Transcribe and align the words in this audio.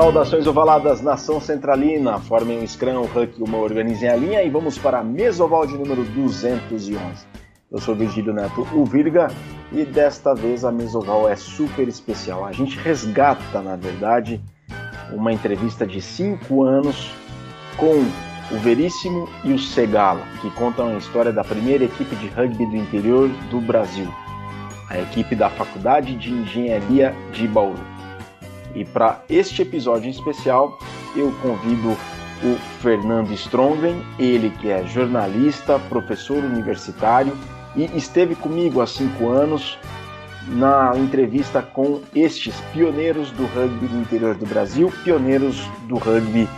Saudações 0.00 0.46
ovaladas, 0.46 1.02
nação 1.02 1.38
centralina, 1.38 2.18
formem 2.20 2.58
um 2.58 2.66
scrum, 2.66 3.02
um 3.02 3.04
huck, 3.04 3.34
uma 3.38 3.58
organizem 3.58 4.08
a 4.08 4.16
linha 4.16 4.42
e 4.42 4.48
vamos 4.48 4.78
para 4.78 5.00
a 5.00 5.04
mesoval 5.04 5.66
de 5.66 5.76
número 5.76 6.02
211. 6.04 7.26
Eu 7.70 7.78
sou 7.78 7.94
Virgílio 7.94 8.32
Neto, 8.32 8.66
o 8.72 8.82
Virga, 8.86 9.28
e 9.70 9.84
desta 9.84 10.34
vez 10.34 10.64
a 10.64 10.72
mesoval 10.72 11.28
é 11.28 11.36
super 11.36 11.86
especial. 11.86 12.46
A 12.46 12.50
gente 12.52 12.78
resgata, 12.78 13.60
na 13.60 13.76
verdade, 13.76 14.40
uma 15.12 15.34
entrevista 15.34 15.86
de 15.86 16.00
5 16.00 16.62
anos 16.62 17.10
com 17.76 18.02
o 18.54 18.58
Veríssimo 18.58 19.28
e 19.44 19.52
o 19.52 19.58
Segala, 19.58 20.22
que 20.40 20.48
contam 20.52 20.94
a 20.94 20.96
história 20.96 21.30
da 21.30 21.44
primeira 21.44 21.84
equipe 21.84 22.16
de 22.16 22.28
rugby 22.28 22.64
do 22.64 22.76
interior 22.76 23.28
do 23.50 23.60
Brasil, 23.60 24.10
a 24.88 24.98
equipe 24.98 25.36
da 25.36 25.50
Faculdade 25.50 26.16
de 26.16 26.32
Engenharia 26.32 27.14
de 27.34 27.46
Bauru. 27.46 27.89
E 28.74 28.84
para 28.84 29.22
este 29.28 29.62
episódio 29.62 30.06
em 30.06 30.10
especial, 30.10 30.78
eu 31.16 31.32
convido 31.42 31.96
o 32.42 32.56
Fernando 32.80 33.32
Strongen, 33.32 34.02
ele 34.18 34.50
que 34.60 34.70
é 34.70 34.86
jornalista, 34.86 35.78
professor 35.78 36.42
universitário 36.42 37.36
e 37.76 37.84
esteve 37.96 38.34
comigo 38.34 38.80
há 38.80 38.86
cinco 38.86 39.28
anos 39.28 39.78
na 40.48 40.92
entrevista 40.96 41.60
com 41.62 42.00
estes 42.14 42.54
pioneiros 42.72 43.30
do 43.32 43.44
rugby 43.46 43.86
no 43.86 44.00
interior 44.00 44.34
do 44.34 44.46
Brasil, 44.46 44.92
pioneiros 45.04 45.68
do 45.86 45.96
rugby 45.96 46.48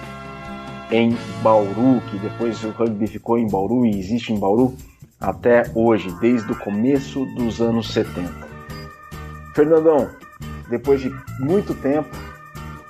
em 0.91 1.17
Bauru, 1.43 2.01
que 2.11 2.19
depois 2.19 2.63
o 2.65 2.71
rugby 2.71 3.07
ficou 3.07 3.39
em 3.39 3.49
Bauru 3.49 3.85
e 3.85 3.99
existe 3.99 4.33
em 4.33 4.39
Bauru 4.39 4.77
até 5.21 5.65
hoje, 5.75 6.11
desde 6.21 6.51
o 6.53 6.59
começo 6.59 7.25
dos 7.35 7.61
anos 7.61 7.93
70. 7.93 8.31
Fernandão, 9.55 10.11
depois 10.73 11.01
de 11.03 11.15
muito 11.39 11.75
tempo, 11.75 12.09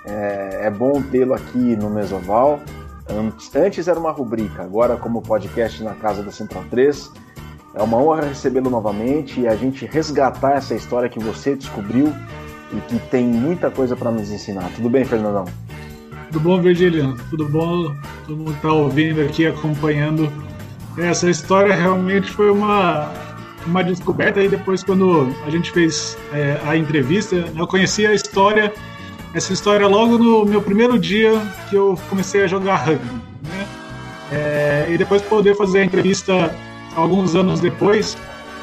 é, 0.07 0.67
é 0.67 0.71
bom 0.71 1.03
tê-lo 1.03 1.35
aqui 1.35 1.77
no 1.77 1.91
Mesoval. 1.91 2.61
Antes, 3.11 3.55
antes 3.55 3.89
era 3.89 3.99
uma 3.99 4.13
rubrica, 4.13 4.63
agora 4.63 4.97
como 4.97 5.21
podcast 5.21 5.83
na 5.83 5.95
casa 5.95 6.23
da 6.23 6.31
Central 6.31 6.65
3. 6.71 7.11
É 7.75 7.83
uma 7.83 7.97
honra 7.97 8.27
recebê-lo 8.27 8.71
novamente 8.71 9.41
e 9.41 9.49
a 9.49 9.57
gente 9.57 9.85
resgatar 9.87 10.53
essa 10.53 10.75
história 10.75 11.09
que 11.09 11.19
você 11.19 11.57
descobriu 11.57 12.13
e 12.73 12.81
que 12.83 12.99
tem 13.11 13.27
muita 13.27 13.71
coisa 13.71 13.97
para 13.97 14.11
nos 14.11 14.31
ensinar. 14.31 14.71
Tudo 14.77 14.89
bem, 14.89 15.05
Fernandão? 15.05 15.45
Tudo 16.31 16.41
bom, 16.41 16.61
Virgílio? 16.61 17.17
Tudo 17.31 17.49
bom? 17.49 17.95
Todo 18.27 18.37
mundo 18.37 18.53
está 18.53 18.73
ouvindo 18.73 19.21
aqui, 19.23 19.47
acompanhando. 19.47 20.31
Essa 20.97 21.29
história 21.29 21.75
realmente 21.75 22.31
foi 22.31 22.51
uma, 22.51 23.11
uma 23.67 23.83
descoberta 23.83 24.41
aí 24.41 24.49
depois 24.49 24.83
quando 24.83 25.35
a 25.47 25.51
gente 25.51 25.71
fez 25.71 26.19
é, 26.33 26.59
a 26.65 26.77
entrevista. 26.77 27.45
Eu 27.57 27.67
conheci 27.67 28.07
a 28.07 28.13
história, 28.13 28.73
essa 29.35 29.53
história 29.53 29.87
logo 29.87 30.19
no 30.19 30.45
meu 30.45 30.63
primeiro 30.63 30.99
dia 30.99 31.41
que 31.69 31.77
eu 31.77 31.99
comecei 32.09 32.43
a 32.43 32.47
jogar 32.47 32.77
rugby. 32.77 33.15
Né? 33.43 33.67
É, 34.33 34.87
e 34.91 34.99
depois 34.99 35.23
poder 35.23 35.57
fazer 35.57 35.81
a 35.81 35.85
entrevista 35.85 36.55
alguns 36.97 37.35
anos 37.35 37.61
depois 37.61 38.17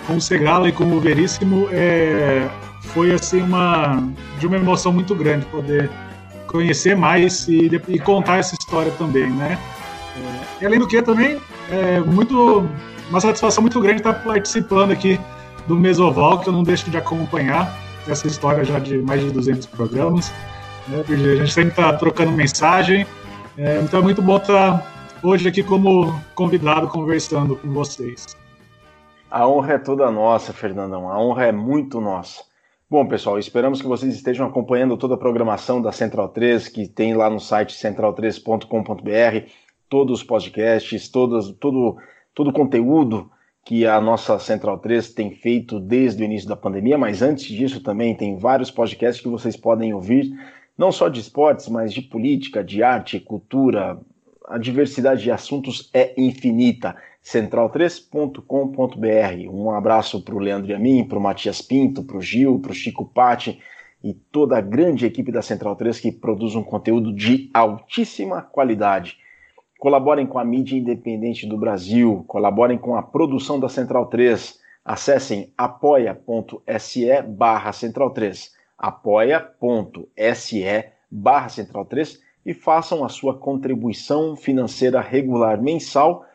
com 0.07 0.15
o 0.15 0.21
Segala 0.21 0.69
e 0.69 0.71
com 0.71 0.85
o 0.85 0.99
Veríssimo 0.99 1.67
é, 1.71 2.47
foi 2.81 3.13
assim 3.13 3.41
uma 3.41 4.03
de 4.39 4.47
uma 4.47 4.57
emoção 4.57 4.91
muito 4.91 5.13
grande 5.13 5.45
poder 5.45 5.89
conhecer 6.47 6.95
mais 6.95 7.47
e, 7.47 7.69
e 7.87 7.99
contar 7.99 8.37
essa 8.37 8.55
história 8.55 8.91
também, 8.93 9.29
né? 9.29 9.57
É, 10.17 10.63
e 10.63 10.65
além 10.65 10.79
do 10.79 10.87
que 10.87 11.01
também 11.01 11.39
é 11.69 11.99
muito 11.99 12.67
uma 13.09 13.19
satisfação 13.19 13.61
muito 13.61 13.79
grande 13.79 14.01
estar 14.01 14.13
participando 14.13 14.91
aqui 14.91 15.19
do 15.67 15.75
Mesoval, 15.75 16.39
que 16.39 16.49
eu 16.49 16.53
não 16.53 16.63
deixo 16.63 16.89
de 16.89 16.97
acompanhar 16.97 17.75
essa 18.07 18.27
história 18.27 18.63
já 18.63 18.79
de 18.79 18.97
mais 18.99 19.21
de 19.21 19.31
200 19.31 19.67
programas. 19.67 20.31
Né? 20.87 21.03
A 21.07 21.35
gente 21.35 21.53
sempre 21.53 21.69
está 21.69 21.93
trocando 21.93 22.31
mensagem. 22.31 23.05
É, 23.57 23.79
então 23.81 23.99
é 23.99 24.03
muito 24.03 24.21
bom 24.21 24.37
estar 24.37 24.85
hoje 25.21 25.47
aqui 25.47 25.61
como 25.63 26.19
convidado 26.33 26.87
conversando 26.87 27.55
com 27.55 27.69
vocês. 27.71 28.37
A 29.29 29.47
honra 29.47 29.73
é 29.73 29.77
toda 29.77 30.09
nossa, 30.09 30.53
Fernandão. 30.53 31.09
A 31.09 31.19
honra 31.19 31.45
é 31.45 31.51
muito 31.51 32.01
nossa. 32.01 32.43
Bom, 32.89 33.05
pessoal, 33.05 33.37
esperamos 33.37 33.79
que 33.79 33.87
vocês 33.87 34.15
estejam 34.15 34.47
acompanhando 34.47 34.97
toda 34.97 35.13
a 35.13 35.17
programação 35.17 35.79
da 35.79 35.91
Central 35.91 36.29
3, 36.29 36.67
que 36.69 36.87
tem 36.87 37.13
lá 37.13 37.29
no 37.29 37.39
site 37.39 37.75
central3.com.br, 37.75 39.47
todos 39.89 40.19
os 40.19 40.25
podcasts, 40.25 41.09
todos, 41.09 41.51
todo 41.59 41.97
todo 42.33 42.51
o 42.51 42.53
conteúdo 42.53 43.29
que 43.65 43.85
a 43.85 43.99
nossa 43.99 44.39
Central 44.39 44.79
3 44.79 45.13
tem 45.13 45.31
feito 45.31 45.79
desde 45.79 46.23
o 46.23 46.25
início 46.25 46.47
da 46.47 46.55
pandemia, 46.55 46.97
mas 46.97 47.21
antes 47.21 47.45
disso 47.45 47.83
também 47.83 48.15
tem 48.15 48.37
vários 48.37 48.71
podcasts 48.71 49.21
que 49.21 49.29
vocês 49.29 49.57
podem 49.57 49.93
ouvir, 49.93 50.31
não 50.77 50.91
só 50.91 51.09
de 51.09 51.19
esportes, 51.19 51.67
mas 51.67 51.93
de 51.93 52.01
política, 52.01 52.63
de 52.63 52.81
arte, 52.81 53.19
cultura. 53.19 53.99
A 54.47 54.57
diversidade 54.57 55.21
de 55.21 55.31
assuntos 55.31 55.89
é 55.93 56.13
infinita. 56.17 56.95
Central3.com.br. 57.21 59.51
Um 59.51 59.71
abraço 59.71 60.23
para 60.23 60.33
o 60.33 60.39
Leandro 60.39 60.71
e 60.71 60.73
a 60.73 60.79
mim, 60.79 61.03
para 61.03 61.19
o 61.19 61.21
Matias 61.21 61.61
Pinto, 61.61 62.03
para 62.03 62.17
o 62.17 62.21
Gil, 62.21 62.59
para 62.59 62.71
o 62.71 62.73
Chico 62.73 63.05
Patti 63.05 63.59
e 64.01 64.13
toda 64.13 64.57
a 64.57 64.61
grande 64.61 65.05
equipe 65.05 65.31
da 65.31 65.41
Central 65.41 65.75
3 65.75 65.99
que 65.99 66.11
produz 66.11 66.55
um 66.55 66.63
conteúdo 66.63 67.13
de 67.13 67.49
altíssima 67.53 68.41
qualidade. 68.41 69.17
Colaborem 69.79 70.27
com 70.27 70.37
a 70.37 70.43
mídia 70.43 70.77
independente 70.77 71.47
do 71.47 71.57
Brasil, 71.57 72.25
colaborem 72.27 72.77
com 72.77 72.97
a 72.97 73.01
produção 73.01 73.57
da 73.57 73.69
Central 73.69 74.07
3. 74.07 74.59
Acessem 74.83 75.53
apoia.se 75.57 77.21
barra 77.21 77.71
Central 77.71 78.09
3, 78.09 78.53
apoia.se 78.77 80.63
barra 81.09 81.47
Central 81.47 81.85
3 81.85 82.19
e 82.45 82.53
façam 82.53 83.05
a 83.05 83.09
sua 83.09 83.37
contribuição 83.37 84.35
financeira 84.35 84.99
regular 84.99 85.61
mensal 85.61 86.25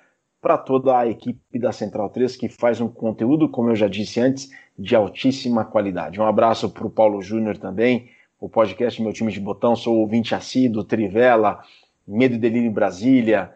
para 0.41 0.57
toda 0.57 0.99
a 0.99 1.07
equipe 1.07 1.59
da 1.59 1.71
Central 1.71 2.09
3 2.09 2.37
que 2.37 2.49
faz 2.49 2.81
um 2.81 2.89
conteúdo, 2.89 3.49
como 3.51 3.69
eu 3.71 3.77
já 3.77 3.89
disse 3.89 4.21
antes, 4.21 4.51
de 4.79 4.97
altíssima 4.97 5.67
qualidade. 5.67 6.19
Um 6.19 6.27
abraço 6.27 6.71
para 6.71 6.87
o 6.87 6.91
Paulo 6.91 7.21
Júnior 7.21 7.59
também, 7.59 8.09
o 8.41 8.49
podcast 8.49 9.03
Meu 9.03 9.13
Time 9.13 9.31
de 9.31 9.41
Botão, 9.41 9.77
sou 9.77 9.99
ouvinte 9.99 10.35
assíduo, 10.35 10.83
Trivela, 10.83 11.61
Medo 12.07 12.35
e 12.35 12.39
Delírio 12.39 12.69
em 12.69 12.73
Brasília, 12.73 13.53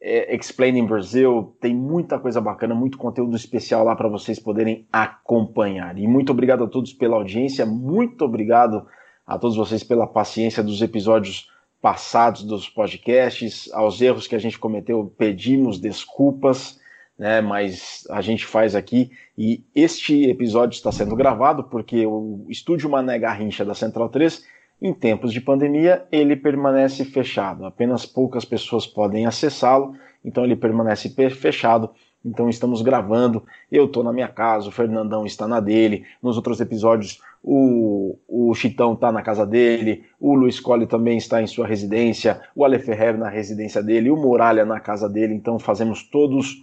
é, 0.00 0.34
Explaining 0.34 0.86
Brasil, 0.86 1.54
tem 1.60 1.74
muita 1.74 2.18
coisa 2.18 2.40
bacana, 2.40 2.74
muito 2.74 2.96
conteúdo 2.96 3.36
especial 3.36 3.84
lá 3.84 3.94
para 3.94 4.08
vocês 4.08 4.38
poderem 4.38 4.86
acompanhar. 4.92 5.98
E 5.98 6.06
muito 6.06 6.32
obrigado 6.32 6.64
a 6.64 6.68
todos 6.68 6.92
pela 6.92 7.16
audiência, 7.16 7.66
muito 7.66 8.24
obrigado 8.24 8.86
a 9.26 9.38
todos 9.38 9.56
vocês 9.56 9.84
pela 9.84 10.06
paciência 10.06 10.62
dos 10.62 10.80
episódios 10.80 11.50
passados 11.80 12.42
dos 12.42 12.68
podcasts, 12.68 13.70
aos 13.72 14.00
erros 14.00 14.26
que 14.26 14.34
a 14.34 14.38
gente 14.38 14.58
cometeu, 14.58 15.12
pedimos 15.16 15.78
desculpas, 15.78 16.78
né, 17.18 17.40
mas 17.40 18.06
a 18.10 18.20
gente 18.20 18.46
faz 18.46 18.74
aqui 18.74 19.10
e 19.36 19.64
este 19.74 20.24
episódio 20.28 20.74
está 20.74 20.90
sendo 20.90 21.14
gravado 21.14 21.64
porque 21.64 22.06
o 22.06 22.46
estúdio 22.48 22.88
Mané 22.88 23.18
Garrincha 23.18 23.64
da 23.64 23.74
Central 23.74 24.08
3 24.08 24.42
em 24.80 24.94
tempos 24.94 25.32
de 25.32 25.40
pandemia, 25.40 26.04
ele 26.10 26.34
permanece 26.36 27.04
fechado, 27.04 27.66
apenas 27.66 28.06
poucas 28.06 28.44
pessoas 28.44 28.86
podem 28.86 29.26
acessá-lo, 29.26 29.94
então 30.24 30.44
ele 30.44 30.56
permanece 30.56 31.08
fechado. 31.30 31.90
Então 32.24 32.50
estamos 32.50 32.82
gravando, 32.82 33.42
eu 33.72 33.86
estou 33.86 34.04
na 34.04 34.12
minha 34.12 34.28
casa, 34.28 34.68
o 34.68 34.72
Fernandão 34.72 35.24
está 35.24 35.48
na 35.48 35.58
dele, 35.58 36.04
nos 36.22 36.36
outros 36.36 36.60
episódios 36.60 37.18
o, 37.42 38.18
o 38.28 38.54
Chitão 38.54 38.92
está 38.92 39.10
na 39.10 39.22
casa 39.22 39.46
dele, 39.46 40.04
o 40.20 40.34
Luiz 40.34 40.60
Colli 40.60 40.86
também 40.86 41.16
está 41.16 41.42
em 41.42 41.46
sua 41.46 41.66
residência, 41.66 42.40
o 42.54 42.64
Ale 42.64 42.78
Ferrer 42.78 43.16
na 43.16 43.30
residência 43.30 43.82
dele, 43.82 44.10
o 44.10 44.16
Muralha 44.16 44.66
na 44.66 44.78
casa 44.78 45.08
dele, 45.08 45.34
então 45.34 45.58
fazemos 45.58 46.02
todos 46.02 46.58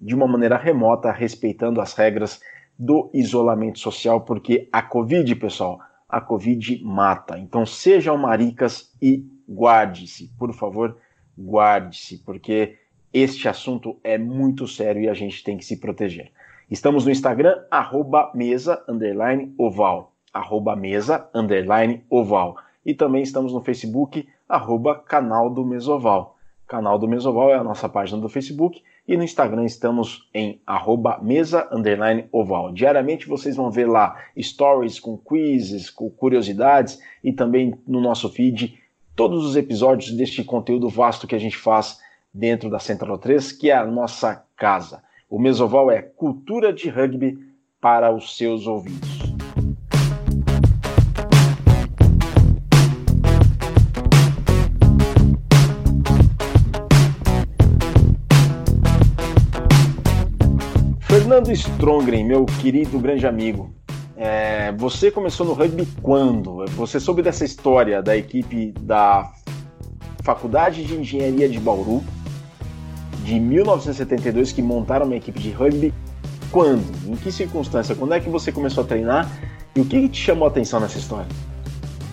de 0.00 0.14
uma 0.14 0.26
maneira 0.26 0.56
remota, 0.56 1.12
respeitando 1.12 1.80
as 1.80 1.92
regras 1.92 2.40
do 2.78 3.10
isolamento 3.12 3.78
social, 3.78 4.22
porque 4.22 4.68
a 4.72 4.82
Covid, 4.82 5.34
pessoal, 5.36 5.78
a 6.12 6.20
Covid 6.20 6.84
mata. 6.84 7.38
Então 7.38 7.64
sejam 7.64 8.18
maricas 8.18 8.94
e 9.00 9.24
guarde-se, 9.48 10.28
por 10.38 10.52
favor, 10.52 10.98
guarde-se, 11.38 12.18
porque 12.18 12.76
este 13.10 13.48
assunto 13.48 13.98
é 14.04 14.18
muito 14.18 14.68
sério 14.68 15.00
e 15.00 15.08
a 15.08 15.14
gente 15.14 15.42
tem 15.42 15.56
que 15.56 15.64
se 15.64 15.78
proteger. 15.78 16.30
Estamos 16.70 17.06
no 17.06 17.10
Instagram, 17.10 17.64
arroba 17.70 18.30
mesa, 18.34 18.84
underline, 18.86 19.54
oval, 19.56 20.12
arroba 20.34 20.76
mesa, 20.76 21.28
underline, 21.34 22.04
oval. 22.10 22.58
E 22.84 22.94
também 22.94 23.22
estamos 23.22 23.54
no 23.54 23.62
Facebook, 23.62 24.28
arroba 24.46 24.94
canal 24.94 25.48
do 25.48 25.64
Mesoval. 25.64 26.36
Canal 26.66 26.98
do 26.98 27.08
Mesoval 27.08 27.50
é 27.50 27.56
a 27.56 27.64
nossa 27.64 27.88
página 27.88 28.20
do 28.20 28.28
Facebook 28.28 28.82
e 29.06 29.16
no 29.16 29.24
Instagram 29.24 29.64
estamos 29.64 30.28
em 30.32 30.60
arroba 30.66 31.18
mesa 31.22 31.68
oval. 32.30 32.72
Diariamente 32.72 33.28
vocês 33.28 33.56
vão 33.56 33.70
ver 33.70 33.88
lá 33.88 34.16
stories 34.38 35.00
com 35.00 35.18
quizzes, 35.18 35.90
com 35.90 36.08
curiosidades 36.08 37.00
e 37.22 37.32
também 37.32 37.74
no 37.86 38.00
nosso 38.00 38.28
feed 38.28 38.78
todos 39.14 39.44
os 39.44 39.56
episódios 39.56 40.12
deste 40.12 40.42
conteúdo 40.42 40.88
vasto 40.88 41.26
que 41.26 41.34
a 41.34 41.38
gente 41.38 41.56
faz 41.56 41.98
dentro 42.32 42.70
da 42.70 42.78
Central 42.78 43.18
3, 43.18 43.52
que 43.52 43.70
é 43.70 43.76
a 43.76 43.86
nossa 43.86 44.44
casa. 44.56 45.02
O 45.28 45.38
Mesoval 45.38 45.90
é 45.90 46.00
cultura 46.00 46.72
de 46.72 46.88
rugby 46.88 47.38
para 47.80 48.14
os 48.14 48.36
seus 48.36 48.66
ouvidos. 48.66 49.21
Fernando 61.32 61.50
Strongren, 61.52 62.24
meu 62.26 62.44
querido 62.44 62.98
grande 62.98 63.26
amigo, 63.26 63.74
é, 64.14 64.70
você 64.72 65.10
começou 65.10 65.46
no 65.46 65.54
rugby 65.54 65.88
quando? 66.02 66.66
Você 66.72 67.00
soube 67.00 67.22
dessa 67.22 67.42
história 67.42 68.02
da 68.02 68.14
equipe 68.14 68.74
da 68.78 69.32
Faculdade 70.22 70.84
de 70.84 70.94
Engenharia 70.94 71.48
de 71.48 71.58
Bauru, 71.58 72.04
de 73.24 73.40
1972, 73.40 74.52
que 74.52 74.60
montaram 74.60 75.06
uma 75.06 75.16
equipe 75.16 75.40
de 75.40 75.50
rugby. 75.50 75.94
Quando? 76.50 76.84
Em 77.10 77.16
que 77.16 77.32
circunstância? 77.32 77.94
Quando 77.94 78.12
é 78.12 78.20
que 78.20 78.28
você 78.28 78.52
começou 78.52 78.84
a 78.84 78.86
treinar? 78.86 79.26
E 79.74 79.80
o 79.80 79.86
que 79.86 80.06
te 80.10 80.20
chamou 80.20 80.46
a 80.46 80.50
atenção 80.50 80.80
nessa 80.80 80.98
história? 80.98 81.28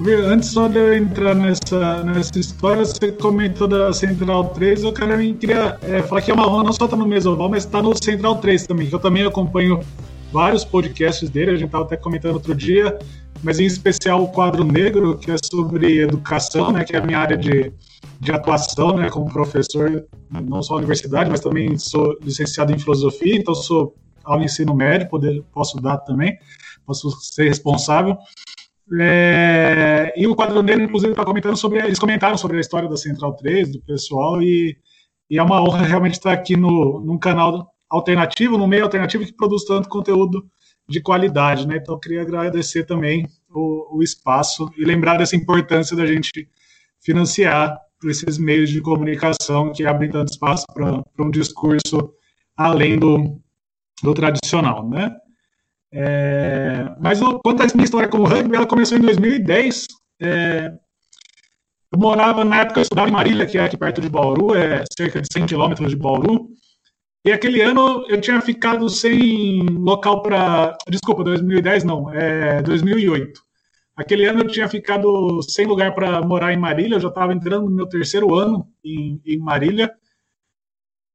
Antes 0.01 0.51
só 0.51 0.69
de 0.69 0.77
eu 0.77 0.93
entrar 0.93 1.35
nessa, 1.35 2.03
nessa 2.05 2.39
história, 2.39 2.85
você 2.85 3.11
comentou 3.11 3.67
da 3.67 3.91
Central 3.91 4.47
3, 4.49 4.83
eu 4.83 4.93
queria 4.93 5.77
é, 5.81 6.01
falar 6.01 6.21
que 6.21 6.31
é 6.31 6.33
uma 6.33 6.47
honra 6.47 6.63
não 6.63 6.71
só 6.71 6.85
estar 6.85 6.95
tá 6.95 7.03
no 7.03 7.05
Mesoval, 7.05 7.49
mas 7.49 7.65
estar 7.65 7.79
tá 7.79 7.83
no 7.83 7.93
Central 8.01 8.37
3 8.37 8.65
também, 8.65 8.87
que 8.87 8.95
eu 8.95 8.99
também 8.99 9.25
acompanho 9.25 9.81
vários 10.31 10.63
podcasts 10.63 11.29
dele, 11.29 11.51
a 11.51 11.55
gente 11.55 11.65
estava 11.65 11.83
até 11.83 11.97
comentando 11.97 12.35
outro 12.35 12.55
dia, 12.55 12.97
mas 13.43 13.59
em 13.59 13.65
especial 13.65 14.23
o 14.23 14.29
quadro 14.29 14.63
negro, 14.63 15.17
que 15.17 15.31
é 15.31 15.35
sobre 15.51 15.99
educação, 15.99 16.71
né, 16.71 16.85
que 16.85 16.95
é 16.95 16.99
a 16.99 17.05
minha 17.05 17.19
área 17.19 17.37
de, 17.37 17.73
de 18.21 18.31
atuação, 18.31 18.95
né, 18.95 19.09
como 19.09 19.29
professor, 19.29 20.05
não 20.31 20.63
só 20.63 20.75
na 20.75 20.79
universidade, 20.79 21.29
mas 21.29 21.41
também 21.41 21.77
sou 21.77 22.17
licenciado 22.21 22.71
em 22.71 22.79
filosofia, 22.79 23.35
então 23.35 23.53
sou 23.53 23.93
ao 24.23 24.41
ensino 24.41 24.73
médio, 24.73 25.09
poder, 25.09 25.43
posso 25.51 25.75
dar 25.81 25.97
também, 25.97 26.37
posso 26.85 27.11
ser 27.19 27.49
responsável. 27.49 28.17
É, 28.97 30.13
e 30.15 30.25
o 30.25 30.35
quadro 30.35 30.63
negro, 30.63 30.83
inclusive, 30.83 31.11
está 31.11 31.23
comentando 31.23 31.55
sobre, 31.55 31.79
eles 31.79 31.99
comentaram 31.99 32.37
sobre 32.37 32.57
a 32.57 32.61
história 32.61 32.89
da 32.89 32.97
Central 32.97 33.35
3, 33.35 33.71
do 33.71 33.81
pessoal, 33.81 34.41
e, 34.41 34.77
e 35.29 35.37
é 35.37 35.43
uma 35.43 35.61
honra 35.61 35.83
realmente 35.83 36.13
estar 36.13 36.33
aqui 36.33 36.55
no, 36.55 36.99
num 36.99 37.17
canal 37.17 37.71
alternativo, 37.89 38.57
no 38.57 38.67
meio 38.67 38.83
alternativo 38.83 39.25
que 39.25 39.33
produz 39.33 39.63
tanto 39.65 39.89
conteúdo 39.89 40.45
de 40.87 41.01
qualidade, 41.01 41.67
né? 41.67 41.77
Então, 41.77 41.95
eu 41.95 41.99
queria 41.99 42.21
agradecer 42.21 42.83
também 42.85 43.27
o, 43.49 43.97
o 43.97 44.03
espaço 44.03 44.67
e 44.77 44.83
lembrar 44.83 45.17
dessa 45.17 45.35
importância 45.35 45.95
da 45.95 46.05
gente 46.05 46.49
financiar 46.99 47.77
esses 48.05 48.37
meios 48.37 48.69
de 48.69 48.81
comunicação 48.81 49.71
que 49.71 49.85
abrem 49.85 50.09
tanto 50.09 50.31
espaço 50.31 50.65
para 50.73 51.03
um 51.19 51.29
discurso 51.29 52.13
além 52.55 52.97
do, 52.97 53.39
do 54.01 54.13
tradicional, 54.13 54.87
né? 54.87 55.11
É, 55.91 56.95
mas 56.99 57.19
quanto 57.43 57.63
à 57.63 57.67
minha 57.73 57.85
história 57.85 58.07
com 58.07 58.19
o 58.19 58.25
rugby, 58.25 58.55
ela 58.55 58.67
começou 58.67 58.97
em 58.97 59.01
2010. 59.01 59.87
É, 60.21 60.71
eu 61.91 61.99
morava, 61.99 62.45
na 62.45 62.61
época, 62.61 62.79
eu 62.79 62.83
estudava 62.83 63.09
em 63.09 63.13
Marília, 63.13 63.45
que 63.47 63.57
é 63.57 63.63
aqui 63.63 63.77
perto 63.77 63.99
de 63.99 64.09
Bauru, 64.09 64.55
é 64.55 64.83
cerca 64.95 65.21
de 65.21 65.27
100 65.31 65.47
quilômetros 65.47 65.89
de 65.89 65.95
Bauru. 65.95 66.49
E 67.25 67.31
aquele 67.31 67.61
ano 67.61 68.05
eu 68.07 68.21
tinha 68.21 68.39
ficado 68.41 68.87
sem 68.89 69.61
local 69.77 70.21
para. 70.21 70.77
Desculpa, 70.87 71.23
2010 71.23 71.83
não, 71.83 72.11
é 72.13 72.61
2008. 72.61 73.41
Aquele 73.95 74.25
ano 74.25 74.41
eu 74.41 74.47
tinha 74.47 74.69
ficado 74.69 75.41
sem 75.43 75.65
lugar 75.65 75.93
para 75.93 76.21
morar 76.21 76.53
em 76.53 76.57
Marília, 76.57 76.95
eu 76.95 76.99
já 77.01 77.09
estava 77.09 77.33
entrando 77.33 77.65
no 77.65 77.75
meu 77.75 77.85
terceiro 77.85 78.33
ano 78.33 78.65
em, 78.83 79.21
em 79.25 79.37
Marília. 79.37 79.91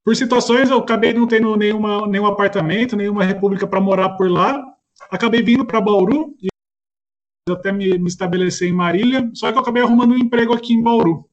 Por 0.05 0.15
situações, 0.15 0.71
eu 0.71 0.79
acabei 0.79 1.15
não 1.15 1.27
tendo 1.27 1.57
nenhuma, 1.57 2.07
nenhum 2.07 2.27
apartamento, 2.27 2.95
nenhuma 2.95 3.25
república 3.25 3.67
para 3.67 3.81
morar 3.81 4.11
por 4.11 4.31
lá. 4.31 4.63
Acabei 5.11 5.43
vindo 5.43 5.65
para 5.65 5.81
Bauru 5.81 6.37
e 6.43 6.49
até 7.51 7.73
me, 7.73 7.99
me 7.99 8.09
estabelecer 8.09 8.69
em 8.69 8.73
Marília, 8.73 9.31
só 9.35 9.51
que 9.51 9.57
eu 9.57 9.63
acabei 9.63 9.83
arrumando 9.83 10.13
um 10.13 10.19
emprego 10.19 10.53
aqui 10.53 10.75
em 10.75 10.83
Bauru. 10.83 11.29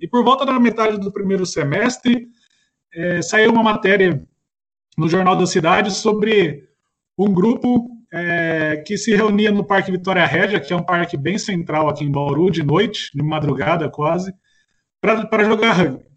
E 0.00 0.06
por 0.06 0.22
volta 0.22 0.44
da 0.44 0.60
metade 0.60 0.98
do 0.98 1.12
primeiro 1.12 1.46
semestre, 1.46 2.28
é, 2.94 3.22
saiu 3.22 3.52
uma 3.52 3.62
matéria 3.62 4.22
no 4.96 5.08
Jornal 5.08 5.36
da 5.36 5.46
Cidade 5.46 5.92
sobre 5.92 6.68
um 7.16 7.32
grupo 7.32 7.88
é, 8.12 8.82
que 8.86 8.96
se 8.96 9.14
reunia 9.14 9.50
no 9.50 9.64
Parque 9.64 9.90
Vitória 9.90 10.24
Régia, 10.24 10.60
que 10.60 10.72
é 10.72 10.76
um 10.76 10.84
parque 10.84 11.16
bem 11.16 11.38
central 11.38 11.88
aqui 11.88 12.04
em 12.04 12.12
Bauru, 12.12 12.50
de 12.50 12.62
noite, 12.62 13.10
de 13.14 13.22
madrugada 13.22 13.90
quase, 13.90 14.32
para 15.00 15.44
jogar 15.44 15.72
rugby. 15.72 16.07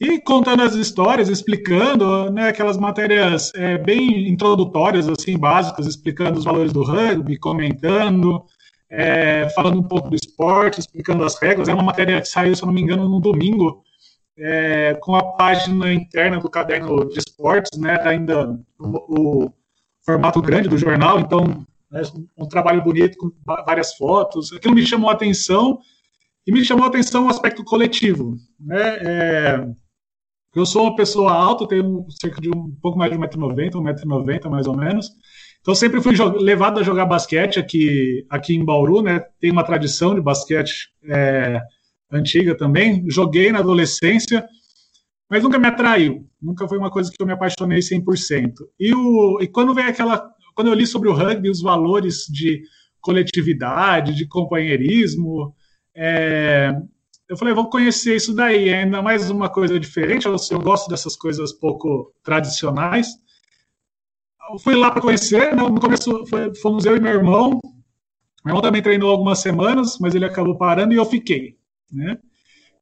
E 0.00 0.20
contando 0.20 0.62
as 0.62 0.74
histórias, 0.74 1.28
explicando, 1.28 2.30
né, 2.30 2.48
aquelas 2.48 2.76
matérias 2.76 3.52
é, 3.54 3.76
bem 3.76 4.28
introdutórias, 4.28 5.08
assim, 5.08 5.36
básicas, 5.36 5.86
explicando 5.86 6.38
os 6.38 6.44
valores 6.44 6.72
do 6.72 6.84
rugby, 6.84 7.36
comentando, 7.36 8.44
é, 8.88 9.48
falando 9.50 9.80
um 9.80 9.82
pouco 9.82 10.08
do 10.08 10.14
esporte, 10.14 10.78
explicando 10.78 11.24
as 11.24 11.34
regras. 11.40 11.68
É 11.68 11.74
uma 11.74 11.82
matéria 11.82 12.20
que 12.20 12.28
saiu, 12.28 12.54
se 12.54 12.64
não 12.64 12.72
me 12.72 12.80
engano, 12.80 13.08
no 13.08 13.20
domingo, 13.20 13.82
é, 14.38 14.94
com 15.00 15.16
a 15.16 15.32
página 15.32 15.92
interna 15.92 16.38
do 16.38 16.48
caderno 16.48 17.08
de 17.08 17.18
esportes, 17.18 17.76
né, 17.76 17.98
ainda 18.02 18.56
o, 18.78 19.46
o 19.46 19.52
formato 20.06 20.40
grande 20.40 20.68
do 20.68 20.78
jornal, 20.78 21.18
então, 21.18 21.66
né, 21.90 22.02
um 22.36 22.46
trabalho 22.46 22.82
bonito 22.84 23.18
com 23.18 23.32
várias 23.66 23.94
fotos. 23.94 24.52
Aquilo 24.52 24.76
me 24.76 24.86
chamou 24.86 25.10
a 25.10 25.14
atenção 25.14 25.80
e 26.46 26.52
me 26.52 26.64
chamou 26.64 26.84
a 26.84 26.88
atenção 26.88 27.26
o 27.26 27.30
aspecto 27.30 27.64
coletivo, 27.64 28.36
né, 28.60 28.98
é, 29.00 29.68
eu 30.58 30.66
sou 30.66 30.82
uma 30.84 30.96
pessoa 30.96 31.32
alta, 31.32 31.66
tenho 31.66 32.06
cerca 32.10 32.40
de 32.40 32.48
um 32.48 32.74
pouco 32.82 32.98
mais 32.98 33.10
de 33.10 33.18
1,90m, 33.18 33.72
1,90m 33.72 34.50
mais 34.50 34.66
ou 34.66 34.76
menos. 34.76 35.10
Então 35.60 35.74
sempre 35.74 36.00
fui 36.00 36.14
levado 36.40 36.80
a 36.80 36.82
jogar 36.82 37.06
basquete 37.06 37.58
aqui, 37.58 38.24
aqui 38.30 38.54
em 38.54 38.64
Bauru, 38.64 39.02
né? 39.02 39.20
Tem 39.40 39.50
uma 39.50 39.64
tradição 39.64 40.14
de 40.14 40.20
basquete 40.20 40.88
é, 41.04 41.60
antiga 42.10 42.56
também. 42.56 43.04
Joguei 43.08 43.52
na 43.52 43.58
adolescência, 43.58 44.46
mas 45.30 45.42
nunca 45.42 45.58
me 45.58 45.66
atraiu. 45.66 46.26
Nunca 46.40 46.66
foi 46.66 46.78
uma 46.78 46.90
coisa 46.90 47.10
que 47.10 47.20
eu 47.22 47.26
me 47.26 47.32
apaixonei 47.32 47.80
100%. 47.80 48.52
E, 48.78 48.94
o, 48.94 49.38
e 49.40 49.48
quando 49.48 49.74
veio 49.74 49.88
aquela... 49.88 50.30
Quando 50.54 50.68
eu 50.68 50.74
li 50.74 50.86
sobre 50.86 51.08
o 51.08 51.12
rugby, 51.12 51.50
os 51.50 51.62
valores 51.62 52.24
de 52.28 52.62
coletividade, 53.00 54.14
de 54.14 54.26
companheirismo, 54.26 55.54
é, 55.94 56.72
eu 57.28 57.36
falei, 57.36 57.52
vou 57.52 57.68
conhecer 57.68 58.16
isso 58.16 58.34
daí, 58.34 58.72
ainda 58.72 59.02
mais 59.02 59.28
uma 59.28 59.50
coisa 59.50 59.78
diferente. 59.78 60.26
Eu, 60.26 60.36
eu 60.50 60.60
gosto 60.60 60.88
dessas 60.88 61.14
coisas 61.14 61.52
pouco 61.52 62.12
tradicionais. 62.22 63.08
Eu 64.50 64.58
fui 64.58 64.74
lá 64.74 64.90
para 64.90 65.02
conhecer, 65.02 65.54
né? 65.54 65.62
no 65.62 65.78
começo 65.78 66.24
foi, 66.26 66.54
fomos 66.54 66.86
eu 66.86 66.96
e 66.96 67.00
meu 67.00 67.12
irmão. 67.12 67.60
Meu 68.44 68.52
irmão 68.52 68.62
também 68.62 68.80
treinou 68.80 69.10
algumas 69.10 69.40
semanas, 69.40 69.98
mas 69.98 70.14
ele 70.14 70.24
acabou 70.24 70.56
parando 70.56 70.94
e 70.94 70.96
eu 70.96 71.04
fiquei. 71.04 71.58
Né? 71.92 72.18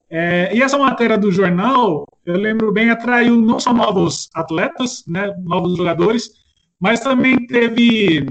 É, 0.08 0.56
e 0.56 0.62
essa 0.62 0.78
matéria 0.78 1.18
do 1.18 1.32
jornal, 1.32 2.06
eu 2.24 2.36
lembro 2.36 2.72
bem, 2.72 2.90
atraiu 2.90 3.40
não 3.40 3.58
só 3.58 3.72
novos 3.72 4.30
atletas, 4.32 5.04
né, 5.08 5.34
novos 5.40 5.76
jogadores, 5.76 6.30
mas 6.78 7.00
também 7.00 7.44
teve 7.48 8.26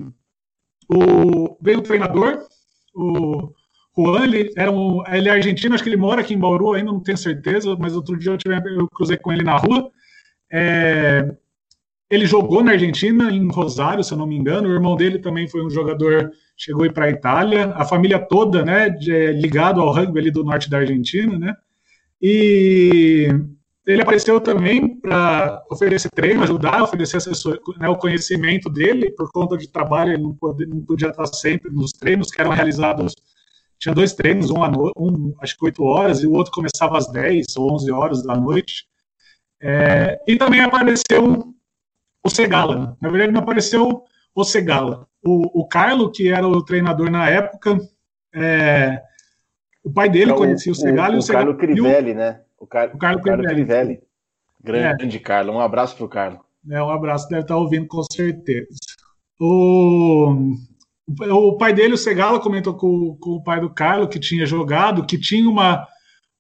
o 0.90 1.58
veio 1.62 1.80
o 1.80 1.84
treinador, 1.84 2.48
o 2.94 3.52
Juan, 3.98 4.26
ele, 4.26 4.52
era 4.58 4.72
um, 4.72 5.02
ele 5.08 5.30
é 5.30 5.32
argentino, 5.32 5.74
acho 5.74 5.84
que 5.84 5.90
ele 5.90 5.98
mora 5.98 6.22
aqui 6.22 6.34
em 6.34 6.40
Bauru, 6.40 6.74
ainda 6.74 6.92
não 6.92 7.00
tenho 7.00 7.18
certeza, 7.18 7.76
mas 7.80 7.96
outro 7.96 8.18
dia 8.18 8.32
eu, 8.32 8.38
tive, 8.38 8.56
eu 8.78 8.88
cruzei 8.90 9.18
com 9.18 9.32
ele 9.32 9.44
na 9.44 9.56
rua. 9.56 9.90
É, 10.52 11.34
ele 12.10 12.26
jogou 12.26 12.64
na 12.64 12.72
Argentina, 12.72 13.32
em 13.32 13.48
Rosário, 13.50 14.04
se 14.04 14.14
eu 14.14 14.18
não 14.18 14.28
me 14.28 14.36
engano. 14.36 14.68
O 14.68 14.74
irmão 14.74 14.96
dele 14.96 15.20
também 15.20 15.48
foi 15.48 15.66
um 15.66 15.70
jogador, 15.70 16.32
chegou 16.58 16.92
para 16.92 17.06
a 17.06 17.10
Itália. 17.10 17.74
A 17.76 17.86
família 17.86 18.20
toda, 18.20 18.64
né, 18.64 18.90
de, 18.90 19.12
é, 19.14 19.32
ligado 19.32 19.82
ao 19.82 19.94
rugby 19.94 20.20
ali 20.20 20.32
do 20.32 20.44
norte 20.44 20.70
da 20.70 20.78
Argentina, 20.80 21.38
né. 21.40 21.56
E 22.22 23.30
ele 23.88 24.02
apareceu 24.02 24.40
também 24.42 25.00
para 25.00 25.64
oferecer 25.70 26.10
treino, 26.10 26.44
ajudar, 26.44 26.84
oferecer 26.84 27.18
assessor, 27.18 27.60
né, 27.80 27.88
o 27.88 27.96
conhecimento 27.96 28.70
dele, 28.70 29.12
por 29.12 29.32
conta 29.32 29.58
de 29.58 29.68
trabalho, 29.68 30.14
ele 30.14 30.24
não, 30.24 30.34
pode, 30.34 30.66
não 30.66 30.82
podia 30.82 31.10
estar 31.10 31.26
sempre 31.28 31.72
nos 31.72 31.92
treinos 31.92 32.32
que 32.32 32.42
eram 32.42 32.52
realizados 32.52 33.14
tinha 33.80 33.94
dois 33.94 34.14
treinos, 34.14 34.50
um, 34.50 34.66
no... 34.68 34.92
um 34.98 35.36
acho 35.40 35.58
que 35.58 35.66
8 35.66 35.84
horas, 35.84 36.24
e 36.24 36.28
o 36.28 36.34
outro 36.34 36.52
começava 36.52 36.98
às 36.98 37.08
10 37.08 37.46
ou 37.58 37.74
11 37.74 37.92
horas 37.92 38.24
da 38.24 38.36
noite. 38.36 38.86
É, 39.62 40.20
e 40.28 40.38
também 40.38 40.62
apareceu 40.62 41.54
o 42.24 42.30
Segala. 42.30 42.98
Na 43.02 43.10
verdade, 43.10 43.32
não 43.32 43.42
apareceu 43.42 44.04
o 44.34 44.44
Segala. 44.44 45.08
O, 45.24 45.62
o 45.62 45.68
Carlo, 45.68 46.12
que 46.12 46.30
era 46.30 46.48
o 46.48 46.64
treinador 46.64 47.10
na 47.10 47.30
época, 47.30 47.78
é, 48.34 49.02
o 49.84 49.92
pai 49.92 50.10
dele 50.10 50.26
então, 50.26 50.38
conhecia 50.38 50.72
o 50.72 50.76
Segala 50.76 51.14
o, 51.14 51.16
o, 51.16 51.20
o 51.20 51.22
Segala. 51.22 51.46
Carlo 51.46 51.60
Crivelli, 51.60 52.14
né? 52.14 52.42
O, 52.60 52.68
Car... 52.68 52.96
o 52.96 52.98
Carlo, 52.98 53.22
Carlo 53.22 53.44
Crivelli. 53.44 53.66
Crivelli. 53.66 54.04
Grande 54.64 55.18
é. 55.18 55.20
Carlo. 55.20 55.54
Um 55.54 55.60
abraço 55.60 55.96
para 55.96 56.06
o 56.06 56.10
Carlo. 56.10 56.40
É, 56.70 56.82
um 56.82 56.90
abraço, 56.90 57.30
deve 57.30 57.44
estar 57.44 57.58
ouvindo 57.58 57.88
com 57.88 58.02
certeza. 58.12 58.68
O, 59.40 60.56
o 61.08 61.58
pai 61.58 61.74
dele, 61.74 61.94
o 61.94 61.98
Segala, 61.98 62.40
comentou 62.40 62.74
com, 62.74 63.16
com 63.20 63.32
o 63.32 63.44
pai 63.44 63.60
do 63.60 63.70
Carlos 63.70 64.10
que 64.10 64.20
tinha 64.20 64.46
jogado, 64.46 65.06
que 65.06 65.20
tinha 65.20 65.50
uma, 65.50 65.88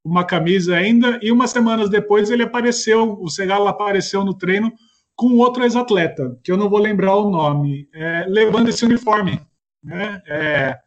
uma 0.03 0.23
camisa 0.23 0.75
ainda, 0.75 1.19
e 1.21 1.31
umas 1.31 1.51
semanas 1.51 1.89
depois 1.89 2.29
ele 2.29 2.43
apareceu, 2.43 3.17
o 3.19 3.29
Segala 3.29 3.69
apareceu 3.69 4.23
no 4.23 4.33
treino 4.33 4.71
com 5.15 5.37
outro 5.37 5.63
ex-atleta, 5.63 6.37
que 6.43 6.51
eu 6.51 6.57
não 6.57 6.69
vou 6.69 6.79
lembrar 6.79 7.15
o 7.15 7.29
nome, 7.29 7.87
é, 7.93 8.25
levando 8.27 8.69
esse 8.69 8.83
uniforme. 8.83 9.39
Né? 9.83 10.21
É, 10.27 10.77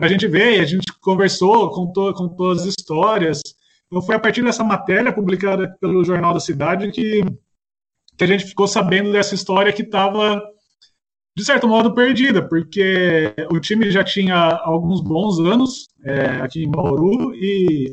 a 0.00 0.08
gente 0.08 0.26
ver, 0.26 0.60
a 0.60 0.64
gente 0.64 0.92
conversou, 1.00 1.70
contou, 1.70 2.12
contou 2.14 2.50
as 2.50 2.64
histórias. 2.64 3.40
Então 3.86 4.02
foi 4.02 4.16
a 4.16 4.20
partir 4.20 4.42
dessa 4.42 4.64
matéria 4.64 5.12
publicada 5.12 5.76
pelo 5.80 6.04
Jornal 6.04 6.34
da 6.34 6.40
Cidade 6.40 6.90
que, 6.90 7.22
que 8.16 8.24
a 8.24 8.26
gente 8.26 8.44
ficou 8.44 8.66
sabendo 8.66 9.12
dessa 9.12 9.34
história 9.34 9.72
que 9.72 9.82
estava, 9.82 10.42
de 11.38 11.44
certo 11.44 11.68
modo, 11.68 11.94
perdida, 11.94 12.42
porque 12.42 13.32
o 13.48 13.60
time 13.60 13.92
já 13.92 14.02
tinha 14.02 14.34
alguns 14.34 15.00
bons 15.00 15.38
anos 15.38 15.86
é, 16.02 16.42
aqui 16.42 16.64
em 16.64 16.70
Bauru 16.70 17.32
e 17.32 17.92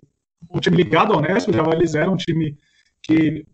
o 0.49 0.59
time 0.59 0.77
ligado 0.77 1.13
ao 1.13 1.19
Unesp, 1.19 1.49
o 1.49 1.53
Javalis 1.53 1.93
era 1.93 2.09
um 2.09 2.17
time 2.17 2.57
que 3.03 3.45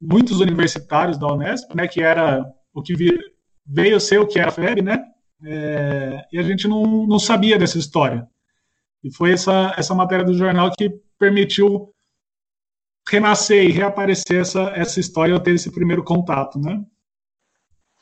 muitos 0.00 0.40
universitários 0.40 1.16
da 1.16 1.32
Unesp, 1.32 1.72
né, 1.72 1.86
que 1.86 2.02
era 2.02 2.44
o 2.74 2.82
que 2.82 2.94
veio 3.64 4.00
ser 4.00 4.18
o 4.18 4.26
que 4.26 4.40
era 4.40 4.48
a 4.48 4.52
FEB, 4.52 4.82
né, 4.82 5.04
é, 5.44 6.24
e 6.32 6.38
a 6.40 6.42
gente 6.42 6.66
não, 6.66 7.06
não 7.06 7.20
sabia 7.20 7.56
dessa 7.56 7.78
história. 7.78 8.26
E 9.04 9.14
foi 9.14 9.34
essa, 9.34 9.72
essa 9.78 9.94
matéria 9.94 10.24
do 10.24 10.34
jornal 10.34 10.68
que 10.76 10.90
permitiu 11.16 11.94
renascer 13.08 13.66
e 13.66 13.70
reaparecer 13.70 14.40
essa, 14.40 14.72
essa 14.74 14.98
história, 14.98 15.32
eu 15.32 15.38
ter 15.38 15.54
esse 15.54 15.70
primeiro 15.70 16.02
contato, 16.02 16.58
né? 16.58 16.84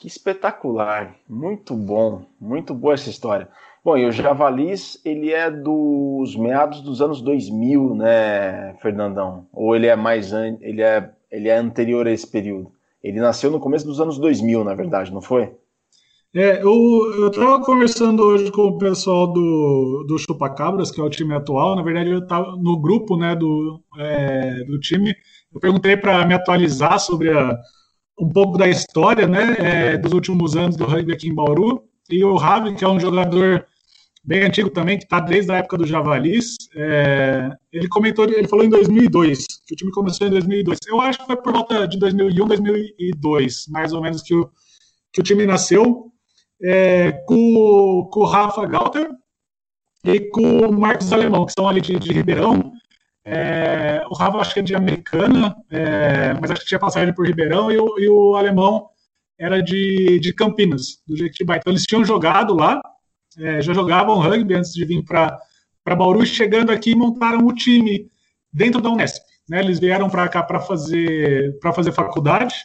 Que 0.00 0.06
espetacular, 0.06 1.14
muito 1.28 1.76
bom, 1.76 2.22
muito 2.40 2.72
boa 2.72 2.94
essa 2.94 3.10
história. 3.10 3.46
Bom, 3.84 3.98
e 3.98 4.06
o 4.06 4.10
Javalis, 4.10 4.98
ele 5.04 5.30
é 5.30 5.50
dos 5.50 6.34
meados 6.36 6.80
dos 6.80 7.02
anos 7.02 7.20
2000, 7.20 7.96
né, 7.96 8.74
Fernandão? 8.80 9.46
Ou 9.52 9.76
ele 9.76 9.88
é 9.88 9.94
mais 9.94 10.32
ele 10.32 10.80
é 10.80 11.12
ele 11.30 11.50
é 11.50 11.56
anterior 11.58 12.06
a 12.06 12.10
esse 12.10 12.26
período? 12.26 12.72
Ele 13.04 13.20
nasceu 13.20 13.50
no 13.50 13.60
começo 13.60 13.84
dos 13.84 14.00
anos 14.00 14.16
2000, 14.16 14.64
na 14.64 14.74
verdade, 14.74 15.12
não 15.12 15.20
foi? 15.20 15.52
É, 16.34 16.62
eu 16.62 17.28
estava 17.28 17.62
conversando 17.62 18.22
hoje 18.22 18.50
com 18.50 18.62
o 18.62 18.78
pessoal 18.78 19.26
do, 19.26 20.06
do 20.08 20.16
Chupacabras, 20.16 20.90
que 20.90 20.98
é 20.98 21.04
o 21.04 21.10
time 21.10 21.34
atual. 21.34 21.76
Na 21.76 21.82
verdade, 21.82 22.08
eu 22.08 22.20
estava 22.20 22.56
no 22.56 22.80
grupo 22.80 23.18
né, 23.18 23.36
do, 23.36 23.78
é, 23.98 24.64
do 24.64 24.80
time. 24.80 25.14
Eu 25.52 25.60
perguntei 25.60 25.94
para 25.94 26.24
me 26.24 26.32
atualizar 26.32 26.98
sobre 26.98 27.36
a, 27.36 27.58
um 28.20 28.28
pouco 28.28 28.58
da 28.58 28.68
história 28.68 29.26
né, 29.26 29.56
é, 29.58 29.96
dos 29.96 30.12
últimos 30.12 30.54
anos 30.54 30.76
do 30.76 30.84
rugby 30.84 31.12
aqui 31.12 31.28
em 31.28 31.34
Bauru. 31.34 31.82
E 32.10 32.22
o 32.22 32.36
Ravi, 32.36 32.74
que 32.74 32.84
é 32.84 32.88
um 32.88 33.00
jogador 33.00 33.64
bem 34.22 34.42
antigo 34.42 34.68
também, 34.68 34.98
que 34.98 35.04
está 35.04 35.18
desde 35.20 35.50
a 35.50 35.56
época 35.56 35.78
do 35.78 35.86
Javalis, 35.86 36.56
é, 36.76 37.50
ele 37.72 37.88
comentou, 37.88 38.26
ele 38.26 38.46
falou 38.46 38.64
em 38.64 38.68
2002, 38.68 39.46
que 39.66 39.74
o 39.74 39.76
time 39.76 39.90
começou 39.90 40.26
em 40.26 40.30
2002. 40.30 40.78
Eu 40.86 41.00
acho 41.00 41.18
que 41.20 41.26
foi 41.26 41.36
por 41.36 41.52
volta 41.52 41.88
de 41.88 41.98
2001, 41.98 42.46
2002, 42.46 43.66
mais 43.68 43.92
ou 43.92 44.02
menos, 44.02 44.22
que 44.22 44.34
o, 44.34 44.50
que 45.12 45.20
o 45.20 45.24
time 45.24 45.46
nasceu 45.46 46.12
é, 46.62 47.12
com, 47.26 48.08
com 48.12 48.20
o 48.20 48.26
Rafa 48.26 48.66
Galter 48.66 49.08
e 50.04 50.20
com 50.30 50.66
o 50.66 50.72
Marcos 50.72 51.12
Alemão, 51.12 51.46
que 51.46 51.52
são 51.52 51.68
ali 51.68 51.80
de, 51.80 51.98
de 51.98 52.12
Ribeirão. 52.12 52.72
É, 53.32 54.02
o 54.10 54.14
Rafa 54.14 54.38
acho 54.38 54.54
que 54.54 54.58
é 54.58 54.62
de 54.62 54.74
Americana, 54.74 55.54
é, 55.70 56.34
mas 56.40 56.50
acho 56.50 56.62
que 56.62 56.66
tinha 56.66 56.80
passagem 56.80 57.14
por 57.14 57.24
Ribeirão, 57.24 57.70
e 57.70 57.78
o, 57.78 57.96
e 57.96 58.08
o 58.08 58.34
Alemão 58.34 58.88
era 59.38 59.62
de, 59.62 60.18
de 60.18 60.32
Campinas, 60.32 61.00
do 61.06 61.16
Jequitibá. 61.16 61.56
Então 61.56 61.72
eles 61.72 61.84
tinham 61.84 62.04
jogado 62.04 62.54
lá, 62.56 62.82
é, 63.38 63.60
já 63.60 63.72
jogavam 63.72 64.18
rugby 64.18 64.54
antes 64.54 64.72
de 64.72 64.84
vir 64.84 65.04
para 65.04 65.38
Bauru, 65.86 66.26
chegando 66.26 66.72
aqui 66.72 66.96
montaram 66.96 67.46
o 67.46 67.54
time 67.54 68.10
dentro 68.52 68.80
da 68.80 68.90
Unesp. 68.90 69.22
Né? 69.48 69.60
Eles 69.60 69.78
vieram 69.78 70.10
para 70.10 70.28
cá 70.28 70.42
para 70.42 70.58
fazer, 70.58 71.56
fazer 71.72 71.92
faculdade, 71.92 72.56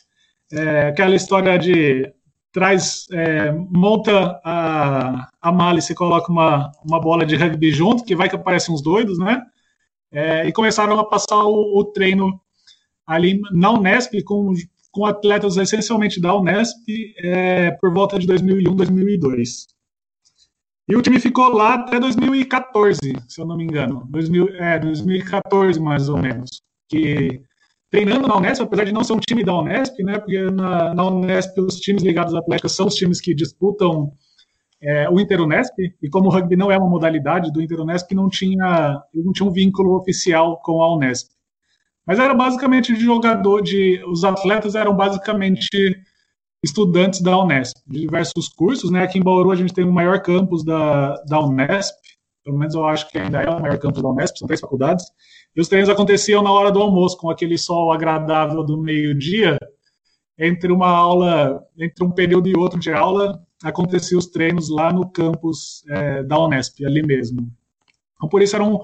é, 0.51 0.87
aquela 0.87 1.15
história 1.15 1.59
de 1.59 2.11
traz, 2.51 3.05
é, 3.11 3.51
monta 3.51 4.39
a, 4.43 5.27
a 5.39 5.51
mala 5.51 5.77
e 5.77 5.81
você 5.81 5.93
coloca 5.93 6.31
uma, 6.31 6.71
uma 6.83 6.99
bola 6.99 7.23
de 7.23 7.35
rugby 7.35 7.71
junto, 7.71 8.03
que 8.03 8.15
vai 8.15 8.29
que 8.29 8.35
aparecem 8.35 8.73
uns 8.73 8.81
doidos, 8.81 9.19
né? 9.19 9.45
É, 10.15 10.47
e 10.47 10.53
começaram 10.53 10.97
a 10.97 11.03
passar 11.03 11.43
o, 11.43 11.77
o, 11.77 11.83
treino 11.83 12.39
ali 13.05 13.41
na 13.51 13.71
Unesp 13.71 14.13
com, 14.23 14.53
com 14.89 15.05
atletas 15.05 15.57
essencialmente 15.57 16.21
da 16.21 16.33
Unesp 16.33 16.87
é, 17.17 17.71
por 17.71 17.93
volta 17.93 18.17
de 18.17 18.25
2001, 18.25 18.73
2002. 18.73 19.67
E 20.87 20.95
o 20.95 21.01
time 21.01 21.19
ficou 21.19 21.49
lá 21.49 21.73
até 21.73 21.99
2014, 21.99 22.99
se 23.27 23.41
eu 23.41 23.45
não 23.45 23.57
me 23.57 23.65
engano. 23.65 24.07
2000, 24.09 24.55
é, 24.55 24.79
2014, 24.79 25.81
mais 25.81 26.07
ou 26.07 26.17
menos. 26.17 26.61
Que 26.87 27.41
treinando 27.91 28.25
na 28.25 28.37
Unesp, 28.37 28.61
apesar 28.61 28.85
de 28.85 28.93
não 28.93 29.03
ser 29.03 29.13
um 29.13 29.19
time 29.19 29.43
da 29.43 29.59
Unesp, 29.59 29.99
né? 30.01 30.17
Porque 30.17 30.49
na, 30.49 30.93
na 30.93 31.07
Unesp 31.07 31.59
os 31.59 31.75
times 31.81 32.03
ligados 32.03 32.33
à 32.33 32.39
Atlética 32.39 32.69
são 32.69 32.87
os 32.87 32.95
times 32.95 33.19
que 33.19 33.35
disputam 33.35 34.13
é, 34.85 35.09
o 35.09 35.19
Interunesp, 35.19 35.73
e 35.79 36.09
como 36.09 36.27
o 36.27 36.31
rugby 36.31 36.55
não 36.55 36.71
é 36.71 36.77
uma 36.77 36.89
modalidade 36.89 37.51
do 37.51 37.61
Interunesp, 37.61 38.11
não 38.13 38.29
tinha, 38.29 39.01
não 39.13 39.33
tinha 39.33 39.49
um 39.49 39.51
vínculo 39.51 39.97
oficial 39.97 40.61
com 40.61 40.81
a 40.81 40.95
Unesp. 40.95 41.29
Mas 42.05 42.19
era 42.19 42.35
basicamente 42.35 42.93
de 42.93 43.03
jogador, 43.03 43.61
de, 43.61 43.99
os 44.07 44.23
atletas 44.23 44.75
eram 44.75 44.95
basicamente 44.95 45.99
estudantes 46.63 47.19
da 47.19 47.35
Unesp, 47.37 47.75
de 47.87 48.01
diversos 48.01 48.47
cursos, 48.47 48.91
né? 48.91 49.03
Aqui 49.03 49.17
em 49.17 49.23
Bauru 49.23 49.51
a 49.51 49.55
gente 49.55 49.73
tem 49.73 49.83
o 49.83 49.91
maior 49.91 50.21
campus 50.21 50.63
da, 50.63 51.15
da 51.23 51.39
Unesp, 51.39 51.95
pelo 52.43 52.59
menos 52.59 52.75
eu 52.75 52.85
acho 52.85 53.09
que 53.09 53.17
ainda 53.17 53.41
é 53.41 53.49
o 53.49 53.59
maior 53.59 53.79
campus 53.79 54.03
da 54.03 54.09
Unesp, 54.09 54.37
são 54.37 54.47
três 54.47 54.61
faculdades, 54.61 55.03
e 55.55 55.61
os 55.61 55.67
treinos 55.67 55.89
aconteciam 55.89 56.43
na 56.43 56.51
hora 56.51 56.71
do 56.71 56.79
almoço, 56.79 57.17
com 57.17 57.31
aquele 57.31 57.57
sol 57.57 57.91
agradável 57.91 58.63
do 58.63 58.79
meio-dia. 58.79 59.57
Entre 60.37 60.71
uma 60.71 60.89
aula, 60.89 61.65
entre 61.77 62.03
um 62.03 62.11
período 62.11 62.47
e 62.47 62.57
outro 62.57 62.79
de 62.79 62.91
aula, 62.91 63.41
aconteciam 63.63 64.19
os 64.19 64.27
treinos 64.27 64.69
lá 64.69 64.91
no 64.91 65.09
campus 65.09 65.83
é, 65.87 66.23
da 66.23 66.39
Unesp, 66.39 66.85
ali 66.85 67.01
mesmo. 67.01 67.49
Então, 68.15 68.27
por 68.27 68.41
isso 68.41 68.55
era 68.55 68.63
um, 68.63 68.79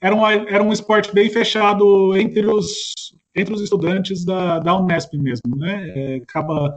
era 0.00 0.14
um, 0.14 0.26
era 0.26 0.62
um 0.62 0.72
esporte 0.72 1.12
bem 1.14 1.28
fechado 1.28 2.16
entre 2.16 2.46
os, 2.46 2.92
entre 3.34 3.54
os 3.54 3.60
estudantes 3.60 4.24
da, 4.24 4.58
da 4.58 4.78
Unesp 4.78 5.12
mesmo, 5.14 5.56
né? 5.56 5.92
É, 5.94 6.16
acaba, 6.16 6.74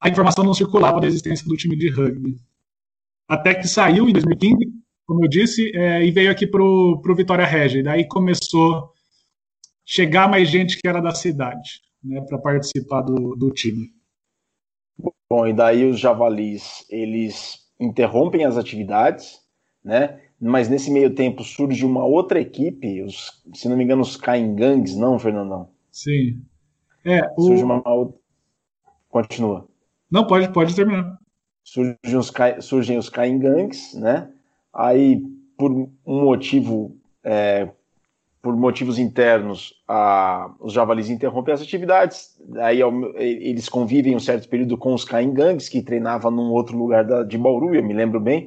a 0.00 0.08
informação 0.08 0.44
não 0.44 0.54
circulava 0.54 1.00
da 1.00 1.06
existência 1.06 1.46
do 1.46 1.56
time 1.56 1.76
de 1.76 1.90
rugby. 1.90 2.36
Até 3.28 3.54
que 3.54 3.66
saiu 3.66 4.08
em 4.08 4.12
2015 4.12 4.86
como 5.06 5.24
eu 5.24 5.28
disse, 5.28 5.70
é, 5.74 6.04
e 6.04 6.10
veio 6.10 6.30
aqui 6.30 6.46
para 6.46 6.62
o 6.62 7.14
Vitória 7.16 7.46
Regia. 7.46 7.80
E 7.80 7.84
daí 7.84 8.08
começou 8.08 8.74
a 8.74 8.88
chegar 9.84 10.28
mais 10.28 10.50
gente 10.50 10.78
que 10.78 10.88
era 10.88 11.00
da 11.00 11.14
cidade, 11.14 11.80
né, 12.02 12.20
para 12.22 12.38
participar 12.38 13.02
do, 13.02 13.34
do 13.36 13.50
time. 13.50 13.90
Bom, 15.30 15.46
e 15.46 15.52
daí 15.52 15.84
os 15.84 15.98
javalis, 15.98 16.86
eles 16.88 17.66
interrompem 17.80 18.44
as 18.44 18.56
atividades, 18.56 19.40
né? 19.84 20.20
Mas 20.40 20.68
nesse 20.68 20.90
meio 20.90 21.14
tempo 21.14 21.42
surge 21.42 21.84
uma 21.84 22.04
outra 22.04 22.40
equipe, 22.40 23.02
os, 23.02 23.42
se 23.54 23.68
não 23.68 23.76
me 23.76 23.84
engano, 23.84 24.02
os 24.02 24.16
Caingangues, 24.16 24.94
não, 24.94 25.18
Fernandão? 25.18 25.70
Sim. 25.90 26.42
É, 27.04 27.20
o... 27.36 27.42
Surge 27.42 27.64
uma 27.64 27.82
outra... 27.88 28.18
Continua. 29.08 29.66
Não, 30.10 30.26
pode, 30.26 30.52
pode 30.52 30.74
terminar. 30.74 31.18
Surgem 31.64 32.16
os, 32.16 32.32
surgem 32.60 32.98
os 32.98 33.08
Caingangues, 33.08 33.94
né? 33.94 34.30
Aí, 34.72 35.22
por 35.56 35.72
um 35.72 35.90
motivo, 36.04 36.96
é, 37.24 37.68
por 38.46 38.56
motivos 38.56 38.96
internos, 38.96 39.74
a, 39.88 40.54
os 40.60 40.72
javalis 40.72 41.10
interrompem 41.10 41.52
as 41.52 41.60
atividades. 41.60 42.38
Aí 42.58 42.78
eles 43.16 43.68
convivem 43.68 44.14
um 44.14 44.20
certo 44.20 44.48
período 44.48 44.78
com 44.78 44.94
os 44.94 45.04
caingangues, 45.04 45.68
que 45.68 45.82
treinavam 45.82 46.30
num 46.30 46.52
outro 46.52 46.78
lugar 46.78 47.04
da, 47.04 47.24
de 47.24 47.36
Bauru, 47.36 47.74
eu 47.74 47.82
me 47.82 47.92
lembro 47.92 48.20
bem, 48.20 48.46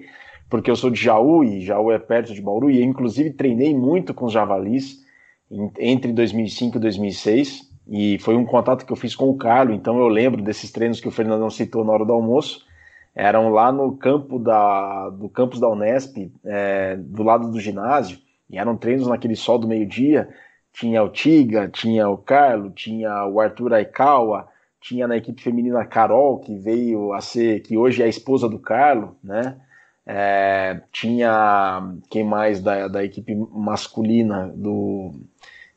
porque 0.49 0.71
eu 0.71 0.75
sou 0.77 0.89
de 0.89 1.03
Jaú 1.03 1.43
e 1.43 1.59
Jaú 1.59 1.91
é 1.91 1.99
perto 1.99 2.33
de 2.33 2.41
Bauru, 2.41 2.71
e 2.71 2.79
eu, 2.79 2.85
inclusive 2.85 3.31
treinei 3.31 3.75
muito 3.75 4.13
com 4.13 4.23
os 4.23 4.31
javalis 4.31 5.03
em, 5.51 5.69
entre 5.77 6.13
2005 6.13 6.77
e 6.77 6.79
2006. 6.79 7.69
E 7.89 8.17
foi 8.19 8.37
um 8.37 8.45
contato 8.45 8.85
que 8.85 8.93
eu 8.93 8.97
fiz 8.97 9.13
com 9.13 9.29
o 9.29 9.35
Carlos, 9.35 9.75
então 9.75 9.99
eu 9.99 10.07
lembro 10.07 10.41
desses 10.41 10.71
treinos 10.71 11.01
que 11.01 11.09
o 11.09 11.11
Fernandão 11.11 11.49
citou 11.49 11.83
na 11.83 11.91
hora 11.91 12.05
do 12.05 12.13
almoço 12.13 12.65
eram 13.13 13.49
lá 13.49 13.69
no 13.69 13.97
campo 13.97 14.39
da, 14.39 15.09
do 15.09 15.27
campus 15.27 15.59
da 15.59 15.67
Unesp, 15.67 16.31
é, 16.45 16.95
do 16.95 17.21
lado 17.21 17.51
do 17.51 17.59
ginásio, 17.59 18.17
e 18.49 18.57
eram 18.57 18.75
treinos 18.75 19.07
naquele 19.07 19.35
sol 19.35 19.59
do 19.59 19.67
meio-dia. 19.67 20.29
Tinha 20.73 21.03
o 21.03 21.09
Tiga, 21.09 21.67
tinha 21.67 22.09
o 22.09 22.17
Carlo, 22.17 22.69
tinha 22.71 23.25
o 23.25 23.39
Arthur 23.39 23.73
Aikawa, 23.73 24.47
tinha 24.81 25.07
na 25.07 25.17
equipe 25.17 25.41
feminina 25.41 25.81
a 25.81 25.85
Carol, 25.85 26.39
que 26.39 26.57
veio 26.57 27.13
a 27.13 27.21
ser, 27.21 27.61
que 27.61 27.77
hoje 27.77 28.01
é 28.01 28.05
a 28.05 28.09
esposa 28.09 28.47
do 28.47 28.59
Carlo, 28.59 29.15
né? 29.23 29.57
É, 30.05 30.81
tinha 30.91 31.93
quem 32.09 32.23
mais 32.23 32.61
da, 32.61 32.87
da 32.87 33.03
equipe 33.03 33.35
masculina 33.35 34.51
do 34.55 35.11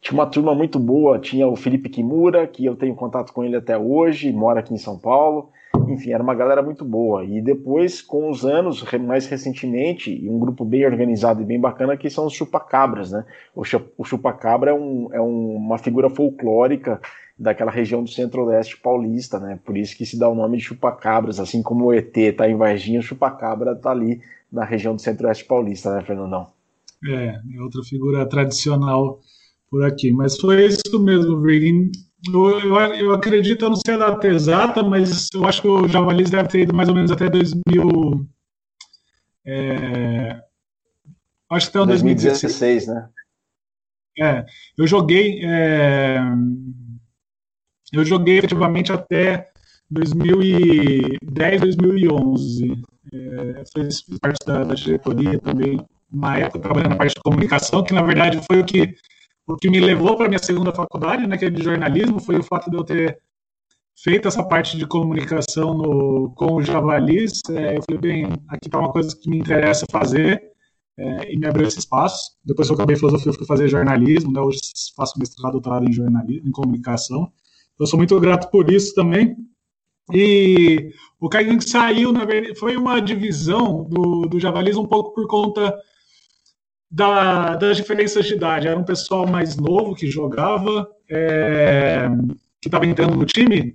tinha 0.00 0.18
uma 0.18 0.26
turma 0.26 0.54
muito 0.54 0.80
boa, 0.80 1.18
tinha 1.18 1.46
o 1.46 1.54
Felipe 1.54 1.88
Kimura, 1.88 2.46
que 2.46 2.64
eu 2.64 2.74
tenho 2.74 2.94
contato 2.94 3.32
com 3.32 3.44
ele 3.44 3.56
até 3.56 3.78
hoje, 3.78 4.32
mora 4.32 4.60
aqui 4.60 4.74
em 4.74 4.78
São 4.78 4.98
Paulo 4.98 5.50
enfim, 5.88 6.12
era 6.12 6.22
uma 6.22 6.34
galera 6.34 6.62
muito 6.62 6.84
boa. 6.84 7.24
E 7.24 7.40
depois, 7.40 8.00
com 8.00 8.30
os 8.30 8.44
anos, 8.44 8.84
mais 9.00 9.26
recentemente, 9.26 10.28
um 10.28 10.38
grupo 10.38 10.64
bem 10.64 10.84
organizado 10.86 11.42
e 11.42 11.44
bem 11.44 11.60
bacana 11.60 11.96
que 11.96 12.10
são 12.10 12.26
os 12.26 12.32
chupacabras, 12.32 13.12
né? 13.12 13.24
O, 13.54 14.04
chupacabra 14.04 14.70
é, 14.70 14.74
um, 14.74 15.08
é 15.12 15.20
um, 15.20 15.56
uma 15.56 15.78
figura 15.78 16.10
folclórica 16.10 17.00
daquela 17.38 17.70
região 17.70 18.02
do 18.02 18.10
centro-oeste 18.10 18.76
paulista, 18.78 19.38
né? 19.38 19.58
Por 19.64 19.76
isso 19.76 19.96
que 19.96 20.06
se 20.06 20.18
dá 20.18 20.28
o 20.28 20.34
nome 20.34 20.58
de 20.58 20.64
chupacabras, 20.64 21.40
assim 21.40 21.62
como 21.62 21.86
o 21.86 21.92
ET 21.92 22.16
está 22.16 22.48
em 22.48 22.56
Varginha, 22.56 23.00
o 23.00 23.02
chupacabra 23.02 23.72
está 23.72 23.90
ali 23.90 24.20
na 24.50 24.64
região 24.64 24.94
do 24.94 25.00
centro-oeste 25.00 25.44
paulista, 25.44 25.94
né, 25.94 26.02
Fernandão? 26.02 26.46
É, 27.04 27.40
é 27.56 27.60
outra 27.60 27.82
figura 27.82 28.26
tradicional 28.26 29.20
por 29.70 29.84
aqui. 29.84 30.12
Mas 30.12 30.38
foi 30.38 30.66
isso 30.66 31.02
mesmo, 31.02 31.40
Virgin 31.40 31.90
eu, 32.28 32.60
eu, 32.60 32.76
eu, 32.94 33.12
acredito, 33.12 33.64
eu 33.64 33.70
não 33.70 33.76
sei 33.76 33.94
a 33.94 33.98
data 33.98 34.28
exata, 34.28 34.82
mas 34.82 35.28
eu 35.34 35.44
acho 35.44 35.62
que 35.62 35.68
o 35.68 35.88
Javalis 35.88 36.30
deve 36.30 36.48
ter 36.48 36.60
ido 36.60 36.74
mais 36.74 36.88
ou 36.88 36.94
menos 36.94 37.10
até 37.10 37.28
2000. 37.28 38.26
É, 39.44 40.40
acho 41.50 41.70
que 41.70 41.78
até 41.78 41.86
2016, 41.86 42.42
2016 42.42 42.86
né? 42.86 43.08
É, 44.18 44.44
eu 44.78 44.86
joguei. 44.86 45.40
É, 45.44 46.20
eu 47.92 48.04
joguei 48.04 48.38
efetivamente 48.38 48.92
até 48.92 49.50
2010, 49.90 51.60
2011. 51.60 52.82
É, 53.12 53.62
fiz 53.74 54.02
parte 54.20 54.46
da, 54.46 54.64
da 54.64 54.74
diretoria 54.74 55.38
também, 55.40 55.84
na 56.10 56.38
época 56.38 56.60
trabalhando 56.60 56.90
na 56.90 56.96
parte 56.96 57.14
de 57.14 57.20
comunicação, 57.20 57.82
que 57.82 57.92
na 57.92 58.02
verdade 58.02 58.40
foi 58.46 58.60
o 58.60 58.64
que 58.64 58.94
o 59.52 59.56
que 59.56 59.70
me 59.70 59.80
levou 59.80 60.16
para 60.16 60.28
minha 60.28 60.42
segunda 60.42 60.72
faculdade, 60.72 61.26
né, 61.26 61.36
que 61.36 61.44
é 61.44 61.50
de 61.50 61.62
jornalismo, 61.62 62.20
foi 62.20 62.36
o 62.36 62.42
fato 62.42 62.70
de 62.70 62.76
eu 62.76 62.84
ter 62.84 63.18
feito 64.02 64.26
essa 64.26 64.42
parte 64.42 64.76
de 64.76 64.86
comunicação 64.86 65.74
no, 65.74 66.32
com 66.34 66.54
o 66.54 66.62
Javalis. 66.62 67.40
É, 67.50 67.76
eu 67.76 67.82
falei, 67.82 68.00
bem, 68.00 68.24
aqui 68.48 68.68
está 68.68 68.78
uma 68.78 68.92
coisa 68.92 69.16
que 69.16 69.28
me 69.28 69.38
interessa 69.38 69.86
fazer 69.90 70.42
é, 70.98 71.32
e 71.32 71.38
me 71.38 71.46
abriu 71.46 71.66
esse 71.66 71.78
espaço. 71.78 72.32
Depois 72.44 72.68
que 72.68 72.72
eu 72.72 72.76
acabei 72.76 72.96
filosofia, 72.96 73.30
eu 73.30 73.34
fui 73.34 73.46
fazer 73.46 73.68
jornalismo, 73.68 74.32
né, 74.32 74.40
hoje 74.40 74.58
faço 74.96 75.18
mestrado, 75.18 75.52
doutorado 75.52 75.88
em 75.88 75.92
jornalismo, 75.92 76.48
em 76.48 76.52
comunicação. 76.52 77.30
Eu 77.78 77.86
sou 77.86 77.98
muito 77.98 78.18
grato 78.20 78.50
por 78.50 78.70
isso 78.70 78.94
também. 78.94 79.36
E 80.12 80.90
o 81.20 81.28
Kaigan 81.28 81.60
saiu, 81.60 82.12
na 82.12 82.24
verdade, 82.24 82.58
foi 82.58 82.76
uma 82.76 83.00
divisão 83.00 83.84
do, 83.84 84.22
do 84.22 84.40
Javalis 84.40 84.76
um 84.76 84.86
pouco 84.86 85.14
por 85.14 85.26
conta 85.26 85.74
da, 86.92 87.56
das 87.56 87.78
diferenças 87.78 88.26
de 88.26 88.34
idade. 88.34 88.68
Era 88.68 88.78
um 88.78 88.84
pessoal 88.84 89.26
mais 89.26 89.56
novo 89.56 89.94
que 89.94 90.10
jogava, 90.10 90.86
é, 91.10 92.06
que 92.60 92.68
estava 92.68 92.84
entrando 92.84 93.16
no 93.16 93.24
time, 93.24 93.74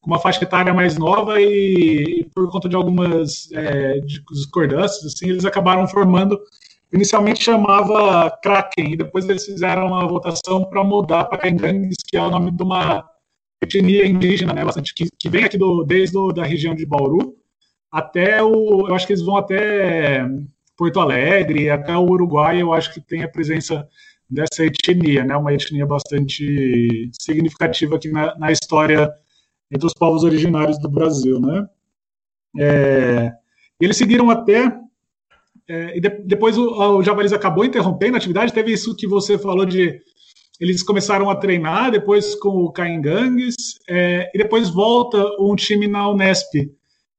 com 0.00 0.10
uma 0.10 0.18
faixa 0.18 0.42
etária 0.42 0.74
mais 0.74 0.98
nova 0.98 1.40
e, 1.40 2.20
e 2.20 2.24
por 2.34 2.50
conta 2.50 2.68
de 2.68 2.74
algumas 2.74 3.50
é, 3.52 4.00
discordâncias, 4.00 5.04
assim, 5.04 5.30
eles 5.30 5.44
acabaram 5.44 5.86
formando. 5.86 6.38
Inicialmente 6.92 7.42
chamava 7.42 8.30
Kraken, 8.42 8.92
e 8.92 8.96
depois 8.96 9.28
eles 9.28 9.44
fizeram 9.44 9.86
uma 9.88 10.06
votação 10.06 10.64
para 10.64 10.82
mudar 10.82 11.24
para 11.24 11.38
Kangangs, 11.38 11.96
que 12.06 12.16
é 12.16 12.22
o 12.22 12.30
nome 12.30 12.50
de 12.50 12.62
uma 12.62 13.04
etnia 13.62 14.06
indígena, 14.06 14.52
né, 14.52 14.64
bastante, 14.64 14.94
que, 14.94 15.08
que 15.18 15.28
vem 15.28 15.44
aqui 15.44 15.58
do, 15.58 15.84
desde 15.84 16.16
a 16.18 16.32
da 16.32 16.44
região 16.44 16.74
de 16.74 16.86
Bauru 16.86 17.36
até 17.90 18.42
o. 18.42 18.86
Eu 18.88 18.94
acho 18.94 19.06
que 19.06 19.12
eles 19.12 19.24
vão 19.24 19.36
até 19.36 20.24
Porto 20.76 21.00
Alegre, 21.00 21.70
até 21.70 21.96
o 21.96 22.04
Uruguai, 22.04 22.60
eu 22.60 22.72
acho 22.72 22.92
que 22.92 23.00
tem 23.00 23.22
a 23.22 23.28
presença 23.28 23.88
dessa 24.28 24.64
etnia, 24.64 25.24
né? 25.24 25.36
Uma 25.36 25.54
etnia 25.54 25.86
bastante 25.86 27.10
significativa 27.20 27.96
aqui 27.96 28.10
na, 28.10 28.36
na 28.36 28.52
história 28.52 29.10
entre 29.70 29.86
os 29.86 29.94
povos 29.94 30.24
originários 30.24 30.78
do 30.78 30.88
Brasil, 30.88 31.40
né? 31.40 31.66
É, 32.58 33.32
eles 33.80 33.96
seguiram 33.96 34.30
até 34.30 34.72
é, 35.68 35.96
e 35.96 36.00
de, 36.00 36.08
depois 36.24 36.56
o, 36.56 36.98
o 36.98 37.02
Javalis 37.02 37.32
acabou 37.32 37.64
interrompendo 37.64 38.14
a 38.14 38.18
atividade. 38.18 38.52
Teve 38.52 38.72
isso 38.72 38.96
que 38.96 39.06
você 39.06 39.38
falou 39.38 39.64
de 39.64 40.00
eles 40.60 40.82
começaram 40.82 41.28
a 41.28 41.36
treinar 41.36 41.90
depois 41.90 42.34
com 42.34 42.48
o 42.48 42.72
Caingangues 42.72 43.54
é, 43.88 44.30
e 44.34 44.38
depois 44.38 44.70
volta 44.70 45.18
um 45.38 45.54
time 45.54 45.86
na 45.86 46.08
Unesp 46.08 46.70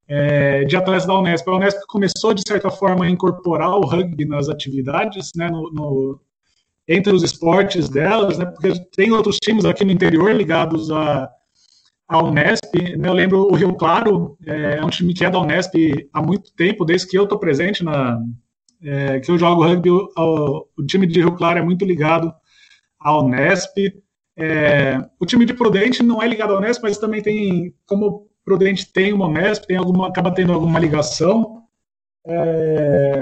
é, 0.08 0.64
de 0.64 0.76
atletas 0.76 1.06
da 1.06 1.18
Unesp. 1.18 1.46
A 1.48 1.56
Unesp 1.56 1.78
começou, 1.86 2.32
de 2.32 2.42
certa 2.46 2.70
forma, 2.70 3.04
a 3.04 3.10
incorporar 3.10 3.70
o 3.70 3.84
rugby 3.84 4.24
nas 4.24 4.48
atividades, 4.48 5.30
né, 5.36 5.48
no, 5.50 5.70
no, 5.70 6.20
entre 6.88 7.12
os 7.12 7.22
esportes 7.22 7.88
delas, 7.88 8.38
né, 8.38 8.46
porque 8.46 8.72
tem 8.96 9.12
outros 9.12 9.36
times 9.36 9.66
aqui 9.66 9.84
no 9.84 9.92
interior 9.92 10.34
ligados 10.34 10.90
a 10.90 12.22
Unesp. 12.22 12.74
Né, 12.96 13.08
eu 13.08 13.12
lembro 13.12 13.42
o 13.42 13.54
Rio 13.54 13.74
Claro, 13.74 14.38
é, 14.46 14.78
é, 14.78 14.84
um 14.84 14.88
time 14.88 15.12
que 15.12 15.24
é 15.24 15.30
da 15.30 15.40
Unesp 15.40 15.74
há 16.12 16.22
muito 16.22 16.52
tempo, 16.54 16.84
desde 16.84 17.06
que 17.06 17.18
eu 17.18 17.24
estou 17.24 17.38
presente 17.38 17.84
na. 17.84 18.18
É, 18.80 19.18
que 19.18 19.28
eu 19.28 19.36
jogo 19.36 19.64
rugby, 19.64 19.90
o, 19.90 20.08
o, 20.16 20.86
time 20.86 21.04
de 21.04 21.20
Rio 21.20 21.32
Claro 21.32 21.58
é 21.58 21.62
muito 21.62 21.84
ligado 21.84 22.32
à 22.98 23.18
Unesp. 23.18 23.76
É, 24.36 25.04
o 25.18 25.26
time 25.26 25.44
de 25.44 25.52
Prudente 25.52 26.00
não 26.00 26.22
é 26.22 26.28
ligado 26.28 26.54
à 26.54 26.58
Unesp, 26.58 26.80
mas 26.84 26.96
também 26.96 27.20
tem 27.20 27.74
como 27.84 28.27
Prudente 28.48 28.90
tem 28.90 29.12
uma 29.12 29.26
Unesp, 29.26 29.66
tem 29.66 29.76
alguma, 29.76 30.08
acaba 30.08 30.30
tendo 30.30 30.54
alguma 30.54 30.78
ligação. 30.78 31.64
É... 32.26 33.20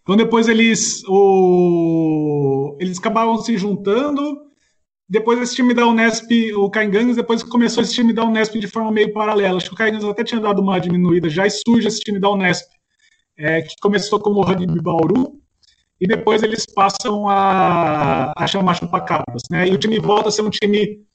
Então 0.00 0.16
depois 0.16 0.46
eles, 0.46 1.02
o... 1.08 2.76
eles 2.78 2.98
acabavam 2.98 3.36
se 3.38 3.58
juntando. 3.58 4.46
Depois 5.08 5.40
esse 5.40 5.56
time 5.56 5.74
da 5.74 5.84
Unesp, 5.88 6.30
o 6.54 6.70
Caingangues, 6.70 7.16
depois 7.16 7.42
começou 7.42 7.82
esse 7.82 7.94
time 7.94 8.12
da 8.12 8.24
Unesp 8.24 8.54
de 8.60 8.68
forma 8.68 8.92
meio 8.92 9.12
paralela. 9.12 9.56
Acho 9.56 9.70
que 9.70 9.74
o 9.74 9.76
Caingangues 9.76 10.06
até 10.06 10.22
tinha 10.22 10.40
dado 10.40 10.62
uma 10.62 10.78
diminuída, 10.78 11.28
já 11.28 11.48
surge 11.50 11.88
esse 11.88 11.98
time 11.98 12.20
da 12.20 12.30
Unesp, 12.30 12.68
é, 13.36 13.62
que 13.62 13.74
começou 13.82 14.20
como 14.20 14.38
o 14.38 14.44
Rugby 14.44 14.80
Bauru, 14.80 15.40
e 16.00 16.06
depois 16.06 16.44
eles 16.44 16.64
passam 16.64 17.28
a, 17.28 18.32
a 18.36 18.46
chamar 18.46 18.74
Chupacabras. 18.74 19.42
Né? 19.50 19.66
E 19.66 19.72
o 19.72 19.78
time 19.78 19.98
volta 19.98 20.28
a 20.28 20.32
ser 20.32 20.42
um 20.42 20.50
time 20.50 21.07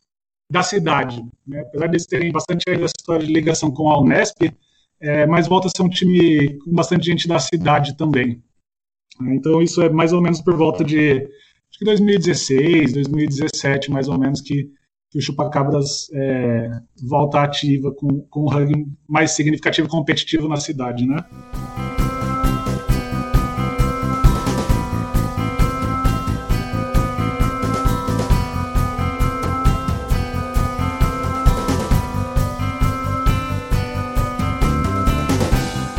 da 0.54 0.62
cidade. 0.62 1.20
Né? 1.48 1.62
Apesar 1.62 1.88
de 1.88 1.94
eles 1.94 2.06
terem 2.06 2.32
bastante 2.32 2.70
essa 2.70 2.94
história 2.96 3.26
de 3.26 3.34
ligação 3.34 3.72
com 3.72 3.90
a 3.90 4.00
Unesp, 4.00 4.54
é, 5.02 5.26
mas 5.26 5.48
volta 5.48 5.68
a 5.68 5.72
ser 5.76 5.82
um 5.82 5.90
time 5.90 6.60
com 6.60 6.72
bastante 6.72 7.08
gente 7.08 7.28
da 7.28 7.40
cidade 7.40 7.98
também. 7.98 8.40
Então 9.20 9.64
isso 9.64 9.82
é 9.82 9.90
mais 9.90 10.14
ou 10.14 10.22
menos 10.22 10.42
por 10.42 10.56
volta 10.56 10.84
de 10.84 11.14
acho 11.14 11.80
que 11.80 11.86
2016, 11.86 12.94
2017, 12.94 13.90
mais 13.90 14.08
ou 14.08 14.20
menos, 14.20 14.42
que, 14.42 14.70
que 15.10 15.18
o 15.18 15.22
Chupacabras 15.22 16.08
é, 16.14 16.70
volta 17.02 17.42
ativa 17.42 17.92
com, 17.92 18.22
com 18.30 18.44
um 18.44 18.48
rugby 18.48 18.86
mais 19.10 19.32
significativo 19.32 19.88
competitivo 19.88 20.48
na 20.48 20.58
cidade, 20.58 21.08
né? 21.08 21.26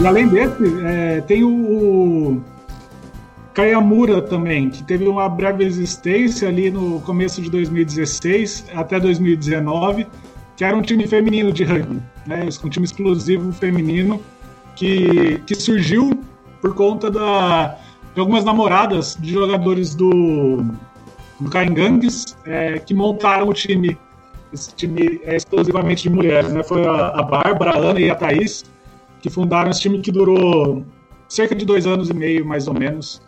E 0.05 0.07
além 0.07 0.29
desse, 0.29 0.63
é, 0.85 1.23
tem 1.23 1.43
o 1.45 2.43
Kayamura 3.55 4.21
também, 4.21 4.69
que 4.69 4.83
teve 4.83 5.09
uma 5.09 5.27
breve 5.31 5.65
existência 5.65 6.47
ali 6.47 6.71
no 6.71 7.01
começo 7.01 7.41
de 7.41 7.49
2016 7.49 8.67
até 8.75 9.01
2019, 9.01 10.07
que 10.59 10.63
era 10.63 10.77
um 10.77 10.83
time 10.83 11.07
feminino 11.07 11.51
de 11.51 11.65
rugby, 11.65 12.03
né? 12.27 12.47
Um 12.63 12.69
time 12.69 12.85
exclusivo 12.85 13.51
feminino 13.51 14.21
que, 14.77 15.41
que 15.47 15.55
surgiu 15.55 16.23
por 16.61 16.75
conta 16.75 17.11
da, 17.11 17.79
de 18.13 18.21
algumas 18.21 18.45
namoradas 18.45 19.17
de 19.19 19.33
jogadores 19.33 19.95
do, 19.95 20.67
do 21.41 21.51
é, 22.45 22.79
que 22.79 22.93
montaram 22.93 23.49
o 23.49 23.55
time. 23.55 23.97
Esse 24.53 24.75
time 24.75 25.19
é 25.25 25.35
exclusivamente 25.35 26.03
de 26.03 26.11
mulheres, 26.11 26.53
né? 26.53 26.63
Foi 26.63 26.87
a, 26.87 27.07
a 27.07 27.23
Bárbara, 27.23 27.71
a 27.71 27.79
Ana 27.79 28.01
e 28.01 28.11
a 28.11 28.15
Thaís 28.15 28.74
que 29.25 29.31
fundaram 29.31 29.71
esse 29.71 29.81
time 29.81 30.03
que 30.03 30.13
durou 30.13 30.85
cerca 31.27 31.55
de 31.55 31.65
dois 31.65 31.87
anos 31.87 32.11
e 32.11 32.13
meio, 32.13 32.45
mais 32.45 32.69
ou 32.69 32.75
menos. 32.75 33.23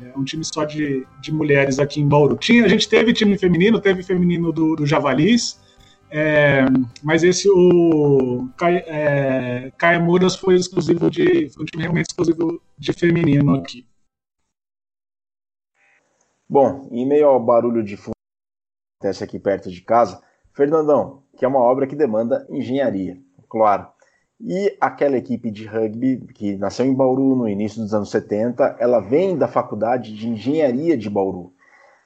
É 0.00 0.16
um 0.16 0.22
time 0.22 0.44
só 0.44 0.64
de, 0.64 1.04
de 1.20 1.32
mulheres 1.32 1.80
aqui 1.80 2.00
em 2.00 2.06
Bauru. 2.06 2.36
Tinha, 2.36 2.64
a 2.64 2.68
gente 2.68 2.88
teve 2.88 3.12
time 3.12 3.36
feminino, 3.36 3.80
teve 3.80 4.04
feminino 4.04 4.52
do, 4.52 4.76
do 4.76 4.86
Javalis, 4.86 5.60
é, 6.08 6.66
mas 7.02 7.24
esse, 7.24 7.50
o 7.50 8.48
é, 8.62 9.72
Caia 9.76 9.98
Muras 9.98 10.36
foi 10.36 10.54
exclusivo 10.54 11.10
de, 11.10 11.50
foi 11.50 11.64
um 11.64 11.66
time 11.66 11.82
realmente 11.82 12.10
exclusivo 12.10 12.62
de 12.78 12.92
feminino 12.92 13.56
aqui. 13.56 13.84
Bom, 16.48 16.88
em 16.92 17.04
meio 17.04 17.26
ao 17.26 17.44
barulho 17.44 17.82
de 17.82 17.96
fundo 17.96 18.14
que 18.14 19.08
acontece 19.08 19.24
aqui 19.24 19.40
perto 19.40 19.68
de 19.68 19.80
casa, 19.80 20.22
Fernandão, 20.52 21.24
que 21.36 21.44
é 21.44 21.48
uma 21.48 21.58
obra 21.58 21.88
que 21.88 21.96
demanda 21.96 22.46
engenharia, 22.48 23.20
claro. 23.48 23.93
E 24.40 24.76
aquela 24.80 25.16
equipe 25.16 25.50
de 25.50 25.66
rugby 25.66 26.26
que 26.34 26.56
nasceu 26.56 26.84
em 26.84 26.94
Bauru 26.94 27.36
no 27.36 27.48
início 27.48 27.80
dos 27.80 27.94
anos 27.94 28.10
70, 28.10 28.76
ela 28.78 29.00
vem 29.00 29.36
da 29.36 29.46
Faculdade 29.46 30.14
de 30.14 30.28
Engenharia 30.28 30.96
de 30.96 31.08
Bauru. 31.08 31.52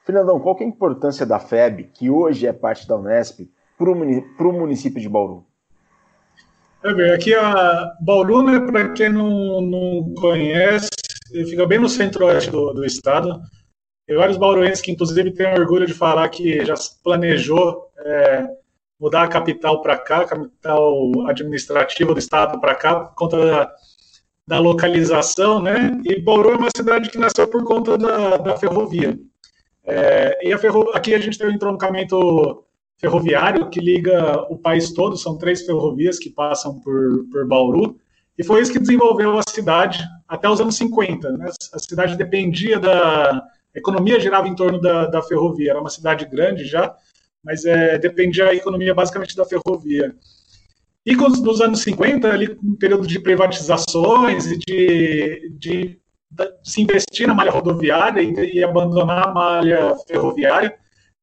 Fernandão, 0.05 0.39
qual 0.41 0.57
é 0.61 0.65
a 0.65 0.67
importância 0.67 1.27
da 1.27 1.39
FEB, 1.39 1.91
que 1.93 2.11
hoje 2.11 2.47
é 2.47 2.53
parte 2.53 2.87
da 2.87 2.97
Unesp, 2.97 3.51
para 3.77 3.91
o 3.91 4.53
município 4.53 5.01
de 5.01 5.09
Bauru? 5.09 5.45
É 6.83 6.95
bem, 6.95 7.11
aqui 7.11 7.35
a 7.35 7.93
Bauru, 8.01 8.43
né, 8.43 8.61
para 8.61 8.93
quem 8.93 9.09
não, 9.09 9.61
não 9.61 10.15
conhece, 10.15 10.89
fica 11.31 11.67
bem 11.67 11.79
no 11.79 11.89
centro-oeste 11.89 12.51
do, 12.51 12.73
do 12.73 12.85
estado. 12.85 13.41
Tem 14.07 14.17
vários 14.17 14.39
bauruenses 14.39 14.81
que, 14.81 14.91
inclusive, 14.91 15.33
têm 15.33 15.53
orgulho 15.53 15.87
de 15.87 15.93
falar 15.93 16.27
que 16.31 16.65
já 16.65 16.75
planejou 17.05 17.91
é, 17.99 18.47
mudar 19.01 19.23
a 19.23 19.29
capital 19.29 19.81
para 19.81 19.97
cá, 19.97 20.19
a 20.23 20.27
capital 20.27 21.13
administrativa 21.29 22.13
do 22.13 22.19
estado 22.19 22.61
para 22.61 22.75
cá, 22.75 23.01
por 23.01 23.15
conta 23.15 23.37
da, 23.39 23.73
da, 24.47 24.59
localização, 24.59 25.63
né? 25.63 26.01
E 26.05 26.21
Bauru 26.21 26.51
é 26.51 26.57
uma 26.57 26.69
cidade 26.77 27.11
que 27.11 27.19
nasceu 27.19 27.47
por 27.47 27.63
conta 27.65 27.97
da, 27.97 28.37
da 28.37 28.57
ferrovia. 28.57 29.19
É, 29.85 30.47
e 30.47 30.53
a 30.53 30.59
ferro, 30.59 30.91
aqui 30.93 31.15
a 31.15 31.19
gente 31.19 31.39
tem 31.39 31.47
um 31.47 31.53
entroncamento 31.53 32.65
ferroviário 32.99 33.71
que 33.71 33.81
liga 33.81 34.43
o 34.51 34.59
país 34.59 34.93
todo, 34.93 35.17
são 35.17 35.39
três 35.39 35.65
ferrovias 35.65 36.19
que 36.19 36.29
passam 36.29 36.81
por, 36.81 37.25
por 37.31 37.47
Bauru, 37.47 37.97
e 38.37 38.45
foi 38.45 38.61
isso 38.61 38.73
que 38.73 38.79
desenvolveu 38.79 39.39
a 39.39 39.43
cidade 39.49 40.05
até 40.29 40.49
os 40.49 40.61
anos 40.61 40.77
50. 40.77 41.33
Né? 41.33 41.51
A 41.73 41.79
cidade 41.79 42.17
dependia 42.17 42.79
da. 42.79 43.43
A 43.75 43.79
economia 43.79 44.19
girava 44.19 44.49
em 44.49 44.55
torno 44.55 44.81
da, 44.81 45.07
da 45.07 45.23
ferrovia, 45.23 45.71
era 45.71 45.81
uma 45.81 45.91
cidade 45.91 46.25
grande 46.25 46.65
já, 46.65 46.95
mas 47.45 47.65
é, 47.65 47.99
dependia 47.99 48.49
a 48.49 48.55
economia 48.55 48.95
basicamente 48.95 49.37
da 49.37 49.45
ferrovia. 49.45 50.15
E 51.07 51.17
nos 51.17 51.61
anos 51.61 51.81
50, 51.81 52.29
ali, 52.29 52.59
um 52.63 52.77
período 52.77 53.07
de 53.07 53.19
privatizações 53.19 54.47
e 54.47 54.59
de, 54.59 55.57
de, 55.59 56.01
de, 56.31 56.53
se 56.63 56.83
investir 56.83 57.27
na 57.27 57.35
malha 57.35 57.51
rodoviária 57.51 58.21
e, 58.21 58.57
e 58.57 58.63
abandonar 58.63 59.29
a 59.29 59.33
malha 59.33 59.97
ferroviária, 60.07 60.77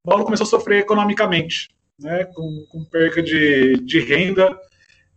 Paulo 0.03 0.23
começou 0.23 0.45
a 0.45 0.49
sofrer 0.49 0.79
economicamente, 0.79 1.69
né, 1.99 2.25
com, 2.25 2.65
com 2.71 2.85
perca 2.85 3.21
de, 3.21 3.77
de 3.77 3.99
renda. 3.99 4.57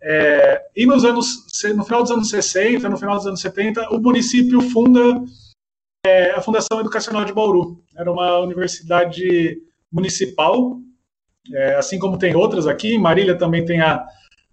É, 0.03 0.63
e 0.77 0.87
nos 0.87 1.05
anos, 1.05 1.47
no 1.75 1.85
final 1.85 2.03
dos 2.03 2.13
anos 2.13 2.31
60, 2.31 2.89
no 2.89 2.97
final 2.97 3.17
dos 3.17 3.27
anos 3.27 3.41
70, 3.41 3.91
o 3.91 3.99
município 4.01 4.61
funda 4.61 5.23
é, 6.05 6.33
a 6.33 6.41
Fundação 6.41 6.81
Educacional 6.81 7.25
de 7.25 7.33
Bauru. 7.33 7.83
Era 7.97 8.11
uma 8.13 8.39
universidade 8.39 9.63
municipal, 9.91 10.79
é, 11.55 11.75
assim 11.77 11.99
como 11.99 12.19
tem 12.19 12.35
outras 12.35 12.67
aqui. 12.67 12.95
Em 12.95 12.99
Marília 12.99 13.37
também 13.37 13.65
tem 13.65 13.81
a, 13.81 14.05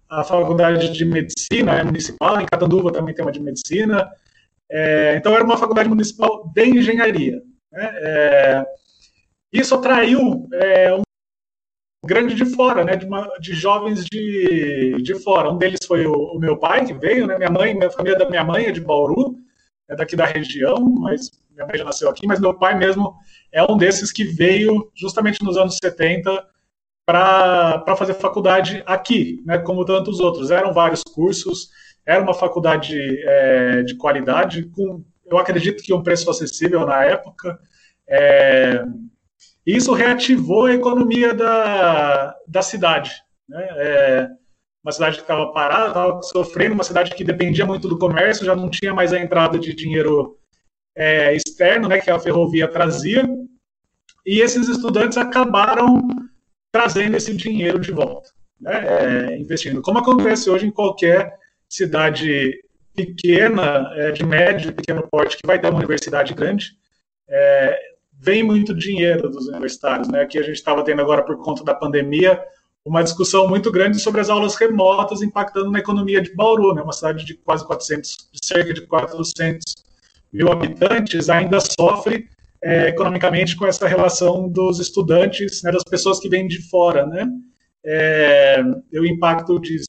a 0.09 0.23
Faculdade 0.23 0.91
de 0.91 1.05
Medicina 1.05 1.73
é 1.73 1.83
municipal, 1.83 2.39
em 2.39 2.45
Catanduva 2.45 2.91
também 2.91 3.13
tem 3.13 3.23
uma 3.23 3.31
de 3.31 3.41
Medicina. 3.41 4.09
É, 4.69 5.15
então, 5.15 5.33
era 5.33 5.43
uma 5.43 5.57
faculdade 5.57 5.89
municipal 5.89 6.51
de 6.53 6.65
engenharia. 6.65 7.41
Né? 7.71 7.91
É, 7.95 8.65
isso 9.53 9.75
atraiu 9.75 10.47
é, 10.53 10.93
um 10.93 11.03
grande 12.05 12.35
de 12.35 12.45
fora, 12.45 12.83
né, 12.83 12.95
de, 12.95 13.05
uma, 13.05 13.27
de 13.39 13.53
jovens 13.53 14.05
de, 14.05 14.97
de 15.01 15.15
fora. 15.23 15.51
Um 15.51 15.57
deles 15.57 15.79
foi 15.85 16.05
o, 16.05 16.13
o, 16.13 16.39
meu 16.39 16.57
pai, 16.57 16.85
que 16.85 16.93
veio, 16.93 17.27
né, 17.27 17.37
minha 17.37 17.49
mãe, 17.49 17.73
minha 17.73 17.91
família 17.91 18.17
da 18.17 18.29
minha 18.29 18.43
mãe 18.43 18.65
é 18.65 18.71
de 18.71 18.81
Bauru, 18.81 19.35
é 19.87 19.95
daqui 19.95 20.15
da 20.15 20.25
região, 20.25 20.79
mas 20.79 21.31
minha 21.51 21.65
mãe 21.65 21.77
já 21.77 21.83
nasceu 21.83 22.09
aqui, 22.09 22.27
mas 22.27 22.39
meu 22.39 22.53
pai 22.53 22.77
mesmo 22.77 23.13
é 23.51 23.63
um 23.63 23.77
desses 23.77 24.11
que 24.11 24.23
veio 24.23 24.91
justamente 24.95 25.43
nos 25.43 25.57
anos 25.57 25.77
70 25.81 26.43
para 27.05 27.95
fazer 27.95 28.15
faculdade 28.15 28.81
aqui, 28.85 29.41
né, 29.45 29.59
como 29.59 29.85
tantos 29.85 30.19
outros. 30.19 30.49
Eram 30.49 30.73
vários 30.73 31.03
cursos, 31.03 31.69
era 32.05 32.21
uma 32.21 32.33
faculdade 32.33 32.97
é, 33.23 33.83
de 33.83 33.95
qualidade, 33.95 34.63
com, 34.69 35.03
eu 35.25 35.37
acredito 35.37 35.83
que 35.83 35.93
um 35.93 36.03
preço 36.03 36.29
acessível 36.29 36.85
na 36.85 37.03
época. 37.03 37.59
É, 38.07 38.83
isso 39.65 39.93
reativou 39.93 40.65
a 40.65 40.73
economia 40.73 41.33
da, 41.33 42.35
da 42.47 42.61
cidade. 42.61 43.11
Né? 43.47 43.67
É, 43.77 44.29
uma 44.83 44.91
cidade 44.91 45.15
que 45.17 45.23
estava 45.23 45.51
parada, 45.51 45.87
estava 45.87 46.21
sofrendo, 46.21 46.75
uma 46.75 46.83
cidade 46.83 47.15
que 47.15 47.23
dependia 47.23 47.65
muito 47.65 47.87
do 47.87 47.97
comércio, 47.97 48.45
já 48.45 48.55
não 48.55 48.69
tinha 48.69 48.93
mais 48.93 49.11
a 49.11 49.19
entrada 49.19 49.57
de 49.57 49.73
dinheiro 49.73 50.37
é, 50.95 51.35
externo, 51.35 51.87
né, 51.87 51.99
que 51.99 52.09
a 52.09 52.19
ferrovia 52.19 52.67
trazia, 52.67 53.27
e 54.25 54.39
esses 54.39 54.69
estudantes 54.69 55.17
acabaram 55.17 56.07
trazendo 56.75 57.15
esse 57.15 57.33
dinheiro 57.33 57.79
de 57.79 57.89
volta, 57.93 58.29
né, 58.59 58.73
é, 58.85 59.37
investindo, 59.37 59.81
como 59.81 59.99
acontece 59.99 60.49
hoje 60.49 60.67
em 60.67 60.71
qualquer 60.71 61.33
cidade 61.69 62.51
pequena, 62.93 63.89
é, 63.95 64.11
de 64.11 64.25
médio 64.25 64.73
pequeno 64.73 65.07
porte, 65.09 65.37
que 65.37 65.47
vai 65.47 65.57
ter 65.57 65.69
uma 65.69 65.77
universidade 65.77 66.33
grande, 66.33 66.73
é, 67.29 67.79
vem 68.19 68.43
muito 68.43 68.75
dinheiro 68.75 69.29
dos 69.29 69.47
universitários. 69.47 70.09
Né? 70.09 70.21
Aqui 70.21 70.37
a 70.37 70.41
gente 70.41 70.57
estava 70.57 70.83
tendo 70.83 71.01
agora, 71.01 71.23
por 71.23 71.41
conta 71.41 71.63
da 71.63 71.73
pandemia, 71.73 72.43
uma 72.83 73.01
discussão 73.01 73.47
muito 73.47 73.71
grande 73.71 73.97
sobre 73.97 74.19
as 74.19 74.29
aulas 74.29 74.55
remotas 74.57 75.21
impactando 75.21 75.71
na 75.71 75.79
economia 75.79 76.21
de 76.21 76.35
Bauru, 76.35 76.73
né? 76.73 76.81
uma 76.81 76.91
cidade 76.91 77.23
de 77.23 77.35
quase 77.35 77.65
400, 77.65 78.17
de 78.33 78.45
cerca 78.45 78.73
de 78.73 78.81
400 78.81 79.63
mil 80.29 80.51
habitantes, 80.51 81.29
ainda 81.29 81.59
sofre 81.61 82.27
é, 82.65 82.87
economicamente 82.87 83.55
com 83.55 83.67
essa 83.67 83.87
relação 83.87 84.49
dos 84.49 84.79
estudantes, 84.79 85.61
né, 85.61 85.71
das 85.71 85.83
pessoas 85.83 86.19
que 86.19 86.27
vêm 86.27 86.47
de 86.47 86.67
fora, 86.67 87.05
né? 87.05 87.27
É, 87.85 88.59
o 88.93 89.05
impacto 89.05 89.59
disso. 89.59 89.85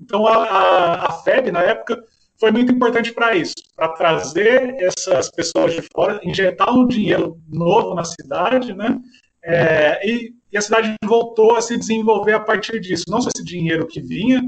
Então, 0.00 0.26
a, 0.26 0.34
a, 0.34 1.06
a 1.06 1.12
FEB, 1.22 1.52
na 1.52 1.62
época, 1.62 2.02
foi 2.40 2.50
muito 2.50 2.72
importante 2.72 3.12
para 3.12 3.36
isso, 3.36 3.54
para 3.76 3.90
trazer 3.90 4.74
essas 4.80 5.30
pessoas 5.30 5.74
de 5.74 5.82
fora, 5.94 6.20
injetar 6.24 6.76
um 6.76 6.88
dinheiro 6.88 7.40
novo 7.48 7.94
na 7.94 8.04
cidade, 8.04 8.74
né? 8.74 8.98
É, 9.44 10.04
e, 10.04 10.34
e, 10.52 10.58
a 10.58 10.60
cidade 10.60 10.92
voltou 11.04 11.54
a 11.54 11.62
se 11.62 11.78
desenvolver 11.78 12.32
a 12.32 12.40
partir 12.40 12.80
disso. 12.80 13.04
Não 13.08 13.20
só 13.20 13.30
esse 13.32 13.44
dinheiro 13.44 13.86
que 13.86 14.00
vinha, 14.00 14.42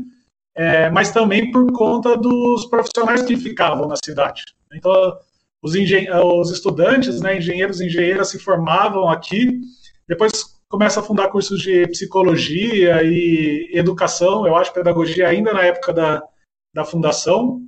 é, 0.56 0.90
mas 0.90 1.12
também 1.12 1.52
por 1.52 1.70
conta 1.72 2.16
dos 2.16 2.66
profissionais 2.66 3.22
que 3.22 3.36
ficavam 3.36 3.86
na 3.86 3.94
cidade. 4.04 4.42
Então, 4.74 5.16
os, 5.62 5.74
os 5.74 6.50
estudantes, 6.50 7.20
né, 7.20 7.36
engenheiros 7.36 7.80
e 7.80 7.86
engenheiras 7.86 8.28
se 8.28 8.38
formavam 8.38 9.08
aqui, 9.08 9.60
depois 10.06 10.58
começa 10.68 11.00
a 11.00 11.02
fundar 11.02 11.28
cursos 11.28 11.60
de 11.60 11.86
psicologia 11.88 13.02
e 13.02 13.70
educação, 13.72 14.46
eu 14.46 14.56
acho 14.56 14.72
pedagogia 14.72 15.28
ainda 15.28 15.52
na 15.52 15.62
época 15.62 15.92
da, 15.92 16.22
da 16.74 16.84
fundação, 16.84 17.62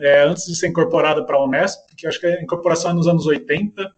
é, 0.00 0.22
antes 0.22 0.46
de 0.46 0.56
ser 0.56 0.68
incorporada 0.68 1.24
para 1.24 1.36
a 1.36 1.44
Unesp, 1.44 1.80
que 1.96 2.06
acho 2.06 2.20
que 2.20 2.26
a 2.26 2.42
incorporação 2.42 2.92
é 2.92 2.94
nos 2.94 3.08
anos 3.08 3.26
80. 3.26 3.92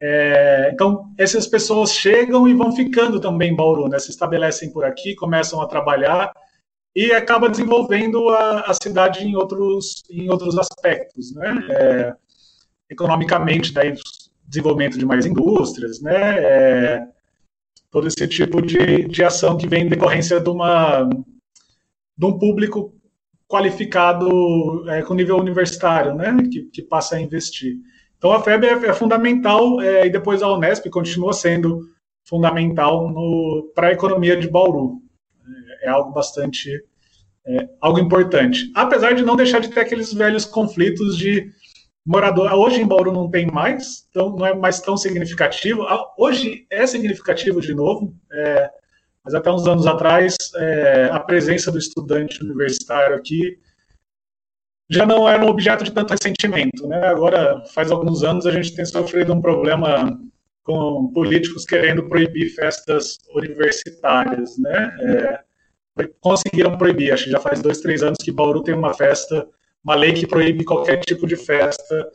É, 0.00 0.70
então, 0.72 1.12
essas 1.18 1.46
pessoas 1.46 1.92
chegam 1.92 2.48
e 2.48 2.54
vão 2.54 2.74
ficando 2.74 3.20
também 3.20 3.52
em 3.52 3.56
Bauru, 3.56 3.88
né? 3.88 3.98
se 3.98 4.10
estabelecem 4.10 4.72
por 4.72 4.84
aqui, 4.84 5.14
começam 5.14 5.60
a 5.60 5.66
trabalhar 5.66 6.32
e 6.94 7.12
acaba 7.12 7.48
desenvolvendo 7.48 8.30
a, 8.30 8.60
a 8.60 8.74
cidade 8.74 9.26
em 9.26 9.36
outros, 9.36 10.02
em 10.10 10.30
outros 10.30 10.58
aspectos. 10.58 11.34
Né? 11.34 11.66
É, 11.70 12.14
economicamente, 12.90 13.72
daí, 13.72 13.94
desenvolvimento 14.46 14.98
de 14.98 15.04
mais 15.04 15.26
indústrias, 15.26 16.00
né? 16.00 16.38
É, 16.38 17.08
todo 17.90 18.06
esse 18.06 18.26
tipo 18.28 18.60
de, 18.60 19.08
de 19.08 19.24
ação 19.24 19.56
que 19.56 19.66
vem 19.66 19.86
em 19.86 19.88
decorrência 19.88 20.40
de, 20.40 20.50
uma, 20.50 21.08
de 22.16 22.26
um 22.26 22.38
público 22.38 22.94
qualificado 23.48 24.88
é, 24.90 25.02
com 25.02 25.14
nível 25.14 25.38
universitário, 25.38 26.14
né, 26.14 26.36
que, 26.50 26.64
que, 26.64 26.82
passa 26.82 27.16
a 27.16 27.20
investir. 27.20 27.76
Então 28.18 28.32
a 28.32 28.42
FEB 28.42 28.64
é, 28.64 28.72
é 28.88 28.92
fundamental 28.92 29.80
é, 29.80 30.06
e 30.06 30.10
depois 30.10 30.42
a 30.42 30.52
Unesp 30.52 30.88
continua 30.90 31.32
sendo 31.32 31.80
fundamental 32.24 33.14
para 33.74 33.88
a 33.88 33.92
economia 33.92 34.36
de 34.36 34.48
Bauru. 34.48 35.00
É, 35.80 35.86
é 35.86 35.88
algo 35.88 36.12
bastante, 36.12 36.70
é, 37.46 37.68
algo 37.80 38.00
importante. 38.00 38.70
Apesar 38.74 39.14
de 39.14 39.24
não 39.24 39.36
deixar 39.36 39.60
de 39.60 39.68
ter 39.68 39.80
aqueles 39.80 40.12
velhos 40.12 40.44
conflitos 40.44 41.16
de 41.16 41.50
morador. 42.06 42.52
Hoje 42.52 42.80
em 42.80 42.86
Bauru 42.86 43.12
não 43.12 43.28
tem 43.28 43.46
mais, 43.46 44.06
então 44.08 44.30
não 44.30 44.46
é 44.46 44.54
mais 44.54 44.80
tão 44.80 44.96
significativo. 44.96 45.82
Ah, 45.82 46.14
hoje 46.16 46.64
é 46.70 46.86
significativo 46.86 47.60
de 47.60 47.74
novo. 47.74 48.14
É, 48.32 48.70
mas 49.24 49.34
até 49.34 49.50
uns 49.50 49.66
anos 49.66 49.86
atrás, 49.88 50.36
é, 50.54 51.08
a 51.10 51.18
presença 51.18 51.72
do 51.72 51.78
estudante 51.78 52.42
universitário 52.44 53.16
aqui 53.16 53.58
já 54.88 55.04
não 55.04 55.28
era 55.28 55.44
um 55.44 55.48
objeto 55.48 55.82
de 55.82 55.90
tanto 55.90 56.12
ressentimento. 56.12 56.86
Né? 56.86 57.04
Agora, 57.08 57.60
faz 57.74 57.90
alguns 57.90 58.22
anos, 58.22 58.46
a 58.46 58.52
gente 58.52 58.72
tem 58.76 58.84
sofrido 58.84 59.32
um 59.32 59.40
problema 59.40 60.16
com 60.62 61.10
políticos 61.12 61.64
querendo 61.64 62.08
proibir 62.08 62.54
festas 62.54 63.18
universitárias. 63.34 64.56
Né? 64.58 64.96
É, 65.00 66.04
conseguiram 66.20 66.78
proibir, 66.78 67.12
acho 67.12 67.24
que 67.24 67.30
já 67.30 67.40
faz 67.40 67.60
dois, 67.60 67.80
três 67.80 68.04
anos 68.04 68.18
que 68.22 68.30
Bauru 68.30 68.62
tem 68.62 68.76
uma 68.76 68.94
festa, 68.94 69.48
uma 69.86 69.94
lei 69.94 70.12
que 70.12 70.26
proíbe 70.26 70.64
qualquer 70.64 70.98
tipo 70.98 71.28
de 71.28 71.36
festa 71.36 72.10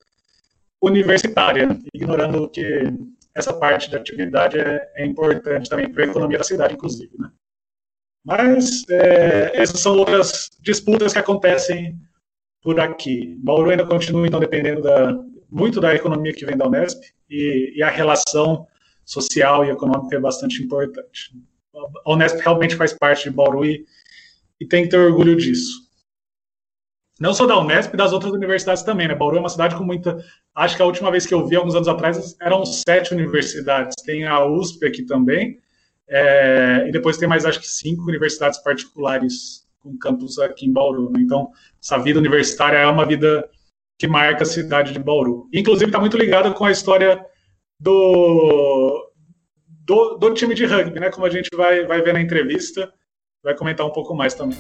universitária, 0.82 1.80
ignorando 1.94 2.50
que 2.50 2.84
essa 3.34 3.54
parte 3.54 3.90
da 3.90 3.98
atividade 3.98 4.60
é, 4.60 4.92
é 4.96 5.06
importante 5.06 5.70
também 5.70 5.90
para 5.90 6.04
a 6.04 6.08
economia 6.08 6.38
da 6.38 6.44
cidade, 6.44 6.74
inclusive. 6.74 7.12
Né? 7.18 7.32
Mas 8.26 8.84
é, 8.90 9.52
essas 9.54 9.80
são 9.80 9.98
outras 9.98 10.50
disputas 10.60 11.14
que 11.14 11.20
acontecem 11.20 11.98
por 12.62 12.78
aqui. 12.78 13.38
Bauru 13.42 13.70
ainda 13.70 13.86
continua, 13.86 14.28
então, 14.28 14.42
dependendo 14.42 14.82
da, 14.82 15.18
muito 15.50 15.80
da 15.80 15.96
economia 15.96 16.34
que 16.34 16.46
vem 16.46 16.58
da 16.58 16.68
Unesp 16.68 17.02
e, 17.30 17.74
e, 17.78 17.82
a 17.82 17.90
relação 17.90 18.68
social 19.06 19.64
e 19.64 19.70
econômica 19.70 20.18
é 20.18 20.20
bastante 20.20 20.62
importante. 20.62 21.32
A 22.06 22.12
Unesp 22.12 22.38
realmente 22.42 22.76
faz 22.76 22.92
parte 22.92 23.30
de 23.30 23.36
Bauru 23.36 23.64
e, 23.64 23.86
e 24.60 24.66
tem 24.66 24.84
que 24.84 24.90
ter 24.90 24.98
orgulho 24.98 25.38
disso 25.38 25.90
não 27.22 27.36
só 27.36 27.46
da 27.46 27.56
Unesp, 27.60 27.96
das 27.96 28.12
outras 28.12 28.34
universidades 28.34 28.82
também, 28.82 29.08
né? 29.08 29.14
Bauru 29.14 29.38
é 29.38 29.40
uma 29.40 29.48
cidade 29.48 29.76
com 29.76 29.84
muita. 29.84 30.18
Acho 30.56 30.76
que 30.76 30.82
a 30.82 30.86
última 30.86 31.12
vez 31.12 31.24
que 31.28 31.34
eu 31.36 31.48
vi, 31.48 31.56
alguns 31.56 31.76
anos 31.76 31.88
atrás, 31.88 32.36
eram 32.42 32.66
sete 32.66 33.14
universidades. 33.14 33.94
Tem 34.04 34.26
a 34.26 34.44
USP 34.44 34.88
aqui 34.88 35.04
também, 35.04 35.60
é... 36.10 36.86
e 36.88 36.92
depois 36.92 37.18
tem 37.18 37.30
mais, 37.30 37.46
acho 37.46 37.60
que, 37.60 37.68
cinco 37.68 38.10
universidades 38.10 38.58
particulares 38.64 39.68
com 39.80 39.96
campus 40.00 40.40
aqui 40.40 40.66
em 40.66 40.74
Bauru. 40.74 41.12
Né? 41.12 41.20
Então, 41.22 41.52
essa 41.80 42.00
vida 42.00 42.18
universitária 42.18 42.78
é 42.80 42.88
uma 42.88 43.06
vida 43.06 43.48
que 44.00 44.08
marca 44.08 44.42
a 44.42 44.48
cidade 44.48 44.92
de 44.92 44.98
Bauru. 44.98 45.48
Inclusive, 45.54 45.90
está 45.90 46.00
muito 46.00 46.18
ligada 46.18 46.52
com 46.52 46.66
a 46.66 46.72
história 46.72 47.24
do, 47.80 49.12
do, 49.86 50.18
do 50.18 50.34
time 50.34 50.56
de 50.56 50.66
rugby, 50.66 51.00
né? 51.00 51.12
Como 51.12 51.28
a 51.28 51.30
gente 51.30 51.50
vai, 51.56 51.86
vai 51.86 52.02
ver 52.02 52.14
na 52.14 52.22
entrevista, 52.22 52.92
vai 53.44 53.56
comentar 53.56 53.86
um 53.86 53.92
pouco 53.92 54.16
mais 54.16 54.34
também. 54.34 54.58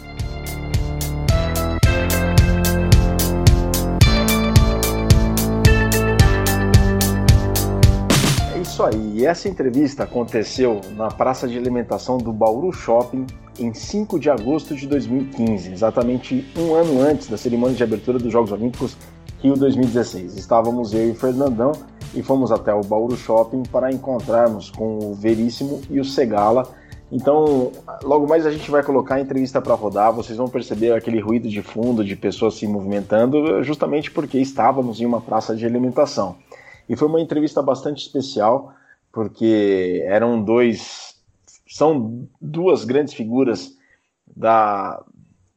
Isso 8.81 8.83
aí. 8.83 9.19
E 9.19 9.25
essa 9.25 9.47
entrevista 9.47 10.03
aconteceu 10.03 10.81
na 10.95 11.09
praça 11.09 11.47
de 11.47 11.57
alimentação 11.57 12.17
do 12.17 12.33
Bauru 12.33 12.71
Shopping 12.71 13.27
em 13.59 13.73
5 13.73 14.19
de 14.19 14.29
agosto 14.29 14.75
de 14.75 14.87
2015, 14.87 15.71
exatamente 15.71 16.45
um 16.57 16.73
ano 16.73 16.99
antes 17.01 17.27
da 17.27 17.37
cerimônia 17.37 17.75
de 17.75 17.83
abertura 17.83 18.17
dos 18.17 18.31
Jogos 18.31 18.51
Olímpicos 18.51 18.97
Rio 19.39 19.55
2016. 19.55 20.35
Estávamos 20.35 20.93
eu 20.93 21.11
e 21.11 21.13
Fernandão 21.13 21.73
e 22.15 22.23
fomos 22.23 22.51
até 22.51 22.73
o 22.73 22.81
Bauru 22.81 23.15
Shopping 23.15 23.63
para 23.63 23.91
encontrarmos 23.91 24.69
com 24.71 24.97
o 24.99 25.13
Veríssimo 25.13 25.81
e 25.89 25.99
o 25.99 26.05
Segala. 26.05 26.67
Então, 27.11 27.71
logo 28.03 28.25
mais 28.25 28.45
a 28.45 28.51
gente 28.51 28.71
vai 28.71 28.81
colocar 28.81 29.15
a 29.15 29.19
entrevista 29.19 29.61
para 29.61 29.75
rodar. 29.75 30.13
Vocês 30.13 30.37
vão 30.37 30.47
perceber 30.47 30.93
aquele 30.93 31.19
ruído 31.19 31.49
de 31.49 31.61
fundo 31.61 32.05
de 32.05 32.15
pessoas 32.15 32.55
se 32.55 32.65
movimentando, 32.65 33.61
justamente 33.63 34.09
porque 34.09 34.37
estávamos 34.37 35.01
em 35.01 35.05
uma 35.05 35.19
praça 35.19 35.55
de 35.55 35.65
alimentação. 35.65 36.37
E 36.91 36.95
foi 36.97 37.07
uma 37.07 37.21
entrevista 37.21 37.61
bastante 37.61 38.01
especial, 38.05 38.73
porque 39.13 40.03
eram 40.05 40.43
dois. 40.43 41.15
São 41.65 42.27
duas 42.41 42.83
grandes 42.83 43.13
figuras 43.13 43.77
da, 44.35 45.01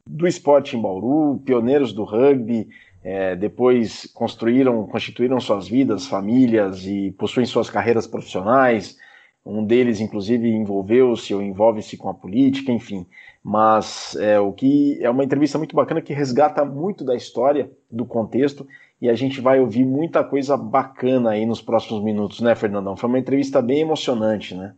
do 0.07 0.25
esporte 0.25 0.77
em 0.77 0.81
Bauru, 0.81 1.41
pioneiros 1.43 1.91
do 1.91 2.05
rugby, 2.05 2.69
é, 3.03 3.35
depois 3.35 4.09
construíram, 4.13 4.87
constituíram 4.87 5.37
suas 5.41 5.67
vidas, 5.67 6.07
famílias 6.07 6.85
e 6.85 7.11
possuem 7.17 7.45
suas 7.45 7.69
carreiras 7.69 8.07
profissionais. 8.07 8.97
Um 9.45 9.63
deles, 9.63 9.99
inclusive, 9.99 10.49
envolveu-se 10.49 11.33
ou 11.33 11.41
envolve-se 11.41 11.95
com 11.97 12.09
a 12.09 12.13
política, 12.13 12.71
enfim. 12.71 13.05
Mas 13.43 14.15
é, 14.15 14.39
o 14.39 14.51
que 14.51 14.97
é 15.01 15.09
uma 15.09 15.23
entrevista 15.23 15.57
muito 15.57 15.75
bacana 15.75 16.01
que 16.01 16.13
resgata 16.13 16.65
muito 16.65 17.03
da 17.03 17.15
história, 17.15 17.69
do 17.91 18.05
contexto 18.05 18.67
e 18.99 19.07
a 19.09 19.13
gente 19.13 19.39
vai 19.39 19.59
ouvir 19.59 19.85
muita 19.85 20.23
coisa 20.23 20.57
bacana 20.57 21.31
aí 21.31 21.45
nos 21.45 21.61
próximos 21.61 22.03
minutos, 22.03 22.39
né, 22.39 22.55
Fernandão? 22.55 22.97
Foi 22.97 23.07
uma 23.07 23.19
entrevista 23.19 23.61
bem 23.61 23.81
emocionante, 23.81 24.55
né? 24.55 24.73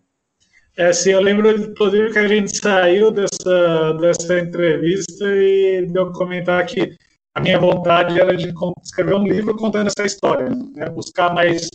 É, 0.75 0.91
sim, 0.93 1.11
eu 1.11 1.21
lembro, 1.21 1.49
inclusive, 1.49 2.11
que 2.11 2.19
a 2.19 2.27
gente 2.27 2.55
saiu 2.55 3.09
dessa, 3.09 3.93
dessa 3.93 4.39
entrevista 4.39 5.25
e 5.25 5.87
deu 5.87 6.11
comentar 6.11 6.63
que 6.65 6.95
a 7.33 7.39
minha 7.39 7.59
vontade 7.59 8.19
era 8.19 8.35
de 8.35 8.53
escrever 8.83 9.15
um 9.15 9.23
livro 9.23 9.55
contando 9.55 9.87
essa 9.87 10.05
história, 10.05 10.49
né? 10.75 10.89
buscar 10.89 11.33
mais, 11.33 11.69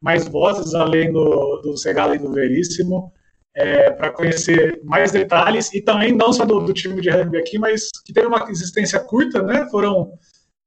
mais 0.00 0.26
vozes 0.26 0.74
além 0.74 1.12
do, 1.12 1.60
do 1.62 1.76
Segala 1.76 2.16
e 2.16 2.18
do 2.18 2.32
Veríssimo, 2.32 3.12
é, 3.54 3.90
para 3.90 4.10
conhecer 4.10 4.80
mais 4.84 5.12
detalhes, 5.12 5.72
e 5.74 5.82
também 5.82 6.12
não 6.14 6.32
só 6.32 6.44
do, 6.44 6.60
do 6.60 6.72
time 6.72 7.00
de 7.00 7.10
rugby 7.10 7.38
aqui, 7.38 7.58
mas 7.58 7.90
que 8.04 8.12
teve 8.12 8.26
uma 8.26 8.50
existência 8.50 8.98
curta, 9.00 9.42
né? 9.42 9.68
Foram 9.70 10.12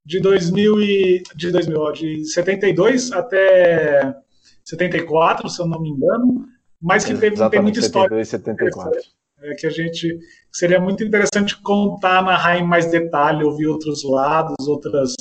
de 0.06 0.20
2000 0.20 0.82
e, 0.82 1.24
de 1.36 1.52
2000, 1.52 1.80
ó, 1.80 1.92
de 1.92 2.26
72 2.26 3.12
até 3.12 4.14
74, 4.66 5.50
se 5.50 5.62
eu 5.62 5.66
não 5.66 5.82
me 5.82 5.90
engano, 5.90 6.46
mas 6.82 7.06
que 7.06 7.16
teve, 7.16 7.38
tem 7.50 7.62
muita 7.62 7.80
história. 7.80 8.24
74. 8.24 9.00
É, 9.42 9.56
que 9.56 9.66
a 9.66 9.70
gente 9.70 10.20
seria 10.52 10.80
muito 10.80 11.04
interessante 11.04 11.62
contar, 11.62 12.22
narrar 12.22 12.58
em 12.58 12.68
mais 12.68 12.90
detalhe, 12.92 13.44
ouvir 13.44 13.68
outros 13.68 14.04
lados, 14.04 14.68
outras 14.68 15.14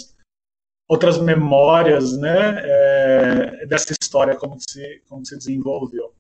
outras 0.93 1.19
memórias, 1.19 2.19
né, 2.19 2.61
é, 2.63 3.67
dessa 3.67 3.95
história 3.99 4.37
como 4.37 4.57
se 4.61 5.01
como 5.09 5.25
se 5.25 5.39
desenvolveu. 5.39 6.13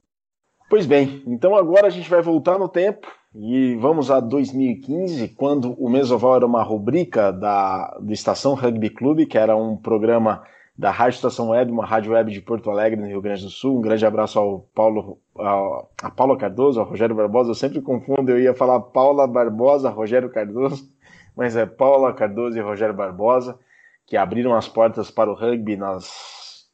Pois 0.70 0.87
bem, 0.87 1.22
então 1.26 1.54
agora 1.54 1.87
a 1.87 1.90
gente 1.90 2.08
vai 2.08 2.22
voltar 2.22 2.58
no 2.58 2.70
tempo 2.70 3.06
e 3.35 3.76
vamos 3.76 4.11
a 4.11 4.18
2015, 4.18 5.28
quando 5.28 5.74
o 5.74 5.90
Mesoval 5.90 6.37
era 6.37 6.46
uma 6.46 6.62
rubrica 6.62 7.30
da, 7.30 7.98
do 8.00 8.14
Estação 8.14 8.54
Rugby 8.54 8.88
Clube, 8.88 9.26
que 9.26 9.37
era 9.37 9.54
um 9.54 9.76
programa 9.76 10.42
da 10.76 10.90
Rádio 10.90 11.16
Estação 11.16 11.50
Web, 11.50 11.70
uma 11.70 11.85
rádio 11.85 12.12
web 12.12 12.32
de 12.32 12.40
Porto 12.40 12.70
Alegre, 12.70 12.98
no 12.98 13.06
Rio 13.06 13.20
Grande 13.20 13.44
do 13.44 13.50
Sul. 13.50 13.76
Um 13.76 13.82
grande 13.82 14.06
abraço 14.06 14.38
ao 14.38 14.61
Paulo, 14.74 15.18
ao, 15.37 15.90
a 16.02 16.11
Paula 16.11 16.37
Cardoso, 16.38 16.80
ao 16.80 16.87
Rogério 16.87 17.14
Barbosa. 17.14 17.50
Eu 17.50 17.54
sempre 17.54 17.82
confundo, 17.82 18.30
eu 18.30 18.40
ia 18.40 18.54
falar 18.54 18.80
Paula 18.80 19.26
Barbosa, 19.26 19.90
Rogério 19.90 20.30
Cardoso, 20.30 20.88
mas 21.37 21.56
é 21.56 21.66
Paula 21.66 22.14
Cardoso 22.14 22.56
e 22.56 22.62
Rogério 22.62 22.94
Barbosa, 22.94 23.58
que 24.07 24.17
abriram 24.17 24.55
as 24.55 24.69
portas 24.69 25.11
para 25.11 25.31
o 25.31 25.35
rugby 25.35 25.77
nas, 25.77 26.67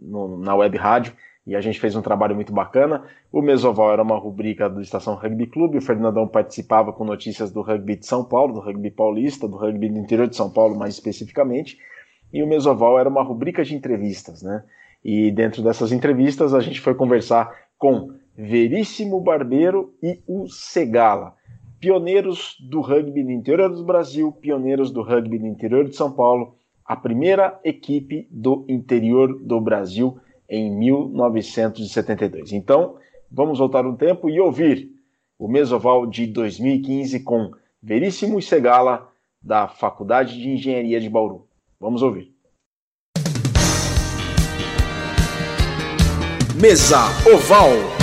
no, 0.00 0.38
na 0.38 0.54
web 0.54 0.76
rádio 0.76 1.14
e 1.46 1.54
a 1.54 1.60
gente 1.60 1.78
fez 1.78 1.94
um 1.94 2.02
trabalho 2.02 2.34
muito 2.34 2.52
bacana. 2.52 3.04
O 3.30 3.42
Mesoval 3.42 3.92
era 3.92 4.02
uma 4.02 4.18
rubrica 4.18 4.68
do 4.68 4.80
Estação 4.80 5.14
Rugby 5.14 5.46
Clube, 5.46 5.78
o 5.78 5.82
Fernandão 5.82 6.26
participava 6.26 6.92
com 6.92 7.04
notícias 7.04 7.52
do 7.52 7.60
rugby 7.60 7.96
de 7.96 8.06
São 8.06 8.24
Paulo, 8.24 8.54
do 8.54 8.60
rugby 8.60 8.90
paulista, 8.90 9.46
do 9.46 9.56
rugby 9.56 9.88
do 9.88 9.98
interior 9.98 10.26
de 10.26 10.36
São 10.36 10.50
Paulo 10.50 10.78
mais 10.78 10.94
especificamente, 10.94 11.78
e 12.32 12.42
o 12.42 12.46
Mesoval 12.46 12.98
era 12.98 13.08
uma 13.08 13.22
rubrica 13.22 13.62
de 13.64 13.74
entrevistas, 13.74 14.42
né? 14.42 14.64
E 15.04 15.30
dentro 15.30 15.62
dessas 15.62 15.92
entrevistas 15.92 16.54
a 16.54 16.60
gente 16.60 16.80
foi 16.80 16.94
conversar 16.94 17.52
com 17.78 18.12
Veríssimo 18.36 19.20
Barbeiro 19.20 19.94
e 20.02 20.20
o 20.26 20.48
Segala, 20.48 21.34
pioneiros 21.84 22.56
do 22.58 22.80
rugby 22.80 23.22
no 23.22 23.30
interior 23.30 23.68
do 23.68 23.84
Brasil, 23.84 24.32
pioneiros 24.32 24.90
do 24.90 25.02
rugby 25.02 25.38
no 25.38 25.46
interior 25.46 25.86
de 25.86 25.94
São 25.94 26.10
Paulo, 26.10 26.56
a 26.82 26.96
primeira 26.96 27.60
equipe 27.62 28.26
do 28.30 28.64
interior 28.66 29.38
do 29.38 29.60
Brasil 29.60 30.18
em 30.48 30.74
1972. 30.74 32.52
Então, 32.52 32.96
vamos 33.30 33.58
voltar 33.58 33.82
no 33.82 33.98
tempo 33.98 34.30
e 34.30 34.40
ouvir 34.40 34.90
o 35.38 35.46
Mesoval 35.46 36.06
de 36.06 36.26
2015 36.26 37.20
com 37.20 37.50
Veríssimo 37.82 38.40
Segala, 38.40 39.10
da 39.42 39.68
Faculdade 39.68 40.40
de 40.40 40.48
Engenharia 40.48 40.98
de 40.98 41.10
Bauru. 41.10 41.46
Vamos 41.78 42.00
ouvir. 42.00 42.32
Mesa 46.58 47.00
Oval. 47.30 47.93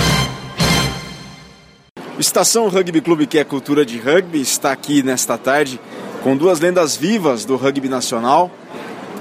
Estação 2.18 2.68
Rugby 2.68 3.00
Clube, 3.00 3.26
que 3.26 3.38
é 3.38 3.44
cultura 3.44 3.86
de 3.86 3.98
rugby, 3.98 4.40
está 4.40 4.70
aqui 4.70 5.02
nesta 5.02 5.38
tarde 5.38 5.80
com 6.22 6.36
duas 6.36 6.60
lendas 6.60 6.94
vivas 6.94 7.44
do 7.46 7.56
rugby 7.56 7.88
nacional, 7.88 8.50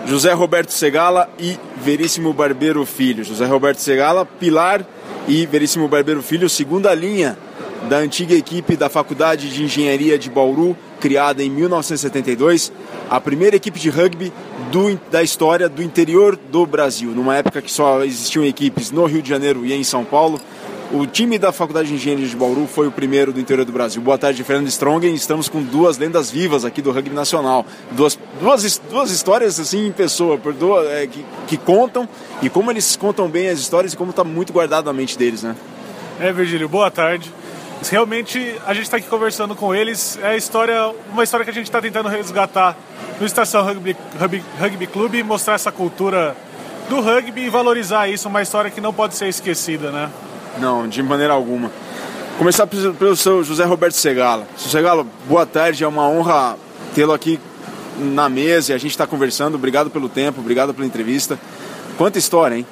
José 0.06 0.34
Roberto 0.34 0.72
Segala 0.72 1.30
e 1.40 1.58
Veríssimo 1.78 2.34
Barbeiro 2.34 2.86
Filho. 2.86 3.24
José 3.24 3.46
Roberto 3.46 3.80
Segala, 3.80 4.26
pilar 4.26 4.86
e 5.28 5.46
Veríssimo 5.46 5.88
Barbeiro 5.88 6.22
Filho, 6.22 6.50
segunda 6.50 6.94
linha 6.94 7.38
da 7.88 7.98
antiga 7.98 8.36
equipe 8.36 8.76
da 8.76 8.90
Faculdade 8.90 9.50
de 9.50 9.64
Engenharia 9.64 10.18
de 10.18 10.30
Bauru, 10.30 10.76
criada 11.00 11.42
em 11.42 11.50
1972, 11.50 12.72
a 13.10 13.20
primeira 13.20 13.56
equipe 13.56 13.80
de 13.80 13.90
rugby 13.90 14.32
do, 14.72 15.00
da 15.10 15.24
história 15.24 15.68
do 15.68 15.82
interior 15.82 16.36
do 16.36 16.66
Brasil, 16.66 17.12
numa 17.12 17.36
época 17.36 17.62
que 17.62 17.72
só 17.72 18.04
existiam 18.04 18.46
equipes 18.46 18.92
no 18.92 19.06
Rio 19.06 19.22
de 19.22 19.30
Janeiro 19.30 19.66
e 19.66 19.74
em 19.74 19.84
São 19.84 20.04
Paulo. 20.04 20.40
O 20.94 21.08
time 21.08 21.40
da 21.40 21.54
Faculdade 21.54 21.88
de 21.88 21.94
Engenharia 21.94 22.28
de 22.28 22.36
Bauru 22.36 22.68
foi 22.68 22.86
o 22.86 22.92
primeiro 22.92 23.32
do 23.32 23.40
interior 23.40 23.64
do 23.64 23.72
Brasil. 23.72 24.02
Boa 24.02 24.18
tarde, 24.18 24.44
Fernando 24.44 24.68
Strongen. 24.68 25.14
Estamos 25.16 25.48
com 25.48 25.64
duas 25.64 25.98
lendas 25.98 26.30
vivas 26.30 26.66
aqui 26.66 26.82
do 26.82 26.92
rugby 26.92 27.16
nacional. 27.16 27.66
Duas, 27.92 28.20
duas, 28.42 28.82
duas 28.90 29.10
histórias 29.10 29.58
assim 29.58 29.88
em 29.88 29.92
pessoa, 29.94 30.38
por 30.38 30.52
duas, 30.54 30.86
é, 30.90 31.08
que, 31.08 31.26
que 31.48 31.56
contam 31.56 32.10
e 32.42 32.50
como 32.50 32.70
eles 32.70 32.98
contam 32.98 33.30
bem 33.30 33.48
as 33.48 33.60
histórias 33.60 33.94
e 33.94 33.98
como 33.98 34.10
está 34.10 34.26
muito 34.26 34.52
guardado 34.52 34.88
na 34.88 34.92
mente 34.92 35.18
deles, 35.18 35.44
né? 35.44 35.56
É, 36.20 36.34
Virgílio, 36.34 36.68
boa 36.68 36.92
tarde. 36.92 37.32
Realmente 37.90 38.58
a 38.66 38.74
gente 38.74 38.84
está 38.84 38.98
aqui 38.98 39.08
conversando 39.08 39.56
com 39.56 39.74
eles. 39.74 40.20
É 40.22 40.36
história, 40.36 40.94
uma 41.14 41.24
história 41.24 41.46
que 41.46 41.52
a 41.52 41.54
gente 41.54 41.68
está 41.68 41.82
tentando 41.82 42.10
resgatar 42.10 42.78
no 43.18 43.26
Estação 43.26 43.64
Rugby, 43.64 43.96
Rugby, 44.20 44.44
Rugby 44.60 44.88
Clube, 44.88 45.24
mostrar 45.24 45.54
essa 45.54 45.72
cultura 45.72 46.36
do 46.90 47.00
rugby 47.00 47.46
e 47.46 47.50
valorizar 47.50 48.10
isso, 48.10 48.28
uma 48.28 48.42
história 48.42 48.70
que 48.70 48.82
não 48.82 48.94
pode 48.94 49.16
ser 49.16 49.30
esquecida, 49.30 49.90
né? 49.90 50.12
Não, 50.60 50.88
de 50.88 51.02
maneira 51.02 51.34
alguma. 51.34 51.72
Começar 52.38 52.66
pelo 52.68 53.16
seu 53.16 53.44
José 53.44 53.64
Roberto 53.66 53.94
Segala. 53.94 54.48
Segala, 54.58 55.06
boa 55.28 55.46
tarde, 55.46 55.84
é 55.84 55.88
uma 55.88 56.08
honra 56.08 56.58
tê-lo 56.96 57.14
aqui 57.14 57.40
na 57.98 58.28
mesa 58.30 58.72
e 58.72 58.76
a 58.76 58.78
gente 58.78 58.92
está 58.92 59.06
conversando. 59.06 59.56
Obrigado 59.56 59.90
pelo 59.90 60.10
tempo, 60.10 60.42
obrigado 60.42 60.74
pela 60.74 60.86
entrevista. 60.86 61.40
Quanta 61.98 62.18
história, 62.18 62.56
hein? 62.56 62.66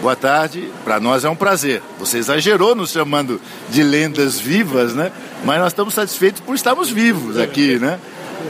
Boa 0.00 0.14
tarde, 0.14 0.70
para 0.84 1.00
nós 1.00 1.24
é 1.24 1.30
um 1.30 1.36
prazer. 1.36 1.82
Você 1.98 2.18
exagerou 2.18 2.74
nos 2.74 2.90
chamando 2.90 3.40
de 3.70 3.82
lendas 3.82 4.38
vivas, 4.38 4.94
né? 4.94 5.10
Mas 5.44 5.58
nós 5.58 5.68
estamos 5.68 5.94
satisfeitos 5.94 6.40
por 6.42 6.54
estarmos 6.54 6.90
vivos 6.90 7.38
aqui, 7.38 7.78
né? 7.78 7.98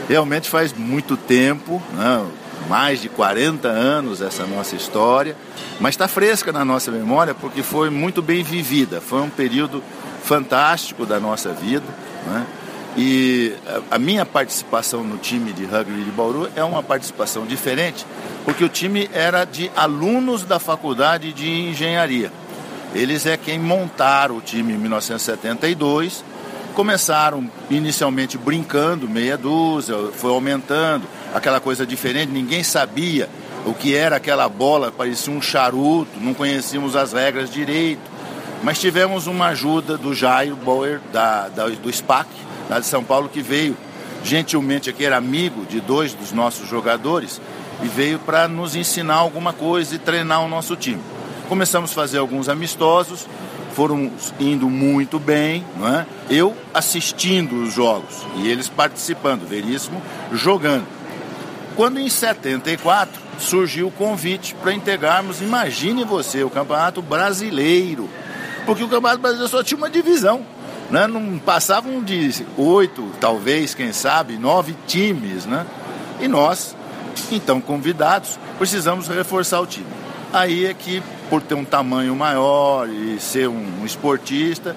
Realmente 0.09 0.49
faz 0.49 0.73
muito 0.73 1.15
tempo, 1.15 1.81
né? 1.93 2.25
Mais 2.67 3.01
de 3.01 3.09
40 3.09 3.67
anos 3.67 4.21
essa 4.21 4.45
nossa 4.45 4.75
história, 4.75 5.35
mas 5.79 5.93
está 5.93 6.07
fresca 6.07 6.51
na 6.51 6.65
nossa 6.65 6.91
memória 6.91 7.33
porque 7.33 7.63
foi 7.63 7.89
muito 7.89 8.21
bem 8.21 8.43
vivida. 8.43 9.01
Foi 9.01 9.21
um 9.21 9.29
período 9.29 9.83
fantástico 10.23 11.05
da 11.05 11.19
nossa 11.19 11.53
vida. 11.53 11.85
Né? 12.25 12.45
E 12.97 13.53
a 13.91 13.99
minha 13.99 14.25
participação 14.25 15.03
no 15.03 15.17
time 15.17 15.53
de 15.53 15.65
rugby 15.65 16.03
de 16.03 16.09
Bauru 16.09 16.49
é 16.55 16.63
uma 16.63 16.81
participação 16.81 17.45
diferente, 17.45 18.03
porque 18.43 18.63
o 18.63 18.69
time 18.69 19.07
era 19.13 19.45
de 19.45 19.71
alunos 19.75 20.43
da 20.43 20.57
faculdade 20.57 21.31
de 21.31 21.47
engenharia. 21.47 22.31
Eles 22.95 23.27
é 23.27 23.37
quem 23.37 23.59
montaram 23.59 24.37
o 24.37 24.41
time 24.41 24.73
em 24.73 24.77
1972. 24.77 26.23
Começaram 26.73 27.47
inicialmente 27.69 28.35
brincando, 28.35 29.07
meia 29.07 29.37
dúzia, 29.37 29.95
foi 30.13 30.31
aumentando, 30.31 31.03
aquela 31.37 31.59
coisa 31.59 31.85
diferente, 31.85 32.31
ninguém 32.31 32.63
sabia 32.63 33.29
o 33.65 33.73
que 33.73 33.95
era 33.95 34.15
aquela 34.15 34.47
bola, 34.47 34.91
parecia 34.91 35.31
um 35.31 35.41
charuto, 35.41 36.19
não 36.19 36.33
conhecíamos 36.33 36.95
as 36.95 37.13
regras 37.13 37.49
direito. 37.51 38.17
Mas 38.63 38.79
tivemos 38.79 39.27
uma 39.27 39.47
ajuda 39.47 39.97
do 39.97 40.15
Jairo 40.15 40.55
Bauer, 40.55 40.99
da, 41.11 41.47
da, 41.49 41.67
do 41.67 41.91
SPAC, 41.91 42.29
lá 42.69 42.79
de 42.79 42.85
São 42.85 43.03
Paulo, 43.03 43.29
que 43.29 43.41
veio 43.41 43.77
gentilmente 44.23 44.89
aqui, 44.89 45.05
era 45.05 45.17
amigo 45.17 45.65
de 45.65 45.79
dois 45.79 46.13
dos 46.13 46.31
nossos 46.31 46.67
jogadores, 46.67 47.39
e 47.83 47.87
veio 47.87 48.17
para 48.19 48.47
nos 48.47 48.75
ensinar 48.75 49.15
alguma 49.15 49.53
coisa 49.53 49.95
e 49.95 49.99
treinar 49.99 50.43
o 50.43 50.49
nosso 50.49 50.75
time. 50.75 51.01
Começamos 51.47 51.91
a 51.91 51.93
fazer 51.93 52.17
alguns 52.17 52.49
amistosos, 52.49 53.27
foram 53.73 54.11
indo 54.39 54.67
muito 54.69 55.19
bem, 55.19 55.63
não 55.77 55.87
é? 55.87 56.05
eu 56.31 56.57
assistindo 56.73 57.61
os 57.61 57.73
jogos 57.73 58.25
e 58.37 58.47
eles 58.47 58.67
participando, 58.67 59.47
Veríssimo 59.47 60.01
jogando. 60.33 60.96
Quando 61.77 61.99
em 61.99 62.09
74 62.09 63.21
surgiu 63.37 63.89
o 63.89 63.91
convite 63.91 64.55
para 64.55 64.73
integrarmos, 64.73 65.43
imagine 65.43 66.03
você, 66.03 66.43
o 66.43 66.49
Campeonato 66.49 67.03
Brasileiro, 67.03 68.09
porque 68.65 68.83
o 68.83 68.89
Campeonato 68.89 69.21
Brasileiro 69.21 69.51
só 69.51 69.63
tinha 69.63 69.77
uma 69.77 69.87
divisão, 69.87 70.43
né? 70.89 71.05
não 71.05 71.37
passavam 71.37 72.03
de 72.03 72.43
oito, 72.57 73.11
talvez, 73.21 73.75
quem 73.75 73.93
sabe, 73.93 74.39
nove 74.39 74.75
times, 74.87 75.45
né? 75.45 75.67
E 76.19 76.27
nós, 76.27 76.75
então 77.31 77.61
convidados, 77.61 78.39
precisamos 78.57 79.07
reforçar 79.07 79.61
o 79.61 79.67
time. 79.67 79.85
Aí 80.33 80.65
é 80.65 80.73
que 80.73 81.03
por 81.29 81.43
ter 81.43 81.53
um 81.53 81.63
tamanho 81.63 82.15
maior 82.15 82.89
e 82.89 83.19
ser 83.19 83.47
um, 83.47 83.85
esportista, 83.85 84.75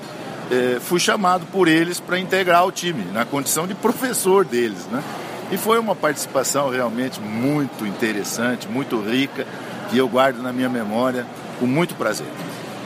eh, 0.51 0.79
fui 0.81 1.01
chamado 1.01 1.47
por 1.47 1.67
eles 1.67 1.99
para 1.99 2.19
integrar 2.19 2.67
o 2.67 2.73
time, 2.73 3.05
na 3.13 3.25
condição 3.25 3.67
de 3.67 3.75
professor 3.75 4.45
deles. 4.45 4.87
Né? 4.91 5.03
E 5.51 5.57
foi 5.57 5.79
uma 5.79 5.97
participação 5.97 6.71
realmente 6.71 7.21
muito 7.21 7.87
interessante, 7.87 8.69
muito 8.69 9.01
rica, 9.01 9.47
que 9.91 9.99
eu 9.99 10.09
guardo 10.09 10.43
na 10.43 10.53
minha 10.53 10.69
memória 10.69 11.27
com 11.59 11.67
muito 11.67 11.95
prazer. 11.95 12.27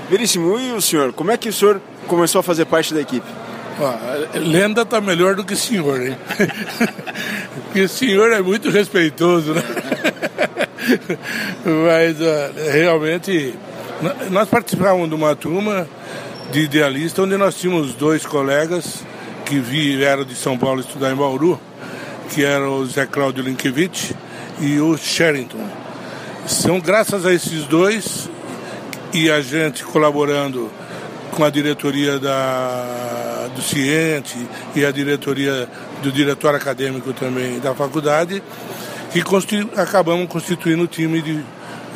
Veríssimo, 0.09 0.59
e 0.59 0.73
o 0.73 0.81
senhor? 0.81 1.13
Como 1.13 1.31
é 1.31 1.37
que 1.37 1.49
o 1.49 1.53
senhor 1.53 1.81
começou 2.07 2.41
a 2.41 2.43
fazer 2.43 2.65
parte 2.65 2.95
da 2.95 3.01
equipe? 3.01 3.27
lenda 4.35 4.83
está 4.83 5.01
melhor 5.01 5.35
do 5.35 5.45
que 5.45 5.57
senhor, 5.57 6.01
hein? 6.01 6.17
Porque 7.65 7.83
o 7.83 7.89
senhor 7.89 8.33
é 8.33 8.41
muito 8.41 8.71
respeitoso, 8.71 9.53
né? 9.53 9.63
Mas 11.65 12.21
uh, 12.21 12.73
realmente 12.73 13.55
nós 14.31 14.49
participávamos 14.49 15.09
de 15.09 15.15
uma 15.15 15.35
turma 15.35 15.89
de 16.53 16.61
idealista 16.61 17.23
onde 17.23 17.37
nós 17.37 17.57
tínhamos 17.57 17.95
dois 17.95 18.25
colegas 18.25 19.03
que 19.45 19.59
vieram 19.59 20.25
de 20.25 20.35
São 20.35 20.57
Paulo 20.57 20.81
estudar 20.81 21.11
em 21.11 21.17
Bauru, 21.17 21.59
que 22.31 22.45
eram 22.45 22.79
o 22.79 22.87
Zé 22.87 23.07
Cláudio 23.07 23.43
Linkiewicz 23.45 24.13
e 24.61 24.79
o 24.81 24.97
Sherrington. 24.97 25.65
São 26.47 26.81
graças 26.81 27.25
a 27.25 27.33
esses 27.33 27.65
dois 27.65 28.29
e 29.13 29.31
a 29.31 29.41
gente 29.41 29.85
colaborando 29.85 30.71
com 31.31 31.45
a 31.45 31.51
diretoria 31.51 32.19
da, 32.19 33.49
do 33.55 33.63
Ciente 33.63 34.37
e 34.75 34.85
a 34.85 34.91
diretoria 34.91 35.69
do 36.03 36.13
diretor 36.13 36.55
acadêmico 36.55 37.13
também 37.13 37.59
da 37.59 37.75
faculdade, 37.75 38.43
que 39.13 39.23
constitu, 39.23 39.69
acabamos 39.79 40.29
constituindo 40.29 40.85
o 40.85 40.87
time 40.87 41.23
de, 41.23 41.45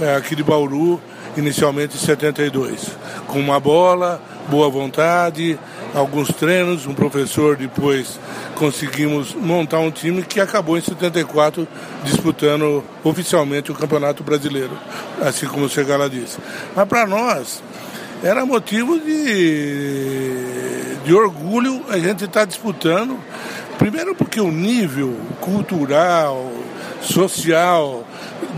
é, 0.00 0.16
aqui 0.16 0.34
de 0.34 0.42
Bauru, 0.42 1.00
inicialmente 1.36 1.96
em 1.96 2.00
72, 2.00 2.88
com 3.26 3.38
uma 3.38 3.60
bola, 3.60 4.20
boa 4.48 4.68
vontade, 4.68 5.58
alguns 5.94 6.28
treinos, 6.28 6.86
um 6.86 6.94
professor, 6.94 7.56
depois 7.56 8.18
conseguimos 8.54 9.34
montar 9.34 9.78
um 9.78 9.90
time 9.90 10.22
que 10.22 10.40
acabou 10.40 10.76
em 10.76 10.80
74 10.80 11.68
disputando 12.02 12.82
oficialmente 13.04 13.70
o 13.70 13.74
Campeonato 13.74 14.24
Brasileiro, 14.24 14.76
assim 15.20 15.46
como 15.46 15.66
o 15.66 15.68
Segala 15.68 16.08
disse. 16.08 16.38
Mas 16.74 16.88
para 16.88 17.06
nós 17.06 17.62
era 18.22 18.44
motivo 18.44 18.98
de, 18.98 20.34
de 21.04 21.14
orgulho 21.14 21.84
a 21.88 21.98
gente 21.98 22.24
estar 22.24 22.40
tá 22.40 22.46
disputando, 22.46 23.18
primeiro 23.78 24.14
porque 24.14 24.40
o 24.40 24.50
nível 24.50 25.16
cultural, 25.40 26.50
social 27.00 28.04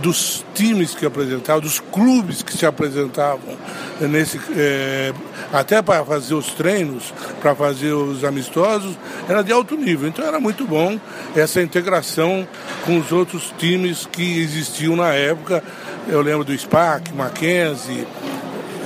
dos 0.01 0.45
times 0.55 0.95
que 0.95 1.07
apresentavam, 1.07 1.61
dos 1.61 1.81
clubes 1.81 2.43
que 2.43 2.57
se 2.57 2.67
apresentavam 2.67 3.57
nesse 4.01 4.41
é, 4.57 5.13
até 5.53 5.83
para 5.83 6.05
fazer 6.05 6.35
os 6.35 6.53
treinos, 6.53 7.13
para 7.41 7.55
fazer 7.55 7.93
os 7.93 8.25
amistosos, 8.25 8.97
era 9.29 9.43
de 9.43 9.53
alto 9.53 9.77
nível. 9.77 10.09
Então 10.09 10.25
era 10.25 10.41
muito 10.41 10.67
bom 10.67 10.99
essa 11.35 11.61
integração 11.63 12.47
com 12.85 12.99
os 12.99 13.13
outros 13.13 13.53
times 13.59 14.07
que 14.11 14.41
existiam 14.41 14.97
na 14.97 15.13
época. 15.13 15.63
Eu 16.09 16.23
lembro 16.23 16.45
do 16.45 16.57
SPAC, 16.57 17.13
Mackenzie, 17.13 18.07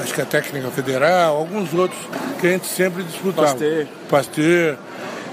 acho 0.02 0.12
que 0.12 0.20
a 0.20 0.26
Técnica 0.26 0.70
Federal, 0.70 1.36
alguns 1.36 1.72
outros 1.72 2.00
que 2.40 2.46
a 2.46 2.50
gente 2.50 2.66
sempre 2.66 3.02
disputava. 3.02 3.48
Pasteur. 3.48 3.86
Pasteur. 4.08 4.76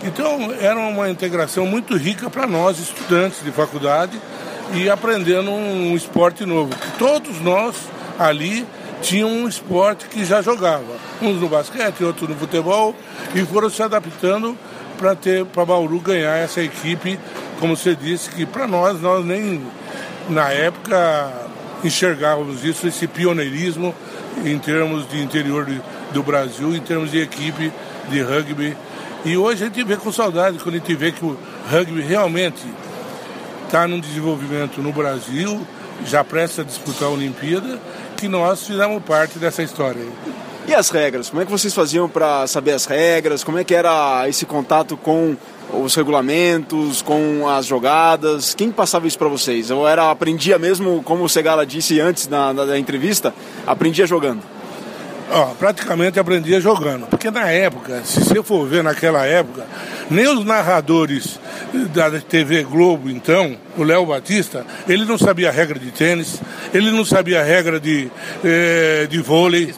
Então 0.04 0.52
era 0.60 0.80
uma 0.80 1.10
integração 1.10 1.66
muito 1.66 1.96
rica 1.96 2.30
para 2.30 2.48
nós, 2.48 2.80
estudantes 2.80 3.44
de 3.44 3.52
faculdade, 3.52 4.20
e 4.74 4.90
aprendendo 4.90 5.52
um, 5.52 5.96
esporte 5.96 6.46
novo. 6.46 6.74
Todos 6.98 7.42
nós 7.42 7.76
ali 8.18 8.66
tinham 9.02 9.30
um 9.30 9.48
esporte 9.48 10.06
que 10.08 10.24
já 10.24 10.42
jogava. 10.42 10.98
Uns 11.22 11.40
no 11.40 11.50
basquete, 11.50 12.04
outros 12.04 12.30
no 12.30 12.36
futebol, 12.36 12.96
e 13.34 13.44
foram 13.46 13.70
se 13.70 13.82
adaptando 13.82 14.58
para 14.98 15.16
ter 15.16 15.46
para 15.46 15.66
Bauru 15.66 16.00
ganhar 16.00 16.38
essa 16.38 16.62
equipe, 16.62 17.20
como 17.60 17.76
você 17.76 17.96
disse, 17.96 18.30
que 18.30 18.46
para 18.46 18.68
nós, 18.68 19.02
nós 19.02 19.26
nem 19.26 19.62
na 20.30 20.50
época 20.50 21.32
enxergávamos 21.84 22.64
isso, 22.64 22.88
esse 22.88 23.08
pioneirismo 23.08 23.96
em 24.46 24.58
termos 24.60 25.10
de 25.10 25.22
interior 25.22 25.68
do 26.12 26.22
Brasil, 26.22 26.76
em 26.76 26.80
termos 26.80 27.12
de 27.12 27.20
equipe 27.20 27.72
de 28.10 28.22
rugby 28.22 28.78
e 29.24 29.38
hoje 29.38 29.64
a 29.64 29.68
gente 29.68 29.84
vê 29.84 29.96
com 29.98 30.12
saudade 30.12 30.58
quando 30.58 30.76
a 30.76 30.78
gente 30.80 30.96
vê 30.96 31.12
que 31.12 31.24
o 31.24 31.38
rugby 31.70 32.02
realmente 32.02 32.66
está 33.72 33.88
num 33.88 34.02
desenvolvimento 34.02 34.82
no 34.82 34.92
Brasil, 34.92 35.66
já 36.06 36.26
presta 36.26 36.62
a 36.62 36.66
disputar 36.66 37.08
a 37.08 37.12
Olimpíada, 37.12 37.80
que 38.18 38.28
nós 38.28 38.68
fizemos 38.68 39.02
parte 39.02 39.40
dessa 39.40 39.64
história. 39.64 40.04
E 40.68 40.76
as 40.76 40.90
regras? 40.90 41.30
Como 41.30 41.42
é 41.42 41.46
que 41.46 41.52
vocês 41.52 41.74
faziam 41.74 42.10
para 42.10 42.46
saber 42.48 42.74
as 42.74 42.84
regras? 42.84 43.46
Como 43.46 43.58
é 43.58 43.64
que 43.64 43.74
era 43.74 44.28
esse 44.28 44.46
contato 44.46 44.98
com 44.98 45.38
os 45.72 45.96
regulamentos, 45.96 47.02
com 47.02 47.48
as 47.48 47.66
jogadas? 47.66 48.54
Quem 48.54 48.74
passava 48.74 49.08
isso 49.08 49.18
para 49.18 49.30
vocês? 49.30 49.70
Eu 49.70 49.88
era 49.88 50.12
aprendia 50.12 50.60
mesmo, 50.60 51.02
como 51.04 51.24
o 51.24 51.30
Segala 51.30 51.66
disse 51.66 51.98
antes 52.02 52.28
na, 52.28 52.78
entrevista, 52.78 53.34
aprendia 53.66 54.06
jogando. 54.06 54.51
Ó, 55.34 55.54
praticamente 55.56 56.20
aprendia 56.20 56.60
jogando. 56.60 57.08
Porque 57.08 57.32
na 57.32 57.50
época, 57.50 58.02
se 58.04 58.20
você 58.20 58.44
for 58.44 58.68
ver 58.68 58.84
naquela 58.84 59.26
época, 59.26 59.66
nem 60.10 60.28
os 60.28 60.44
narradores 60.44 61.40
da 61.94 62.12
TV 62.20 62.64
Globo, 62.64 63.10
então, 63.10 63.58
o 63.78 63.84
Léo 63.84 64.06
Batista, 64.06 64.66
ele 64.88 65.06
não 65.06 65.18
sabia 65.18 65.48
a 65.48 65.52
regra 65.52 65.80
de 65.80 65.90
tênis, 65.92 66.42
ele 66.74 66.92
não 66.92 67.06
sabia 67.06 67.40
a 67.40 67.44
regra 67.44 67.80
de, 67.80 68.12
eh, 68.44 69.08
de 69.10 69.20
vôlei. 69.22 69.74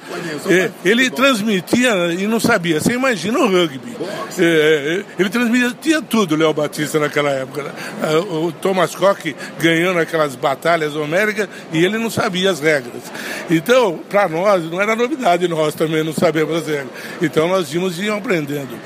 Eh, 0.50 0.72
ele 0.84 1.10
transmitia 1.12 1.92
e 2.18 2.26
não 2.26 2.40
sabia. 2.40 2.80
Você 2.80 2.94
imagina 2.94 3.38
o 3.38 3.48
rugby. 3.48 3.96
Eh, 4.40 5.04
ele 5.20 5.30
transmitia 5.30 6.02
tudo, 6.02 6.36
Léo 6.36 6.54
Batista, 6.54 7.00
naquela 7.00 7.30
época. 7.30 7.64
Né? 7.64 7.72
O 8.32 8.52
Thomas 8.52 8.96
Koch 8.96 9.36
ganhando 9.60 10.00
aquelas 10.00 10.36
batalhas 10.36 10.96
homéricas 10.96 11.48
e 11.72 11.86
ele 11.86 12.00
não 12.00 12.10
sabia 12.10 12.50
as 12.50 12.60
regras. 12.60 13.04
Então, 13.50 14.00
para 14.10 14.28
nós, 14.28 14.64
não 14.70 14.82
era 14.82 14.96
novidade 14.96 15.43
nós 15.48 15.76
também 15.76 16.04
não 16.04 16.14
sabemos 16.14 16.58
as 16.58 16.68
regras. 16.68 16.90
Então, 17.22 17.48
nós 17.48 17.74
íamos 17.74 18.00
e 18.00 18.10
aprendendo. 18.10 18.78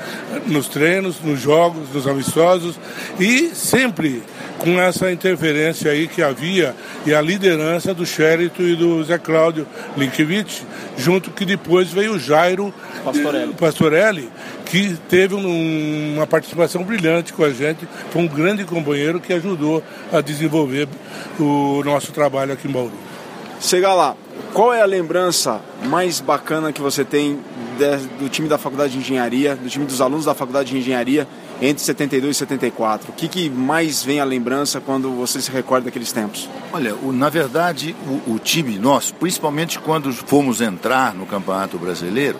Nos 0.46 0.68
treinos, 0.68 1.20
nos 1.20 1.40
jogos, 1.40 1.88
nos 1.92 2.06
amistosos. 2.06 2.78
E 3.18 3.50
sempre 3.54 4.22
com 4.58 4.78
essa 4.80 5.10
interferência 5.10 5.90
aí 5.90 6.08
que 6.08 6.22
havia 6.22 6.74
e 7.06 7.14
a 7.14 7.20
liderança 7.20 7.94
do 7.94 8.04
Xérito 8.04 8.62
e 8.62 8.74
do 8.74 9.02
Zé 9.04 9.16
Cláudio 9.16 9.66
Linkiewicz, 9.96 10.64
junto 10.96 11.30
que 11.30 11.44
depois 11.44 11.92
veio 11.92 12.14
o 12.14 12.18
Jairo 12.18 12.74
Pastorelli, 13.04 13.54
Pastorelli 13.54 14.28
que 14.66 14.96
teve 15.08 15.34
um, 15.34 16.14
uma 16.16 16.26
participação 16.26 16.82
brilhante 16.82 17.32
com 17.32 17.44
a 17.44 17.50
gente, 17.50 17.88
foi 18.10 18.22
um 18.22 18.28
grande 18.28 18.64
companheiro 18.64 19.20
que 19.20 19.32
ajudou 19.32 19.82
a 20.12 20.20
desenvolver 20.20 20.88
o 21.38 21.82
nosso 21.84 22.12
trabalho 22.12 22.52
aqui 22.52 22.68
em 22.68 22.70
Bauru. 22.70 22.92
Chega 23.60 23.92
lá, 23.94 24.14
qual 24.52 24.72
é 24.72 24.80
a 24.80 24.86
lembrança 24.86 25.60
mais 25.84 26.20
bacana 26.20 26.72
que 26.72 26.80
você 26.80 27.04
tem 27.04 27.38
do 28.18 28.28
time 28.28 28.48
da 28.48 28.58
Faculdade 28.58 28.92
de 28.92 28.98
Engenharia, 28.98 29.54
do 29.54 29.68
time 29.68 29.84
dos 29.84 30.00
alunos 30.00 30.24
da 30.24 30.34
Faculdade 30.34 30.70
de 30.70 30.78
Engenharia 30.78 31.28
entre 31.60 31.82
72 31.82 32.36
e 32.36 32.38
74? 32.38 33.10
O 33.10 33.14
que, 33.14 33.28
que 33.28 33.50
mais 33.50 34.02
vem 34.02 34.20
à 34.20 34.24
lembrança 34.24 34.80
quando 34.80 35.12
você 35.12 35.40
se 35.40 35.50
recorda 35.50 35.86
daqueles 35.86 36.10
tempos? 36.12 36.48
Olha, 36.72 36.94
o, 36.96 37.12
na 37.12 37.28
verdade, 37.28 37.94
o, 38.06 38.32
o 38.32 38.38
time 38.38 38.78
nosso, 38.78 39.14
principalmente 39.14 39.78
quando 39.78 40.12
fomos 40.12 40.60
entrar 40.60 41.14
no 41.14 41.26
Campeonato 41.26 41.78
Brasileiro, 41.78 42.38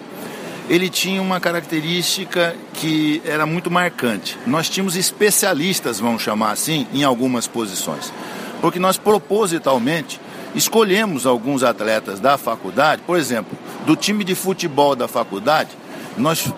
ele 0.68 0.90
tinha 0.90 1.22
uma 1.22 1.40
característica 1.40 2.54
que 2.74 3.22
era 3.24 3.46
muito 3.46 3.70
marcante. 3.70 4.36
Nós 4.46 4.68
tínhamos 4.68 4.96
especialistas, 4.96 5.98
vamos 5.98 6.22
chamar 6.22 6.50
assim, 6.50 6.86
em 6.92 7.04
algumas 7.04 7.46
posições. 7.46 8.12
Porque 8.60 8.78
nós 8.78 8.98
propositalmente 8.98 10.20
escolhemos 10.58 11.24
alguns 11.24 11.62
atletas 11.62 12.18
da 12.18 12.36
faculdade, 12.36 13.02
por 13.06 13.16
exemplo, 13.16 13.56
do 13.86 13.94
time 13.94 14.24
de 14.24 14.34
futebol 14.34 14.96
da 14.96 15.06
faculdade, 15.06 15.70
nós 16.16 16.52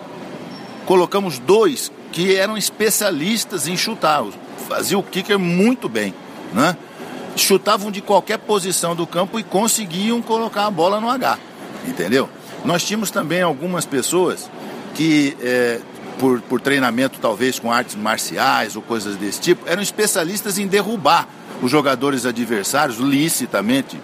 colocamos 0.85 1.37
dois 1.37 1.91
que 2.11 2.35
eram 2.35 2.57
especialistas 2.57 3.67
em 3.67 3.77
chutar, 3.77 4.25
faziam 4.67 4.99
o 4.99 5.03
kicker 5.03 5.37
muito 5.37 5.87
bem, 5.87 6.13
né? 6.51 6.75
Chutavam 7.37 7.91
de 7.91 8.01
qualquer 8.01 8.39
posição 8.39 8.95
do 8.95 9.07
campo 9.07 9.39
e 9.39 9.43
conseguiam 9.43 10.21
colocar 10.21 10.65
a 10.65 10.71
bola 10.71 10.99
no 10.99 11.09
H, 11.09 11.37
entendeu? 11.87 12.27
Nós 12.65 12.83
tínhamos 12.83 13.11
também 13.11 13.41
algumas 13.41 13.85
pessoas 13.85 14.49
que, 14.95 15.37
é, 15.41 15.79
por, 16.19 16.41
por 16.41 16.59
treinamento 16.59 17.19
talvez 17.21 17.57
com 17.59 17.71
artes 17.71 17.95
marciais 17.95 18.75
ou 18.75 18.81
coisas 18.81 19.15
desse 19.15 19.39
tipo, 19.39 19.69
eram 19.69 19.81
especialistas 19.81 20.57
em 20.57 20.67
derrubar 20.67 21.27
os 21.61 21.69
jogadores 21.69 22.25
adversários, 22.25 22.97
licitamente, 22.97 23.99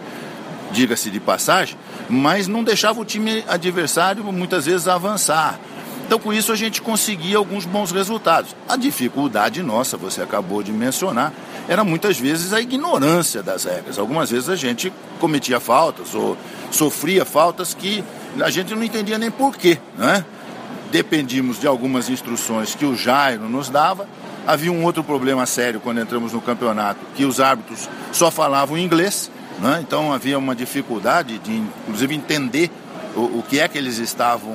diga-se 0.71 1.09
de 1.09 1.19
passagem, 1.19 1.77
mas 2.09 2.47
não 2.47 2.63
deixava 2.63 2.99
o 2.99 3.05
time 3.05 3.43
adversário 3.47 4.23
muitas 4.31 4.65
vezes 4.65 4.87
avançar. 4.87 5.59
Então, 6.05 6.17
com 6.17 6.33
isso, 6.33 6.53
a 6.53 6.55
gente 6.55 6.81
conseguia 6.81 7.37
alguns 7.37 7.65
bons 7.65 7.91
resultados. 7.91 8.55
A 8.69 8.77
dificuldade 8.77 9.61
nossa, 9.61 9.97
você 9.97 10.21
acabou 10.21 10.63
de 10.63 10.71
mencionar, 10.71 11.33
era 11.67 11.83
muitas 11.83 12.17
vezes 12.17 12.53
a 12.53 12.61
ignorância 12.61 13.43
das 13.43 13.65
regras. 13.65 13.99
Algumas 13.99 14.31
vezes 14.31 14.47
a 14.47 14.55
gente 14.55 14.91
cometia 15.19 15.59
faltas 15.59 16.15
ou 16.15 16.37
sofria 16.71 17.25
faltas 17.25 17.73
que 17.73 18.03
a 18.39 18.49
gente 18.49 18.73
não 18.73 18.83
entendia 18.83 19.17
nem 19.17 19.29
porquê, 19.29 19.79
né? 19.97 20.23
Dependíamos 20.91 21.59
de 21.59 21.67
algumas 21.67 22.09
instruções 22.09 22.75
que 22.75 22.85
o 22.85 22.95
Jairo 22.95 23.49
nos 23.49 23.69
dava. 23.69 24.07
Havia 24.45 24.71
um 24.71 24.83
outro 24.83 25.03
problema 25.03 25.45
sério 25.45 25.79
quando 25.79 25.99
entramos 25.99 26.31
no 26.31 26.41
campeonato, 26.41 26.99
que 27.15 27.25
os 27.25 27.41
árbitros 27.41 27.89
só 28.13 28.31
falavam 28.31 28.77
inglês, 28.77 29.29
né? 29.59 29.79
então 29.81 30.13
havia 30.13 30.37
uma 30.37 30.55
dificuldade 30.55 31.37
de, 31.39 31.57
inclusive, 31.57 32.15
entender 32.15 32.71
o, 33.13 33.39
o 33.39 33.43
que 33.47 33.59
é 33.59 33.67
que 33.67 33.77
eles 33.77 33.97
estavam 33.97 34.53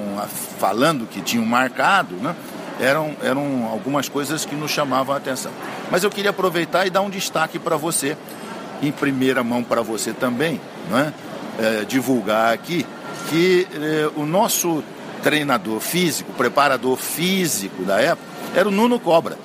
falando, 0.58 1.06
que 1.06 1.20
tinham 1.20 1.44
marcado, 1.44 2.14
né? 2.14 2.34
eram, 2.80 3.14
eram 3.22 3.68
algumas 3.70 4.08
coisas 4.08 4.46
que 4.46 4.54
nos 4.54 4.70
chamavam 4.70 5.14
a 5.14 5.18
atenção. 5.18 5.52
Mas 5.90 6.02
eu 6.04 6.10
queria 6.10 6.30
aproveitar 6.30 6.86
e 6.86 6.90
dar 6.90 7.02
um 7.02 7.10
destaque 7.10 7.58
para 7.58 7.76
você, 7.76 8.16
em 8.82 8.90
primeira 8.90 9.44
mão 9.44 9.62
para 9.62 9.82
você 9.82 10.12
também, 10.12 10.60
né? 10.90 11.12
É, 11.58 11.84
divulgar 11.84 12.54
aqui 12.54 12.86
que 13.28 13.66
eh, 13.74 14.10
o 14.16 14.24
nosso 14.24 14.82
treinador 15.22 15.80
físico, 15.80 16.32
preparador 16.32 16.96
físico 16.96 17.84
da 17.84 18.00
época, 18.00 18.26
era 18.54 18.68
o 18.68 18.72
Nuno 18.72 18.98
Cobra. 18.98 19.38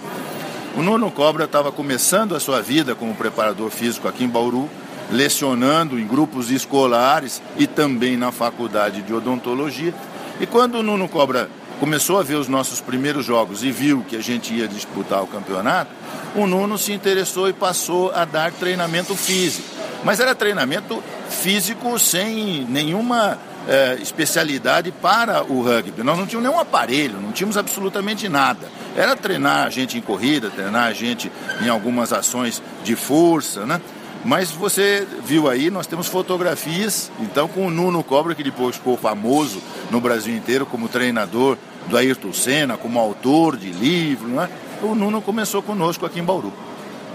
O 0.75 0.81
Nuno 0.81 1.09
Cobra 1.09 1.45
estava 1.45 1.71
começando 1.71 2.35
a 2.35 2.39
sua 2.39 2.61
vida 2.61 2.93
como 2.93 3.15
preparador 3.15 3.69
físico 3.69 4.07
aqui 4.07 4.23
em 4.23 4.27
Bauru, 4.27 4.69
lecionando 5.11 5.99
em 5.99 6.05
grupos 6.05 6.51
escolares 6.51 7.41
e 7.57 7.65
também 7.65 8.17
na 8.17 8.31
faculdade 8.31 9.01
de 9.01 9.13
odontologia. 9.13 9.93
E 10.39 10.45
quando 10.45 10.75
o 10.75 10.83
Nuno 10.83 11.07
Cobra 11.07 11.49
começou 11.79 12.19
a 12.19 12.23
ver 12.23 12.35
os 12.35 12.47
nossos 12.47 12.81
primeiros 12.81 13.25
jogos 13.25 13.63
e 13.63 13.71
viu 13.71 14.03
que 14.07 14.15
a 14.15 14.21
gente 14.21 14.53
ia 14.53 14.67
disputar 14.67 15.23
o 15.23 15.27
campeonato, 15.27 15.91
o 16.35 16.45
Nuno 16.45 16.77
se 16.77 16.91
interessou 16.91 17.47
e 17.47 17.53
passou 17.53 18.11
a 18.13 18.25
dar 18.25 18.51
treinamento 18.51 19.15
físico. 19.15 19.67
Mas 20.03 20.19
era 20.19 20.35
treinamento 20.35 21.01
físico 21.29 21.97
sem 21.97 22.65
nenhuma 22.69 23.39
é, 23.67 23.97
especialidade 24.01 24.91
para 24.91 25.43
o 25.43 25.61
rugby. 25.61 26.03
Nós 26.03 26.17
não 26.17 26.25
tínhamos 26.25 26.49
nenhum 26.49 26.59
aparelho, 26.59 27.19
não 27.19 27.31
tínhamos 27.31 27.57
absolutamente 27.57 28.29
nada. 28.29 28.67
Era 28.95 29.15
treinar 29.15 29.67
a 29.67 29.69
gente 29.69 29.97
em 29.97 30.01
corrida, 30.01 30.49
treinar 30.49 30.85
a 30.85 30.93
gente 30.93 31.31
em 31.61 31.69
algumas 31.69 32.13
ações 32.13 32.61
de 32.83 32.95
força, 32.95 33.65
né? 33.65 33.81
Mas 34.25 34.51
você 34.51 35.07
viu 35.23 35.49
aí, 35.49 35.69
nós 35.69 35.87
temos 35.87 36.07
fotografias, 36.07 37.11
então 37.19 37.47
com 37.47 37.67
o 37.67 37.69
Nuno 37.69 38.03
Cobra, 38.03 38.33
que 38.33 38.43
depois 38.43 38.75
ficou 38.75 38.97
famoso 38.97 39.61
no 39.91 40.01
Brasil 40.01 40.35
inteiro 40.35 40.65
como 40.65 40.89
treinador 40.89 41.57
do 41.87 41.95
Ayrton 41.95 42.33
Senna, 42.33 42.77
como 42.77 42.99
autor 42.99 43.55
de 43.55 43.71
livro, 43.71 44.27
né? 44.27 44.49
o 44.81 44.95
Nuno 44.95 45.21
começou 45.21 45.61
conosco 45.61 46.05
aqui 46.05 46.19
em 46.19 46.23
Bauru. 46.23 46.51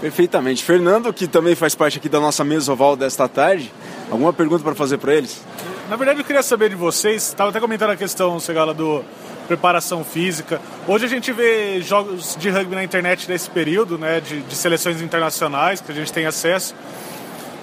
Perfeitamente. 0.01 0.63
Fernando, 0.63 1.13
que 1.13 1.27
também 1.27 1.55
faz 1.55 1.75
parte 1.75 1.97
aqui 1.97 2.09
da 2.09 2.19
nossa 2.19 2.43
mesa 2.43 2.71
oval 2.73 2.95
desta 2.95 3.27
tarde, 3.27 3.71
alguma 4.11 4.33
pergunta 4.33 4.63
para 4.63 4.75
fazer 4.75 4.97
para 4.97 5.13
eles? 5.13 5.41
Na 5.89 5.97
verdade, 5.97 6.19
eu 6.21 6.25
queria 6.25 6.41
saber 6.41 6.69
de 6.69 6.75
vocês, 6.75 7.23
estava 7.23 7.49
até 7.49 7.59
comentando 7.59 7.91
a 7.91 7.97
questão, 7.97 8.39
Segala, 8.39 8.73
do 8.73 9.03
preparação 9.47 10.03
física. 10.03 10.61
Hoje 10.87 11.05
a 11.05 11.09
gente 11.09 11.31
vê 11.33 11.81
jogos 11.81 12.37
de 12.39 12.49
rugby 12.49 12.73
na 12.73 12.83
internet 12.83 13.27
desse 13.27 13.49
período, 13.49 13.97
né, 13.97 14.21
de, 14.21 14.41
de 14.41 14.55
seleções 14.55 15.01
internacionais 15.01 15.81
que 15.81 15.91
a 15.91 15.95
gente 15.95 16.13
tem 16.13 16.25
acesso. 16.25 16.73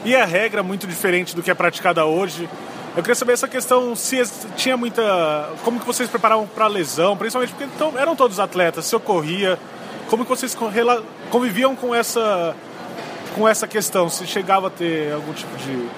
E 0.04 0.14
a 0.14 0.26
regra 0.26 0.60
é 0.60 0.62
muito 0.62 0.86
diferente 0.86 1.34
do 1.34 1.42
que 1.42 1.50
é 1.50 1.54
praticada 1.54 2.04
hoje. 2.04 2.46
Eu 2.94 3.02
queria 3.02 3.14
saber 3.14 3.32
essa 3.32 3.48
questão, 3.48 3.96
se 3.96 4.20
tinha 4.56 4.76
muita... 4.76 5.50
Como 5.64 5.80
que 5.80 5.86
vocês 5.86 6.08
preparavam 6.08 6.46
para 6.46 6.66
lesão, 6.66 7.16
principalmente 7.16 7.50
porque 7.50 7.64
então, 7.64 7.94
eram 7.98 8.14
todos 8.14 8.38
atletas, 8.38 8.84
se 8.84 8.94
ocorria... 8.94 9.58
Como 10.08 10.24
que 10.24 10.28
vocês 10.28 10.56
conviviam 11.30 11.76
com 11.76 11.94
essa, 11.94 12.56
com 13.36 13.48
essa 13.48 13.68
questão? 13.68 14.08
Se 14.10 14.26
chegava 14.26 14.66
a 14.66 14.70
ter 14.70 15.12
algum 15.12 15.32
tipo 15.32 15.56
de 15.56 15.88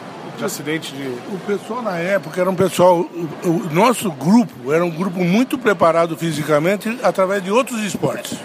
de 0.43 0.47
acidente 0.47 0.93
de. 0.93 1.07
O 1.35 1.39
pessoal 1.47 1.83
na 1.83 1.97
época 1.97 2.41
era 2.41 2.51
um 2.51 2.55
pessoal. 2.55 3.07
O 3.45 3.75
nosso 3.75 4.11
grupo 4.11 4.73
era 4.73 4.85
um 4.85 4.91
grupo 4.91 5.23
muito 5.25 5.57
preparado 5.57 6.17
fisicamente 6.17 6.99
através 7.03 7.43
de 7.43 7.51
outros 7.51 7.81
esportes. 7.83 8.37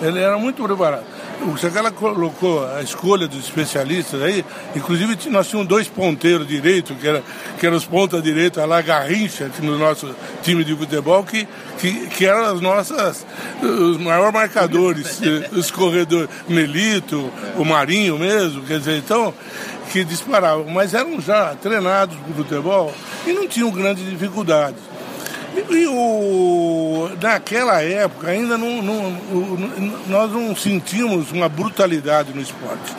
Ele 0.00 0.18
era 0.18 0.38
muito 0.38 0.62
preparado. 0.62 1.04
O 1.44 1.56
Segala 1.58 1.90
colocou 1.90 2.64
a 2.64 2.82
escolha 2.82 3.26
dos 3.26 3.44
especialistas 3.44 4.22
aí, 4.22 4.44
inclusive 4.76 5.18
nós 5.28 5.48
tínhamos 5.48 5.68
dois 5.68 5.88
ponteiros 5.88 6.46
direito, 6.46 6.94
que, 6.94 7.08
era, 7.08 7.22
que 7.58 7.66
eram 7.66 7.76
os 7.76 7.84
pontas 7.84 8.22
direito, 8.22 8.60
a 8.60 8.64
La 8.64 8.80
Garrincha, 8.80 9.50
no 9.60 9.76
nosso 9.76 10.14
time 10.42 10.62
de 10.62 10.74
futebol, 10.76 11.24
que, 11.24 11.48
que, 11.78 12.06
que 12.06 12.26
eram 12.26 12.44
as 12.44 12.60
nossas, 12.60 13.26
os 13.60 13.98
maiores 13.98 14.32
marcadores, 14.32 15.20
os 15.50 15.70
corredores, 15.70 16.30
Melito, 16.48 17.32
o 17.56 17.64
Marinho 17.64 18.18
mesmo, 18.18 18.62
quer 18.62 18.78
dizer, 18.78 18.98
então 18.98 19.34
que 19.90 20.04
disparavam, 20.04 20.64
mas 20.70 20.94
eram 20.94 21.20
já 21.20 21.54
treinados 21.56 22.16
para 22.16 22.30
o 22.30 22.34
futebol 22.34 22.94
e 23.26 23.32
não 23.32 23.46
tinham 23.46 23.70
grandes 23.70 24.08
dificuldades. 24.08 24.91
E, 25.54 25.86
o, 25.86 27.10
naquela 27.20 27.82
época 27.82 28.28
ainda 28.28 28.56
não, 28.56 28.80
não, 28.82 29.10
nós 30.06 30.32
não 30.32 30.56
sentimos 30.56 31.30
uma 31.30 31.48
brutalidade 31.48 32.32
no 32.34 32.40
esporte. 32.40 32.94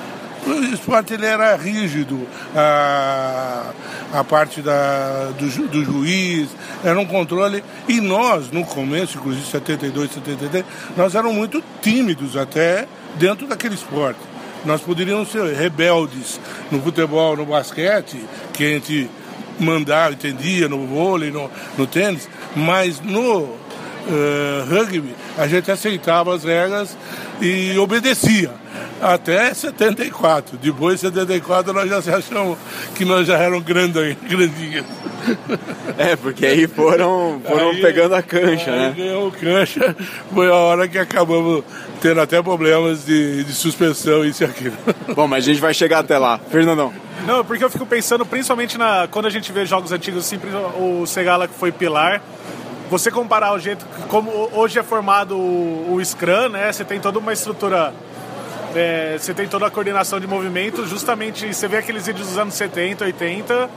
O 0.45 0.51
esporte 0.73 1.13
ele 1.13 1.25
era 1.25 1.55
rígido, 1.55 2.27
a, 2.53 3.71
a 4.13 4.23
parte 4.25 4.61
da, 4.61 5.31
do, 5.37 5.67
do 5.67 5.85
juiz, 5.85 6.49
era 6.83 6.99
um 6.99 7.05
controle. 7.05 7.63
E 7.87 8.01
nós, 8.01 8.51
no 8.51 8.65
começo, 8.65 9.17
inclusive 9.17 9.45
72, 9.45 10.11
73, 10.11 10.65
nós 10.97 11.15
éramos 11.15 11.37
muito 11.37 11.63
tímidos 11.81 12.35
até 12.35 12.87
dentro 13.15 13.47
daquele 13.47 13.75
esporte. 13.75 14.19
Nós 14.65 14.81
poderíamos 14.81 15.31
ser 15.31 15.45
rebeldes 15.53 16.39
no 16.69 16.81
futebol, 16.81 17.37
no 17.37 17.45
basquete, 17.45 18.23
que 18.53 18.65
a 18.65 18.69
gente 18.69 19.09
mandava, 19.59 20.13
entendia, 20.13 20.67
no 20.67 20.85
vôlei, 20.85 21.31
no, 21.31 21.49
no 21.77 21.87
tênis, 21.87 22.27
mas 22.55 22.99
no 23.01 23.43
uh, 23.43 23.57
rugby 24.69 25.15
a 25.37 25.47
gente 25.47 25.71
aceitava 25.71 26.35
as 26.35 26.43
regras 26.43 26.97
e 27.41 27.77
obedecia 27.77 28.51
até 29.01 29.53
74. 29.53 30.57
Depois 30.57 30.95
de 30.95 31.07
74 31.07 31.73
nós 31.73 31.89
já 31.89 32.01
se 32.01 32.09
achamos 32.09 32.57
que 32.95 33.03
nós 33.03 33.27
já 33.27 33.37
éramos 33.37 33.63
grandinhos. 33.63 34.17
grandinhos. 34.27 34.85
É, 35.97 36.15
porque 36.15 36.45
aí 36.45 36.67
foram, 36.67 37.41
foram 37.45 37.69
aí, 37.71 37.81
pegando 37.81 38.15
a 38.15 38.21
cancha, 38.21 38.71
aí 38.71 38.79
né? 38.79 38.93
Ganhou 38.95 39.31
cancha, 39.31 39.95
foi 40.33 40.49
a 40.49 40.55
hora 40.55 40.87
que 40.87 40.97
acabamos 40.97 41.63
tendo 42.01 42.19
até 42.19 42.41
problemas 42.41 43.05
de, 43.05 43.43
de 43.43 43.53
suspensão, 43.53 44.25
isso 44.25 44.43
e 44.43 44.45
aquilo. 44.45 44.75
Bom, 45.15 45.27
mas 45.27 45.43
a 45.43 45.47
gente 45.47 45.61
vai 45.61 45.73
chegar 45.73 45.99
até 45.99 46.17
lá. 46.17 46.39
Fernandão. 46.49 46.93
Não, 47.25 47.45
porque 47.45 47.63
eu 47.63 47.69
fico 47.69 47.85
pensando, 47.85 48.25
principalmente 48.25 48.77
na, 48.77 49.07
quando 49.09 49.27
a 49.27 49.29
gente 49.29 49.51
vê 49.51 49.65
jogos 49.65 49.91
antigos, 49.93 50.25
assim, 50.25 50.37
o 50.77 51.05
Segala 51.05 51.47
que 51.47 51.53
foi 51.53 51.71
pilar, 51.71 52.21
você 52.93 53.09
comparar 53.09 53.53
o 53.53 53.59
jeito 53.59 53.83
como 54.07 54.29
hoje 54.53 54.77
é 54.77 54.83
formado 54.83 55.35
o, 55.35 55.95
o 55.95 56.05
Scrum, 56.05 56.49
né? 56.49 56.71
Você 56.71 56.85
tem 56.85 56.99
toda 56.99 57.17
uma 57.17 57.33
estrutura 57.33 57.91
é, 58.75 59.17
você 59.17 59.33
tem 59.33 59.47
toda 59.47 59.65
a 59.65 59.71
coordenação 59.71 60.19
de 60.19 60.27
movimento, 60.27 60.85
justamente 60.85 61.51
você 61.51 61.67
vê 61.67 61.77
aqueles 61.77 62.05
vídeos 62.05 62.27
dos 62.27 62.37
anos 62.37 62.53
70, 62.53 63.03
80, 63.05 63.69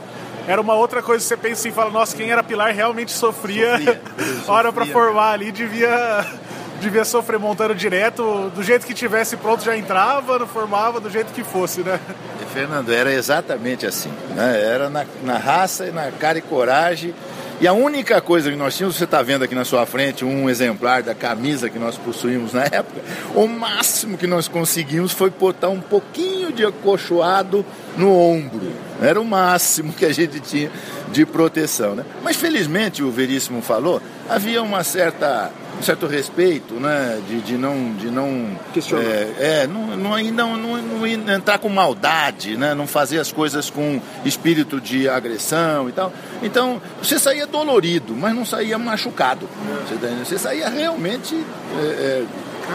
era 0.46 0.60
uma 0.60 0.74
outra 0.74 1.02
coisa 1.02 1.22
que 1.22 1.28
você 1.28 1.36
pensa 1.36 1.66
e 1.66 1.72
fala, 1.72 1.90
nossa, 1.90 2.14
quem 2.14 2.30
era 2.30 2.42
pilar 2.42 2.74
realmente 2.74 3.10
sofria. 3.10 3.78
sofria. 3.78 4.00
hora 4.46 4.70
para 4.70 4.84
formar 4.84 5.32
ali, 5.32 5.50
devia 5.50 6.26
devia 6.78 7.04
sofrer 7.06 7.38
montando 7.38 7.74
direto, 7.74 8.50
do 8.54 8.62
jeito 8.62 8.86
que 8.86 8.92
tivesse 8.92 9.34
pronto 9.38 9.64
já 9.64 9.74
entrava, 9.74 10.38
não 10.38 10.46
formava, 10.46 11.00
do 11.00 11.08
jeito 11.08 11.32
que 11.32 11.42
fosse, 11.42 11.80
né? 11.80 11.98
E, 12.42 12.44
Fernando, 12.52 12.92
era 12.92 13.10
exatamente 13.10 13.86
assim, 13.86 14.12
né? 14.34 14.62
Era 14.62 14.90
na, 14.90 15.06
na 15.24 15.38
raça, 15.38 15.90
na 15.90 16.10
cara 16.12 16.36
e 16.36 16.42
coragem. 16.42 17.14
E 17.58 17.66
a 17.66 17.72
única 17.72 18.20
coisa 18.20 18.50
que 18.50 18.56
nós 18.56 18.76
tínhamos, 18.76 18.96
você 18.96 19.04
está 19.04 19.22
vendo 19.22 19.42
aqui 19.42 19.54
na 19.54 19.64
sua 19.64 19.86
frente 19.86 20.26
um 20.26 20.50
exemplar 20.50 21.02
da 21.02 21.14
camisa 21.14 21.70
que 21.70 21.78
nós 21.78 21.96
possuímos 21.96 22.52
na 22.52 22.64
época, 22.64 23.00
o 23.34 23.46
máximo 23.46 24.18
que 24.18 24.26
nós 24.26 24.46
conseguimos 24.46 25.12
foi 25.12 25.30
botar 25.30 25.70
um 25.70 25.80
pouquinho 25.80 26.52
de 26.52 26.66
acolchoado 26.66 27.64
no 27.96 28.12
ombro. 28.12 28.72
Era 29.00 29.18
o 29.18 29.24
máximo 29.24 29.94
que 29.94 30.04
a 30.04 30.12
gente 30.12 30.38
tinha 30.40 30.70
de 31.10 31.24
proteção. 31.24 31.94
Né? 31.94 32.04
Mas 32.22 32.36
felizmente, 32.36 33.02
o 33.02 33.10
Veríssimo 33.10 33.62
falou, 33.62 34.02
havia 34.28 34.62
uma 34.62 34.84
certa 34.84 35.50
um 35.78 35.82
certo 35.82 36.06
respeito, 36.06 36.74
né? 36.74 37.20
De, 37.28 37.40
de 37.40 37.56
não. 37.56 37.92
De 37.94 38.10
não 38.10 38.58
Questionar. 38.72 39.04
É, 39.04 39.34
é 39.38 39.66
não, 39.66 39.96
não, 39.96 40.18
não, 40.18 40.56
não, 40.56 40.82
não, 40.82 41.06
entrar 41.06 41.58
com 41.58 41.68
maldade, 41.68 42.56
né? 42.56 42.74
Não 42.74 42.86
fazer 42.86 43.18
as 43.18 43.30
coisas 43.30 43.70
com 43.70 44.00
espírito 44.24 44.80
de 44.80 45.08
agressão 45.08 45.88
e 45.88 45.92
tal. 45.92 46.12
Então, 46.42 46.80
você 47.02 47.18
saía 47.18 47.46
dolorido, 47.46 48.14
mas 48.14 48.34
não 48.34 48.44
saía 48.44 48.78
machucado. 48.78 49.48
Você, 49.86 50.24
você 50.24 50.38
saía 50.38 50.68
realmente 50.68 51.34
é, 51.78 51.82
é, 51.82 52.24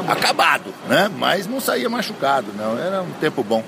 acabado, 0.08 0.74
né? 0.88 1.10
Mas 1.18 1.47
não 1.47 1.60
saía 1.60 1.89
machucado, 1.89 2.47
não. 2.58 2.78
Era 2.78 3.02
um 3.02 3.12
tempo 3.20 3.43
bom. 3.43 3.64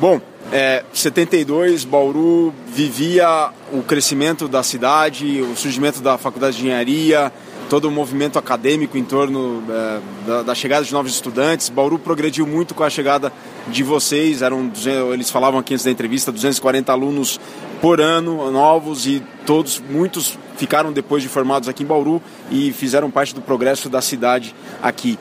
Bom, 0.00 0.20
é, 0.50 0.84
72, 0.92 1.84
Bauru 1.84 2.52
vivia 2.66 3.50
o 3.72 3.82
crescimento 3.82 4.48
da 4.48 4.62
cidade, 4.62 5.40
o 5.40 5.56
surgimento 5.56 6.00
da 6.00 6.18
faculdade 6.18 6.56
de 6.56 6.64
engenharia, 6.64 7.32
todo 7.72 7.86
o 7.86 7.90
movimento 7.90 8.38
acadêmico 8.38 8.98
em 8.98 9.02
torno 9.02 9.62
é, 9.66 10.00
da, 10.26 10.42
da, 10.42 10.54
chegada 10.54 10.84
de 10.84 10.92
novos 10.92 11.10
estudantes. 11.10 11.70
Bauru 11.70 11.98
progrediu 11.98 12.46
muito 12.46 12.74
com 12.74 12.84
a 12.84 12.90
chegada 12.90 13.32
de 13.66 13.82
vocês, 13.82 14.42
eram 14.42 14.70
eles 15.10 15.30
falavam 15.30 15.58
aqui 15.58 15.72
antes 15.72 15.82
da 15.82 15.90
entrevista, 15.90 16.30
240 16.30 16.92
alunos 16.92 17.40
por 17.80 17.98
ano 17.98 18.50
novos 18.50 19.06
e 19.06 19.22
todos, 19.46 19.82
muitos 19.88 20.38
ficaram 20.58 20.92
depois 20.92 21.22
de 21.22 21.30
formados 21.30 21.66
aqui 21.66 21.82
em 21.82 21.86
Bauru 21.86 22.20
e 22.50 22.72
fizeram 22.72 23.10
parte 23.10 23.34
do 23.34 23.40
progresso 23.40 23.88
da 23.88 24.02
cidade 24.02 24.54
aqui. 24.82 25.18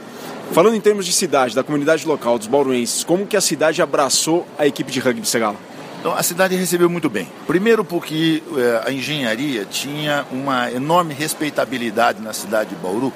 Falando 0.51 0.75
em 0.75 0.81
termos 0.81 1.05
de 1.05 1.13
cidade, 1.13 1.55
da 1.55 1.63
comunidade 1.63 2.05
local, 2.05 2.37
dos 2.37 2.47
bauruenses, 2.47 3.05
como 3.05 3.25
que 3.25 3.37
a 3.37 3.41
cidade 3.41 3.81
abraçou 3.81 4.45
a 4.59 4.67
equipe 4.67 4.91
de 4.91 4.99
rugby 4.99 5.25
Segala? 5.25 5.55
Então, 6.01 6.15
a 6.15 6.23
cidade 6.23 6.55
recebeu 6.55 6.89
muito 6.89 7.11
bem. 7.11 7.27
Primeiro 7.45 7.85
porque 7.85 8.41
é, 8.57 8.89
a 8.89 8.91
engenharia 8.91 9.65
tinha 9.65 10.25
uma 10.31 10.71
enorme 10.71 11.13
respeitabilidade 11.13 12.19
na 12.19 12.33
cidade 12.33 12.71
de 12.71 12.75
Bauru, 12.75 13.13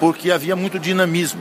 porque 0.00 0.32
havia 0.32 0.56
muito 0.56 0.80
dinamismo. 0.80 1.40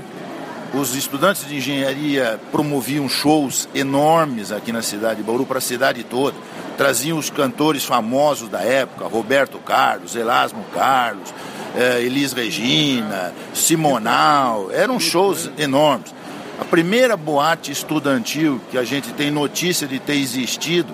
Os 0.75 0.93
estudantes 0.93 1.47
de 1.47 1.55
engenharia 1.55 2.39
promoviam 2.51 3.09
shows 3.09 3.67
enormes 3.73 4.51
aqui 4.51 4.71
na 4.71 4.83
cidade 4.83 5.15
de 5.15 5.23
Bauru, 5.23 5.47
para 5.47 5.57
a 5.57 5.61
cidade 5.61 6.03
toda. 6.03 6.37
Traziam 6.77 7.17
os 7.17 7.31
cantores 7.31 7.83
famosos 7.83 8.47
da 8.47 8.61
época, 8.61 9.07
Roberto 9.07 9.57
Carlos, 9.57 10.15
Elasmo 10.15 10.63
Carlos, 10.75 11.33
é, 11.75 12.03
Elis 12.03 12.33
Regina, 12.33 13.33
Simonal. 13.51 14.69
Eram 14.71 14.99
shows 14.99 15.49
enormes. 15.57 16.13
A 16.59 16.65
primeira 16.65 17.15
boate 17.15 17.71
estudantil 17.71 18.59
que 18.71 18.77
a 18.77 18.83
gente 18.83 19.13
tem 19.13 19.29
notícia 19.29 19.87
de 19.87 19.99
ter 19.99 20.15
existido 20.15 20.93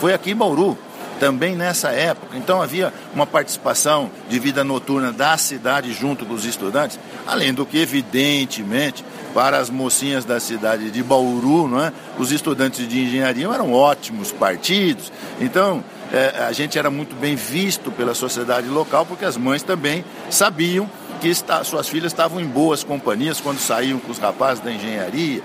foi 0.00 0.12
aqui 0.12 0.32
em 0.32 0.36
Bauru, 0.36 0.76
também 1.20 1.54
nessa 1.54 1.90
época. 1.90 2.36
Então 2.36 2.60
havia 2.60 2.92
uma 3.14 3.26
participação 3.26 4.10
de 4.28 4.38
vida 4.38 4.64
noturna 4.64 5.12
da 5.12 5.36
cidade 5.38 5.92
junto 5.92 6.26
com 6.26 6.34
os 6.34 6.44
estudantes, 6.44 6.98
além 7.26 7.54
do 7.54 7.64
que, 7.64 7.78
evidentemente, 7.78 9.04
para 9.32 9.58
as 9.58 9.70
mocinhas 9.70 10.24
da 10.24 10.38
cidade 10.38 10.90
de 10.90 11.02
Bauru, 11.02 11.68
não 11.68 11.82
é? 11.82 11.92
os 12.18 12.30
estudantes 12.30 12.86
de 12.86 13.00
engenharia 13.00 13.46
eram 13.48 13.72
ótimos 13.72 14.32
partidos. 14.32 15.12
Então, 15.40 15.82
é, 16.12 16.44
a 16.46 16.52
gente 16.52 16.78
era 16.78 16.90
muito 16.90 17.16
bem 17.16 17.34
visto 17.34 17.90
pela 17.90 18.14
sociedade 18.14 18.68
local, 18.68 19.04
porque 19.06 19.24
as 19.24 19.36
mães 19.36 19.62
também 19.62 20.04
sabiam 20.30 20.88
que 21.24 21.30
está, 21.30 21.64
suas 21.64 21.88
filhas 21.88 22.12
estavam 22.12 22.38
em 22.38 22.44
boas 22.44 22.84
companhias 22.84 23.40
quando 23.40 23.58
saíam 23.58 23.98
com 23.98 24.12
os 24.12 24.18
rapazes 24.18 24.62
da 24.62 24.70
engenharia. 24.70 25.42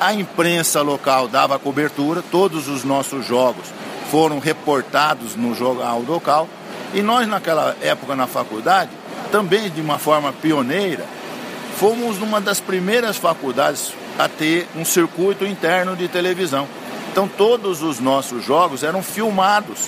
A 0.00 0.12
imprensa 0.12 0.82
local 0.82 1.28
dava 1.28 1.60
cobertura, 1.60 2.24
todos 2.28 2.66
os 2.66 2.82
nossos 2.82 3.24
jogos 3.24 3.66
foram 4.10 4.40
reportados 4.40 5.36
no 5.36 5.54
jornal 5.54 6.02
local. 6.02 6.48
E 6.92 7.02
nós, 7.02 7.28
naquela 7.28 7.76
época 7.80 8.16
na 8.16 8.26
faculdade, 8.26 8.90
também 9.30 9.70
de 9.70 9.80
uma 9.80 9.96
forma 9.96 10.32
pioneira, 10.32 11.04
fomos 11.76 12.20
uma 12.20 12.40
das 12.40 12.58
primeiras 12.58 13.16
faculdades 13.16 13.92
a 14.18 14.28
ter 14.28 14.66
um 14.74 14.84
circuito 14.84 15.46
interno 15.46 15.94
de 15.94 16.08
televisão. 16.08 16.66
Então, 17.12 17.28
todos 17.28 17.80
os 17.80 18.00
nossos 18.00 18.44
jogos 18.44 18.82
eram 18.82 19.04
filmados 19.04 19.86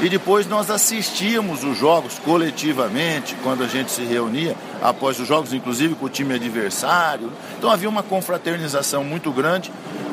e 0.00 0.08
depois 0.08 0.46
nós 0.46 0.70
assistíamos 0.70 1.64
os 1.64 1.78
jogos 1.78 2.18
coletivamente, 2.18 3.34
quando 3.42 3.64
a 3.64 3.66
gente 3.66 3.90
se 3.90 4.02
reunia, 4.02 4.54
após 4.82 5.18
os 5.18 5.26
jogos, 5.26 5.52
inclusive 5.52 5.94
com 5.94 6.06
o 6.06 6.08
time 6.08 6.34
adversário. 6.34 7.32
Então 7.56 7.70
havia 7.70 7.88
uma 7.88 8.02
confraternização 8.02 9.02
muito 9.02 9.30
grande. 9.32 9.72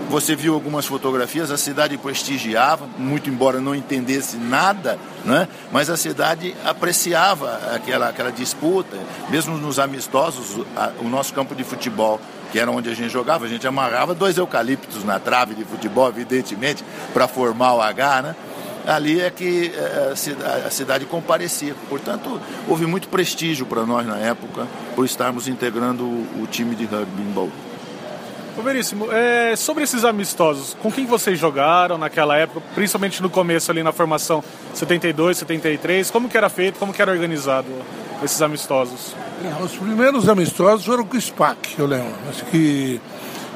Você 0.10 0.36
viu 0.36 0.54
algumas 0.54 0.86
fotografias, 0.86 1.50
a 1.50 1.58
cidade 1.58 1.98
prestigiava, 1.98 2.88
muito 2.98 3.30
embora 3.30 3.60
não 3.60 3.74
entendesse 3.74 4.38
nada, 4.38 5.00
né? 5.26 5.48
mas 5.72 5.90
a 5.90 5.98
cidade 5.98 6.56
apreciava 6.64 7.60
aquela, 7.74 8.10
aquela 8.10 8.32
disputa, 8.32 8.98
mesmo 9.30 9.58
nos 9.58 9.80
amistosos, 9.80 10.64
a, 10.76 10.92
o 11.00 11.10
nosso 11.10 11.34
campo 11.34 11.56
de 11.56 11.64
futebol 11.64 12.22
que 12.52 12.60
era 12.60 12.70
onde 12.70 12.88
a 12.88 12.94
gente 12.94 13.10
jogava, 13.10 13.46
a 13.46 13.50
gente 13.50 13.66
amarrava 13.66 14.14
dois 14.14 14.38
eucaliptos 14.38 15.04
na 15.04 15.18
trave 15.18 15.56
de 15.56 15.66
futebol, 15.66 16.08
evidentemente, 16.08 16.86
para 17.12 17.28
formar 17.28 17.74
o 17.74 17.82
H, 17.82 18.22
né? 18.22 18.36
Ali 18.86 19.22
é 19.22 19.30
que 19.30 19.72
é, 19.76 20.14
a 20.66 20.70
cidade 20.70 21.06
comparecia. 21.06 21.76
Portanto, 21.90 22.40
houve 22.68 22.86
muito 22.86 23.08
prestígio 23.08 23.66
para 23.66 23.86
nós 23.86 24.06
na 24.06 24.18
época 24.18 24.68
por 24.96 25.06
estarmos 25.06 25.48
integrando 25.48 26.04
o 26.04 26.48
time 26.50 26.76
de 26.76 26.86
rugby 26.86 27.22
em 27.22 27.32
Bauru. 27.32 27.52
Ô 28.56 28.62
Veríssimo, 28.62 29.12
é, 29.12 29.56
sobre 29.56 29.84
esses 29.84 30.06
amistosos, 30.06 30.78
com 30.80 30.92
quem 30.92 31.08
vocês 31.08 31.40
jogaram 31.40 31.98
naquela 31.98 32.38
época, 32.38 32.62
principalmente 32.76 33.20
no 33.20 33.28
começo 33.28 33.72
ali 33.72 33.82
na 33.82 33.92
formação 33.92 34.44
72, 34.76 35.40
73, 35.40 36.12
como 36.12 36.30
que 36.30 36.38
era 36.38 36.50
feito, 36.50 36.78
como 36.78 36.94
que 36.94 37.02
era 37.02 37.12
organizado 37.12 37.68
esses 38.24 38.40
amistosos? 38.44 39.16
É, 39.44 39.64
os 39.64 39.72
primeiros 39.72 40.30
amistosos 40.30 40.86
foram 40.86 41.04
com 41.04 41.18
o 41.18 41.22
SPAC, 41.22 41.80
eu 41.80 41.88
lembro. 41.88 42.14
Acho 42.30 42.46
que 42.46 43.02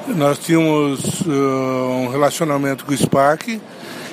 nós 0.07 0.39
tínhamos 0.39 1.21
uh, 1.21 1.31
um 1.31 2.09
relacionamento 2.09 2.83
com 2.83 2.91
o 2.91 2.97
SPAC, 2.97 3.61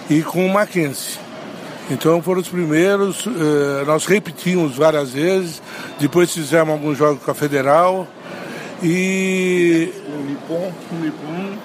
e 0.09 0.23
com 0.23 0.45
o 0.47 0.53
Mackenzie. 0.53 1.19
Então 1.91 2.23
foram 2.23 2.41
os 2.41 2.49
primeiros, 2.49 3.27
eh, 3.27 3.85
nós 3.87 4.07
repetimos 4.07 4.77
várias 4.77 5.11
vezes, 5.11 5.61
depois 5.99 6.33
fizemos 6.33 6.73
alguns 6.73 6.97
jogos 6.97 7.23
com 7.23 7.31
a 7.31 7.35
Federal 7.35 8.09
e. 8.83 9.93
O 10.09 10.23
Nippon. 10.23 10.73
O 10.91 10.95
Nippon. 10.97 11.59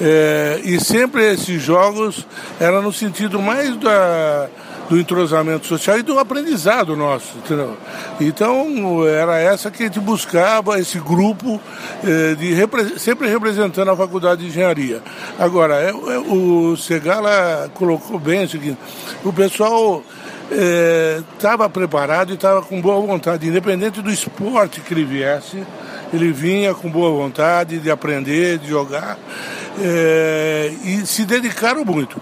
É, 0.00 0.60
e 0.64 0.80
sempre 0.80 1.32
esses 1.32 1.62
jogos 1.62 2.26
eram 2.58 2.82
no 2.82 2.92
sentido 2.92 3.40
mais 3.40 3.76
da, 3.76 4.48
do 4.92 5.00
entrosamento 5.00 5.66
social 5.66 5.98
e 5.98 6.02
do 6.02 6.18
aprendizado 6.18 6.94
nosso, 6.94 7.38
entendeu? 7.38 7.78
Então 8.20 9.08
era 9.08 9.38
essa 9.38 9.70
que 9.70 9.84
a 9.84 9.86
gente 9.86 9.98
buscava, 9.98 10.78
esse 10.78 10.98
grupo 10.98 11.58
eh, 12.04 12.34
de 12.34 13.00
sempre 13.00 13.26
representando 13.26 13.90
a 13.90 13.96
faculdade 13.96 14.42
de 14.42 14.48
engenharia. 14.48 15.00
Agora, 15.38 15.76
é, 15.76 15.88
é, 15.88 16.18
o 16.18 16.76
Segala 16.76 17.70
colocou 17.72 18.18
bem 18.18 18.44
o 18.44 18.48
seguinte, 18.50 18.76
o 19.24 19.32
pessoal 19.32 20.02
estava 21.38 21.64
eh, 21.64 21.68
preparado 21.70 22.32
e 22.32 22.34
estava 22.34 22.60
com 22.60 22.78
boa 22.78 23.00
vontade, 23.00 23.48
independente 23.48 24.02
do 24.02 24.10
esporte 24.10 24.82
que 24.82 24.92
ele 24.92 25.06
viesse, 25.06 25.64
ele 26.12 26.32
vinha 26.32 26.74
com 26.74 26.90
boa 26.90 27.10
vontade 27.10 27.78
de 27.78 27.90
aprender, 27.90 28.58
de 28.58 28.68
jogar 28.68 29.18
é, 29.80 30.72
e 30.84 31.06
se 31.06 31.24
dedicaram 31.24 31.84
muito. 31.84 32.20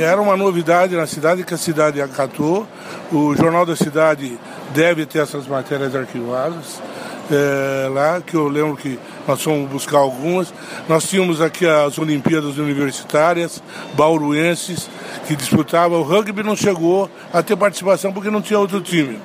Era 0.00 0.20
uma 0.20 0.36
novidade 0.36 0.96
na 0.96 1.06
cidade 1.06 1.44
que 1.44 1.54
a 1.54 1.58
cidade 1.58 2.00
acatou. 2.00 2.66
O 3.12 3.36
Jornal 3.36 3.64
da 3.64 3.76
Cidade 3.76 4.36
deve 4.74 5.06
ter 5.06 5.20
essas 5.20 5.46
matérias 5.46 5.94
arquivadas. 5.94 6.80
É, 7.30 7.88
lá, 7.88 8.20
que 8.20 8.34
eu 8.34 8.48
lembro 8.48 8.76
que 8.76 8.98
nós 9.28 9.40
fomos 9.40 9.70
buscar 9.70 9.98
algumas. 9.98 10.52
Nós 10.88 11.08
tínhamos 11.08 11.40
aqui 11.40 11.64
as 11.64 11.96
Olimpíadas 11.98 12.58
Universitárias, 12.58 13.62
bauruenses, 13.94 14.90
que 15.28 15.36
disputavam. 15.36 16.00
O 16.00 16.02
rugby 16.02 16.42
não 16.42 16.56
chegou 16.56 17.08
a 17.32 17.40
ter 17.40 17.54
participação 17.54 18.12
porque 18.12 18.30
não 18.30 18.42
tinha 18.42 18.58
outro 18.58 18.80
time. 18.80 19.20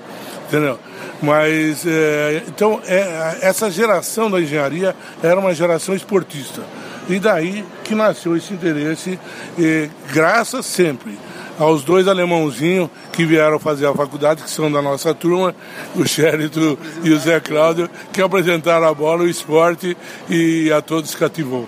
Entendeu? 0.47 0.79
Mas, 1.21 1.85
é, 1.85 2.43
então, 2.47 2.79
é, 2.85 3.39
essa 3.41 3.69
geração 3.71 4.29
da 4.29 4.39
engenharia 4.39 4.95
era 5.23 5.39
uma 5.39 5.53
geração 5.55 5.95
esportista 5.95 6.61
E 7.09 7.19
daí 7.19 7.65
que 7.83 7.95
nasceu 7.95 8.35
esse 8.35 8.53
interesse, 8.53 9.19
e, 9.57 9.89
graças 10.11 10.65
sempre 10.65 11.17
aos 11.57 11.83
dois 11.83 12.07
alemãozinhos 12.07 12.89
que 13.13 13.25
vieram 13.25 13.57
fazer 13.59 13.85
a 13.87 13.93
faculdade, 13.93 14.43
que 14.43 14.49
são 14.49 14.71
da 14.71 14.81
nossa 14.81 15.13
turma, 15.13 15.55
o 15.95 16.05
Xérito 16.05 16.77
e 17.03 17.11
o 17.11 17.19
Zé 17.19 17.39
Cláudio, 17.39 17.89
que 18.11 18.21
apresentaram 18.21 18.87
a 18.87 18.93
bola, 18.93 19.23
o 19.23 19.29
esporte 19.29 19.95
e 20.29 20.71
a 20.71 20.81
todos 20.81 21.15
cativou. 21.15 21.67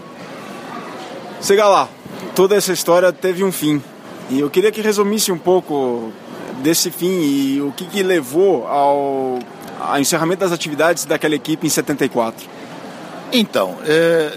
Segala, 1.39 1.89
toda 2.36 2.55
essa 2.55 2.73
história 2.73 3.11
teve 3.13 3.43
um 3.43 3.51
fim. 3.51 3.82
E 4.30 4.39
eu 4.39 4.49
queria 4.49 4.71
que 4.71 4.82
resumisse 4.82 5.32
um 5.32 5.38
pouco 5.38 6.11
desse 6.62 6.91
fim 6.91 7.22
e 7.22 7.62
o 7.62 7.72
que, 7.72 7.86
que 7.86 8.03
levou 8.03 8.68
ao, 8.68 9.39
ao 9.80 9.99
encerramento 9.99 10.39
das 10.39 10.51
atividades 10.51 11.05
daquela 11.05 11.36
equipe 11.36 11.66
em 11.66 11.70
74. 11.70 12.47
Então, 13.32 13.78
é, 13.86 14.32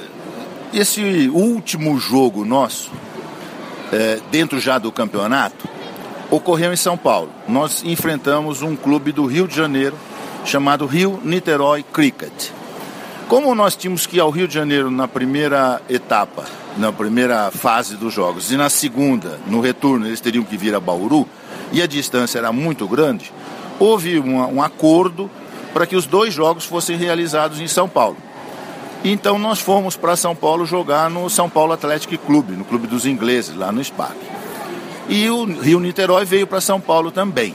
esse 0.73 1.29
último 1.33 1.99
jogo 1.99 2.45
nosso, 2.45 2.91
é, 3.93 4.21
dentro 4.31 4.61
já 4.61 4.79
do 4.79 4.91
campeonato, 4.93 5.69
ocorreu 6.31 6.73
em 6.73 6.77
São 6.77 6.97
Paulo. 6.97 7.31
Nós 7.49 7.83
enfrentamos 7.85 8.63
um 8.63 8.77
clube 8.77 9.13
do 9.13 9.27
Rio 9.27 9.49
de 9.49 9.57
Janeiro 9.57 9.97
chamado 10.45 10.87
Rio 10.87 11.21
Niterói 11.25 11.83
Cricket. 11.83 12.51
Como 13.29 13.55
nós 13.55 13.77
tínhamos 13.77 14.07
que 14.07 14.17
ir 14.17 14.21
ao 14.21 14.31
Rio 14.31 14.49
de 14.49 14.55
Janeiro 14.55 14.91
na 14.91 15.07
primeira 15.07 15.81
etapa, 15.89 16.47
na 16.77 16.93
primeira 16.93 17.51
fase 17.51 17.97
dos 17.97 18.13
jogos, 18.13 18.51
e 18.51 18.57
na 18.57 18.71
segunda, 18.71 19.39
no 19.47 19.61
retorno, 19.61 20.07
eles 20.07 20.21
teriam 20.21 20.45
que 20.45 20.57
vir 20.57 20.75
a 20.75 20.81
Bauru, 20.81 21.29
e 21.73 21.83
a 21.83 21.87
distância 21.87 22.39
era 22.39 22.53
muito 22.53 22.87
grande, 22.87 23.33
houve 23.79 24.19
um, 24.19 24.57
um 24.57 24.63
acordo 24.63 25.31
para 25.73 25.87
que 25.87 25.97
os 25.97 26.07
dois 26.07 26.35
jogos 26.35 26.65
fossem 26.65 26.97
realizados 26.97 27.61
em 27.61 27.69
São 27.69 27.89
Paulo. 27.89 28.17
Então 29.03 29.39
nós 29.39 29.61
fomos 29.61 29.97
para 29.97 30.17
São 30.17 30.37
Paulo 30.37 30.67
jogar 30.67 31.09
no 31.09 31.31
São 31.31 31.49
Paulo 31.49 31.73
Athletic 31.73 32.19
Clube, 32.19 32.53
no 32.53 32.65
Clube 32.65 32.87
dos 32.87 33.07
Ingleses, 33.07 33.57
lá 33.57 33.73
no 33.73 33.83
SPAC. 33.83 34.15
E 35.09 35.29
o 35.31 35.45
Rio 35.45 35.81
Niterói 35.81 36.25
veio 36.25 36.47
para 36.47 36.61
São 36.61 36.81
Paulo 36.81 37.11
também. 37.11 37.55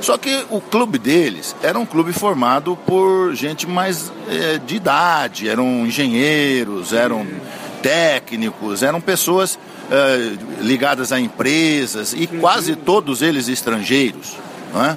Só 0.00 0.18
que 0.18 0.44
o 0.50 0.60
clube 0.60 0.98
deles 0.98 1.56
era 1.62 1.78
um 1.78 1.86
clube 1.86 2.12
formado 2.12 2.76
por 2.84 3.34
gente 3.34 3.66
mais 3.66 4.12
é, 4.28 4.58
de 4.58 4.76
idade, 4.76 5.48
eram 5.48 5.86
engenheiros, 5.86 6.92
eram 6.92 7.26
técnicos, 7.84 8.82
eram 8.82 8.98
pessoas 8.98 9.58
é, 9.90 10.62
ligadas 10.62 11.12
a 11.12 11.20
empresas 11.20 12.14
e 12.14 12.26
quase 12.26 12.74
todos 12.74 13.20
eles 13.20 13.46
estrangeiros. 13.46 14.34
É? 14.74 14.96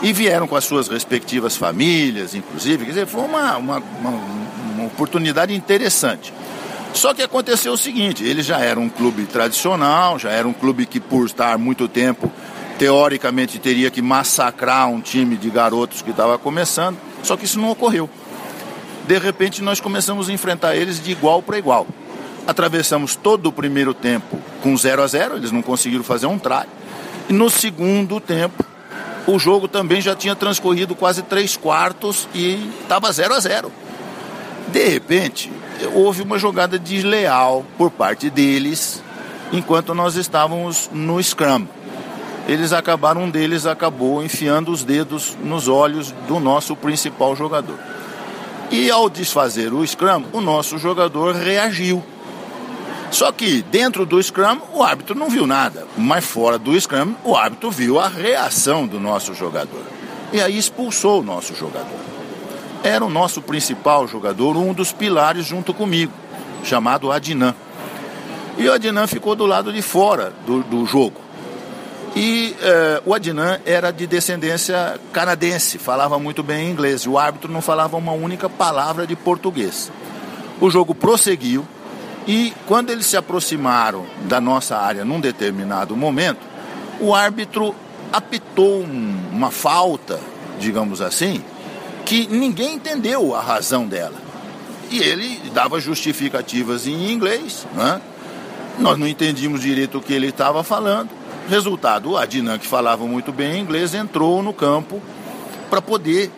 E 0.00 0.12
vieram 0.12 0.46
com 0.46 0.54
as 0.54 0.64
suas 0.64 0.86
respectivas 0.86 1.56
famílias, 1.56 2.32
inclusive. 2.34 2.84
Quer 2.84 2.90
dizer, 2.90 3.06
foi 3.06 3.22
uma, 3.22 3.56
uma, 3.56 3.78
uma, 3.78 4.10
uma 4.10 4.86
oportunidade 4.86 5.52
interessante. 5.52 6.32
Só 6.92 7.12
que 7.12 7.20
aconteceu 7.20 7.72
o 7.72 7.76
seguinte: 7.76 8.22
ele 8.22 8.42
já 8.42 8.60
era 8.60 8.78
um 8.78 8.88
clube 8.88 9.24
tradicional, 9.24 10.16
já 10.16 10.30
era 10.30 10.46
um 10.46 10.52
clube 10.52 10.86
que, 10.86 11.00
por 11.00 11.26
estar 11.26 11.58
muito 11.58 11.88
tempo, 11.88 12.30
teoricamente 12.78 13.58
teria 13.58 13.90
que 13.90 14.00
massacrar 14.00 14.88
um 14.88 15.00
time 15.00 15.36
de 15.36 15.50
garotos 15.50 16.00
que 16.00 16.10
estava 16.10 16.38
começando, 16.38 16.96
só 17.24 17.36
que 17.36 17.44
isso 17.44 17.58
não 17.58 17.70
ocorreu. 17.70 18.08
De 19.08 19.18
repente, 19.18 19.62
nós 19.62 19.80
começamos 19.80 20.28
a 20.28 20.32
enfrentar 20.32 20.76
eles 20.76 21.02
de 21.02 21.10
igual 21.10 21.42
para 21.42 21.58
igual. 21.58 21.86
Atravessamos 22.46 23.16
todo 23.16 23.46
o 23.46 23.52
primeiro 23.52 23.94
tempo 23.94 24.38
com 24.62 24.76
0 24.76 25.02
a 25.02 25.06
0 25.06 25.36
eles 25.36 25.50
não 25.50 25.62
conseguiram 25.62 26.04
fazer 26.04 26.26
um 26.26 26.38
try. 26.38 26.66
E 27.28 27.32
no 27.32 27.48
segundo 27.48 28.20
tempo, 28.20 28.64
o 29.26 29.38
jogo 29.38 29.66
também 29.66 30.00
já 30.00 30.14
tinha 30.14 30.36
transcorrido 30.36 30.94
quase 30.94 31.22
três 31.22 31.56
quartos 31.56 32.28
e 32.34 32.70
estava 32.82 33.10
0 33.10 33.34
a 33.34 33.40
0 33.40 33.72
De 34.68 34.88
repente, 34.88 35.50
houve 35.94 36.22
uma 36.22 36.38
jogada 36.38 36.78
desleal 36.78 37.64
por 37.78 37.90
parte 37.90 38.28
deles 38.28 39.02
enquanto 39.52 39.94
nós 39.94 40.16
estávamos 40.16 40.90
no 40.92 41.22
scrum. 41.22 41.66
Eles 42.46 42.74
acabaram, 42.74 43.22
um 43.22 43.30
deles 43.30 43.64
acabou 43.64 44.22
enfiando 44.22 44.70
os 44.70 44.84
dedos 44.84 45.36
nos 45.42 45.66
olhos 45.66 46.12
do 46.28 46.38
nosso 46.38 46.76
principal 46.76 47.34
jogador. 47.34 47.78
E 48.70 48.90
ao 48.90 49.08
desfazer 49.08 49.72
o 49.72 49.86
scrum, 49.86 50.24
o 50.32 50.40
nosso 50.40 50.76
jogador 50.78 51.34
reagiu. 51.34 52.02
Só 53.14 53.30
que 53.30 53.62
dentro 53.62 54.04
do 54.04 54.20
scrum 54.22 54.58
o 54.72 54.82
árbitro 54.82 55.14
não 55.14 55.30
viu 55.30 55.46
nada, 55.46 55.86
mas 55.96 56.24
fora 56.24 56.58
do 56.58 56.78
scrum 56.78 57.14
o 57.24 57.36
árbitro 57.36 57.70
viu 57.70 57.98
a 57.98 58.08
reação 58.08 58.86
do 58.86 58.98
nosso 58.98 59.32
jogador. 59.34 59.84
E 60.32 60.40
aí 60.40 60.58
expulsou 60.58 61.20
o 61.20 61.24
nosso 61.24 61.54
jogador 61.54 62.04
era 62.84 63.02
o 63.02 63.08
nosso 63.08 63.40
principal 63.40 64.06
jogador, 64.06 64.58
um 64.58 64.74
dos 64.74 64.92
pilares 64.92 65.46
junto 65.46 65.72
comigo, 65.72 66.12
chamado 66.62 67.10
Adnan. 67.10 67.54
E 68.58 68.68
o 68.68 68.72
Adnan 68.72 69.06
ficou 69.06 69.34
do 69.34 69.46
lado 69.46 69.72
de 69.72 69.80
fora 69.80 70.34
do, 70.46 70.62
do 70.62 70.84
jogo. 70.84 71.18
E 72.14 72.54
eh, 72.60 73.02
o 73.06 73.14
Adnan 73.14 73.58
era 73.64 73.90
de 73.90 74.06
descendência 74.06 75.00
canadense, 75.14 75.78
falava 75.78 76.18
muito 76.18 76.42
bem 76.42 76.70
inglês, 76.70 77.06
o 77.06 77.16
árbitro 77.16 77.50
não 77.50 77.62
falava 77.62 77.96
uma 77.96 78.12
única 78.12 78.50
palavra 78.50 79.06
de 79.06 79.16
português. 79.16 79.90
O 80.60 80.68
jogo 80.68 80.94
prosseguiu, 80.94 81.66
e 82.26 82.52
quando 82.66 82.90
eles 82.90 83.06
se 83.06 83.16
aproximaram 83.16 84.06
da 84.22 84.40
nossa 84.40 84.76
área 84.76 85.04
num 85.04 85.20
determinado 85.20 85.96
momento, 85.96 86.40
o 87.00 87.14
árbitro 87.14 87.74
apitou 88.12 88.80
um, 88.80 89.30
uma 89.32 89.50
falta, 89.50 90.18
digamos 90.58 91.00
assim, 91.00 91.42
que 92.06 92.26
ninguém 92.28 92.74
entendeu 92.74 93.34
a 93.34 93.40
razão 93.40 93.86
dela. 93.86 94.22
E 94.90 95.00
ele 95.00 95.40
dava 95.52 95.80
justificativas 95.80 96.86
em 96.86 97.10
inglês, 97.10 97.66
né? 97.74 98.00
nós 98.78 98.98
não 98.98 99.06
entendíamos 99.06 99.60
direito 99.60 99.98
o 99.98 100.00
que 100.00 100.12
ele 100.12 100.28
estava 100.28 100.62
falando. 100.62 101.10
Resultado, 101.48 102.12
o 102.12 102.16
Adnan, 102.16 102.58
que 102.58 102.66
falava 102.66 103.06
muito 103.06 103.32
bem 103.32 103.60
inglês, 103.60 103.94
entrou 103.94 104.42
no 104.42 104.52
campo 104.52 105.02
para 105.68 105.82
poder 105.82 106.30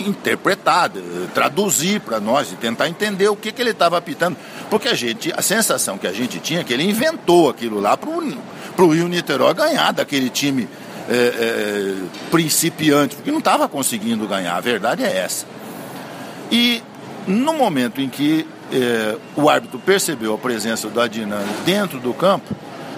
interpretar, 0.00 0.90
traduzir 1.32 2.00
para 2.00 2.20
nós 2.20 2.52
e 2.52 2.56
tentar 2.56 2.88
entender 2.88 3.28
o 3.28 3.36
que, 3.36 3.52
que 3.52 3.62
ele 3.62 3.70
estava 3.70 3.96
apitando. 3.96 4.36
Porque 4.70 4.88
a 4.88 4.94
gente, 4.94 5.32
a 5.36 5.42
sensação 5.42 5.98
que 5.98 6.06
a 6.06 6.12
gente 6.12 6.38
tinha 6.38 6.60
é 6.60 6.64
que 6.64 6.72
ele 6.72 6.84
inventou 6.84 7.48
aquilo 7.48 7.80
lá 7.80 7.96
para 7.96 8.10
o 8.10 8.88
Rio 8.88 9.08
Niterói 9.08 9.54
ganhar 9.54 9.92
daquele 9.92 10.30
time 10.30 10.68
é, 11.08 11.14
é, 11.14 11.94
principiante, 12.30 13.16
porque 13.16 13.30
não 13.30 13.38
estava 13.38 13.68
conseguindo 13.68 14.26
ganhar, 14.26 14.56
a 14.56 14.60
verdade 14.60 15.04
é 15.04 15.16
essa. 15.16 15.46
E 16.50 16.82
no 17.26 17.54
momento 17.54 18.00
em 18.00 18.08
que 18.08 18.46
é, 18.72 19.16
o 19.36 19.48
árbitro 19.48 19.78
percebeu 19.78 20.34
a 20.34 20.38
presença 20.38 20.88
do 20.88 21.00
Adnan 21.00 21.42
dentro 21.64 22.00
do 22.00 22.12
campo, 22.14 22.54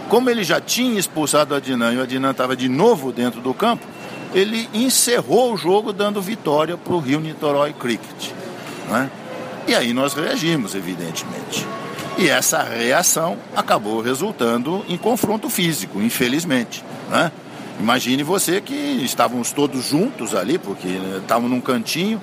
como 0.09 0.31
ele 0.31 0.45
já 0.45 0.61
tinha 0.61 0.99
expulsado 0.99 1.53
o 1.53 1.57
Adnan 1.57 1.93
e 1.93 1.97
o 1.99 2.03
Adnan 2.03 2.31
estava 2.31 2.57
de 2.57 2.69
novo 2.69 3.13
dentro 3.13 3.41
do 3.41 3.53
campo, 3.53 3.85
ele 4.35 4.69
encerrou 4.73 5.53
o 5.53 5.57
jogo 5.57 5.93
dando 5.93 6.21
vitória 6.21 6.77
para 6.77 6.93
o 6.93 6.99
Rio 6.99 7.21
Niterói 7.21 7.73
Cricket. 7.73 8.31
Né? 8.89 9.11
E 9.67 9.75
aí 9.75 9.93
nós 9.93 10.15
reagimos, 10.15 10.75
evidentemente. 10.75 11.67
E 12.19 12.29
essa 12.29 12.63
reação 12.63 13.37
acabou 13.55 14.01
resultando 14.01 14.85
em 14.89 14.97
confronto 14.97 15.51
físico, 15.51 16.01
infelizmente. 16.01 16.85
Né? 17.11 17.31
Imagine 17.79 18.23
você 18.23 18.61
que 18.61 18.75
estávamos 18.75 19.53
todos 19.53 19.85
juntos 19.85 20.35
ali, 20.35 20.59
porque 20.59 20.89
né, 20.89 21.19
estávamos 21.19 21.51
num 21.51 21.61
cantinho, 21.61 22.21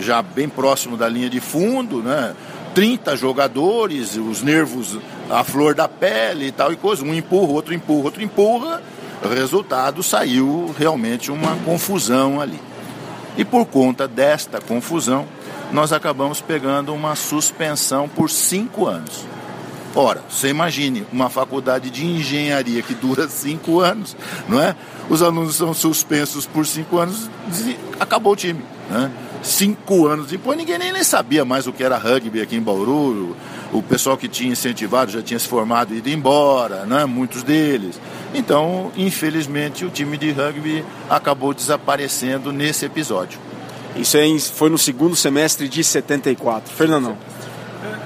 já 0.00 0.22
bem 0.22 0.48
próximo 0.48 0.96
da 0.96 1.08
linha 1.08 1.28
de 1.28 1.40
fundo, 1.40 2.02
né? 2.02 2.34
30 2.74 3.16
jogadores, 3.16 4.16
os 4.16 4.42
nervos 4.42 4.98
à 5.30 5.42
flor 5.42 5.74
da 5.74 5.88
pele 5.88 6.48
e 6.48 6.52
tal 6.52 6.72
e 6.72 6.76
coisa. 6.76 7.02
Um 7.04 7.14
empurra, 7.14 7.52
outro 7.52 7.74
empurra, 7.74 8.04
outro 8.04 8.22
empurra. 8.22 8.82
Resultado 9.22 10.02
saiu 10.02 10.74
realmente 10.78 11.30
uma 11.30 11.56
confusão 11.64 12.40
ali. 12.40 12.60
E 13.36 13.44
por 13.44 13.66
conta 13.66 14.08
desta 14.08 14.60
confusão, 14.60 15.26
nós 15.72 15.92
acabamos 15.92 16.40
pegando 16.40 16.94
uma 16.94 17.14
suspensão 17.14 18.08
por 18.08 18.30
cinco 18.30 18.86
anos. 18.86 19.24
Ora, 19.94 20.22
você 20.28 20.48
imagine 20.48 21.06
uma 21.10 21.30
faculdade 21.30 21.88
de 21.88 22.04
engenharia 22.04 22.82
que 22.82 22.94
dura 22.94 23.26
cinco 23.32 23.80
anos, 23.80 24.14
não 24.46 24.60
é? 24.60 24.76
Os 25.08 25.22
alunos 25.22 25.56
são 25.56 25.72
suspensos 25.72 26.46
por 26.46 26.66
cinco 26.66 26.98
anos 26.98 27.30
e 27.64 27.76
acabou 27.98 28.34
o 28.34 28.36
time, 28.36 28.62
né? 28.90 29.10
Cinco 29.42 30.06
anos 30.06 30.26
depois 30.26 30.58
ninguém 30.58 30.78
nem, 30.78 30.92
nem 30.92 31.04
sabia 31.04 31.44
mais 31.44 31.66
o 31.66 31.72
que 31.72 31.82
era 31.82 31.96
rugby 31.96 32.42
aqui 32.42 32.56
em 32.56 32.60
Bauru. 32.60 33.36
O 33.72 33.82
pessoal 33.82 34.16
que 34.16 34.28
tinha 34.28 34.52
incentivado 34.52 35.10
já 35.10 35.20
tinha 35.20 35.38
se 35.38 35.48
formado 35.48 35.92
e 35.92 35.98
ido 35.98 36.08
embora, 36.08 36.84
né? 36.86 37.04
Muitos 37.04 37.42
deles. 37.42 38.00
Então, 38.34 38.92
infelizmente, 38.96 39.84
o 39.84 39.90
time 39.90 40.16
de 40.16 40.30
rugby 40.30 40.84
acabou 41.10 41.52
desaparecendo 41.52 42.52
nesse 42.52 42.84
episódio. 42.84 43.38
Isso 43.96 44.16
aí 44.16 44.38
foi 44.38 44.68
no 44.68 44.78
segundo 44.78 45.16
semestre 45.16 45.68
de 45.68 45.82
74. 45.82 46.72
Fernandão. 46.72 47.16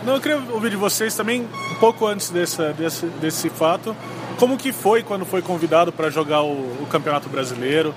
Não, 0.04 0.14
eu 0.14 0.20
queria 0.20 0.38
ouvir 0.52 0.70
de 0.70 0.76
vocês 0.76 1.14
também, 1.14 1.46
um 1.70 1.74
pouco 1.74 2.06
antes 2.06 2.30
desse, 2.30 2.72
desse, 2.72 3.06
desse 3.20 3.50
fato, 3.50 3.94
como 4.38 4.56
que 4.56 4.72
foi 4.72 5.02
quando 5.02 5.26
foi 5.26 5.42
convidado 5.42 5.92
para 5.92 6.08
jogar 6.08 6.42
o, 6.42 6.52
o, 6.52 6.86
Campeonato 6.88 7.28
Brasileiro? 7.28 7.94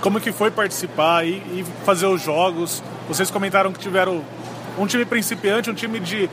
Como 0.00 0.18
que 0.18 0.32
foi 0.32 0.50
participar 0.50 1.26
e, 1.26 1.34
e, 1.34 1.64
fazer 1.84 2.06
os 2.06 2.22
jogos? 2.22 2.82
Vocês 3.06 3.30
comentaram 3.30 3.70
que 3.70 3.78
tiveram 3.78 4.24
um 4.78 4.86
time 4.86 5.04
principiante, 5.04 5.68
um 5.68 5.74
time 5.74 6.00
de 6.00 6.30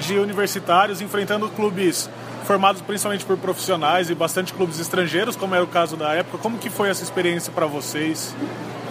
de 0.00 0.18
universitários 0.18 1.00
enfrentando 1.00 1.48
clubes 1.48 2.08
formados 2.44 2.80
principalmente 2.80 3.24
por 3.24 3.36
profissionais 3.36 4.08
e 4.08 4.14
bastante 4.14 4.54
clubes 4.54 4.78
estrangeiros, 4.78 5.34
como 5.34 5.54
era 5.54 5.64
o 5.64 5.66
caso 5.66 5.96
da 5.96 6.14
época. 6.14 6.38
Como 6.38 6.58
que 6.58 6.70
foi 6.70 6.88
essa 6.88 7.02
experiência 7.02 7.52
para 7.52 7.66
vocês? 7.66 8.34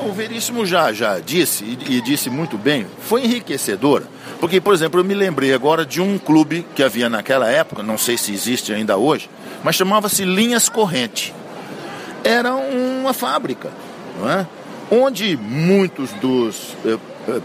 O 0.01 0.11
Veríssimo 0.11 0.65
já, 0.65 0.91
já 0.91 1.19
disse, 1.19 1.63
e, 1.63 2.01
disse 2.01 2.29
muito 2.29 2.57
bem, 2.57 2.85
foi 2.99 3.23
enriquecedora. 3.23 4.03
Porque, 4.41 4.59
por 4.59 4.73
exemplo, 4.73 4.99
eu 4.99 5.05
me 5.05 5.13
lembrei 5.13 5.53
agora 5.53 5.85
de 5.85 6.01
um 6.01 6.17
clube 6.17 6.65
que 6.75 6.83
havia 6.83 7.09
naquela 7.09 7.49
época, 7.49 7.81
não 7.81 7.97
sei 7.97 8.17
se 8.17 8.33
existe 8.33 8.73
ainda 8.73 8.97
hoje, 8.97 9.29
mas 9.63 9.75
chamava-se 9.75 10.25
Linhas 10.25 10.67
Corrente. 10.67 11.33
Era 12.23 12.53
uma 12.53 13.13
fábrica, 13.13 13.71
não 14.19 14.29
é? 14.29 14.45
onde 14.91 15.37
muitos 15.37 16.11
dos 16.13 16.75
eh, 16.85 16.97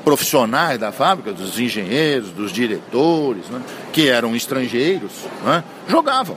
profissionais 0.04 0.78
da 0.78 0.92
fábrica, 0.92 1.32
dos 1.32 1.58
engenheiros, 1.58 2.30
dos 2.30 2.52
diretores, 2.52 3.46
né, 3.48 3.60
que 3.92 4.08
eram 4.08 4.34
estrangeiros, 4.36 5.12
né, 5.44 5.64
jogavam. 5.88 6.36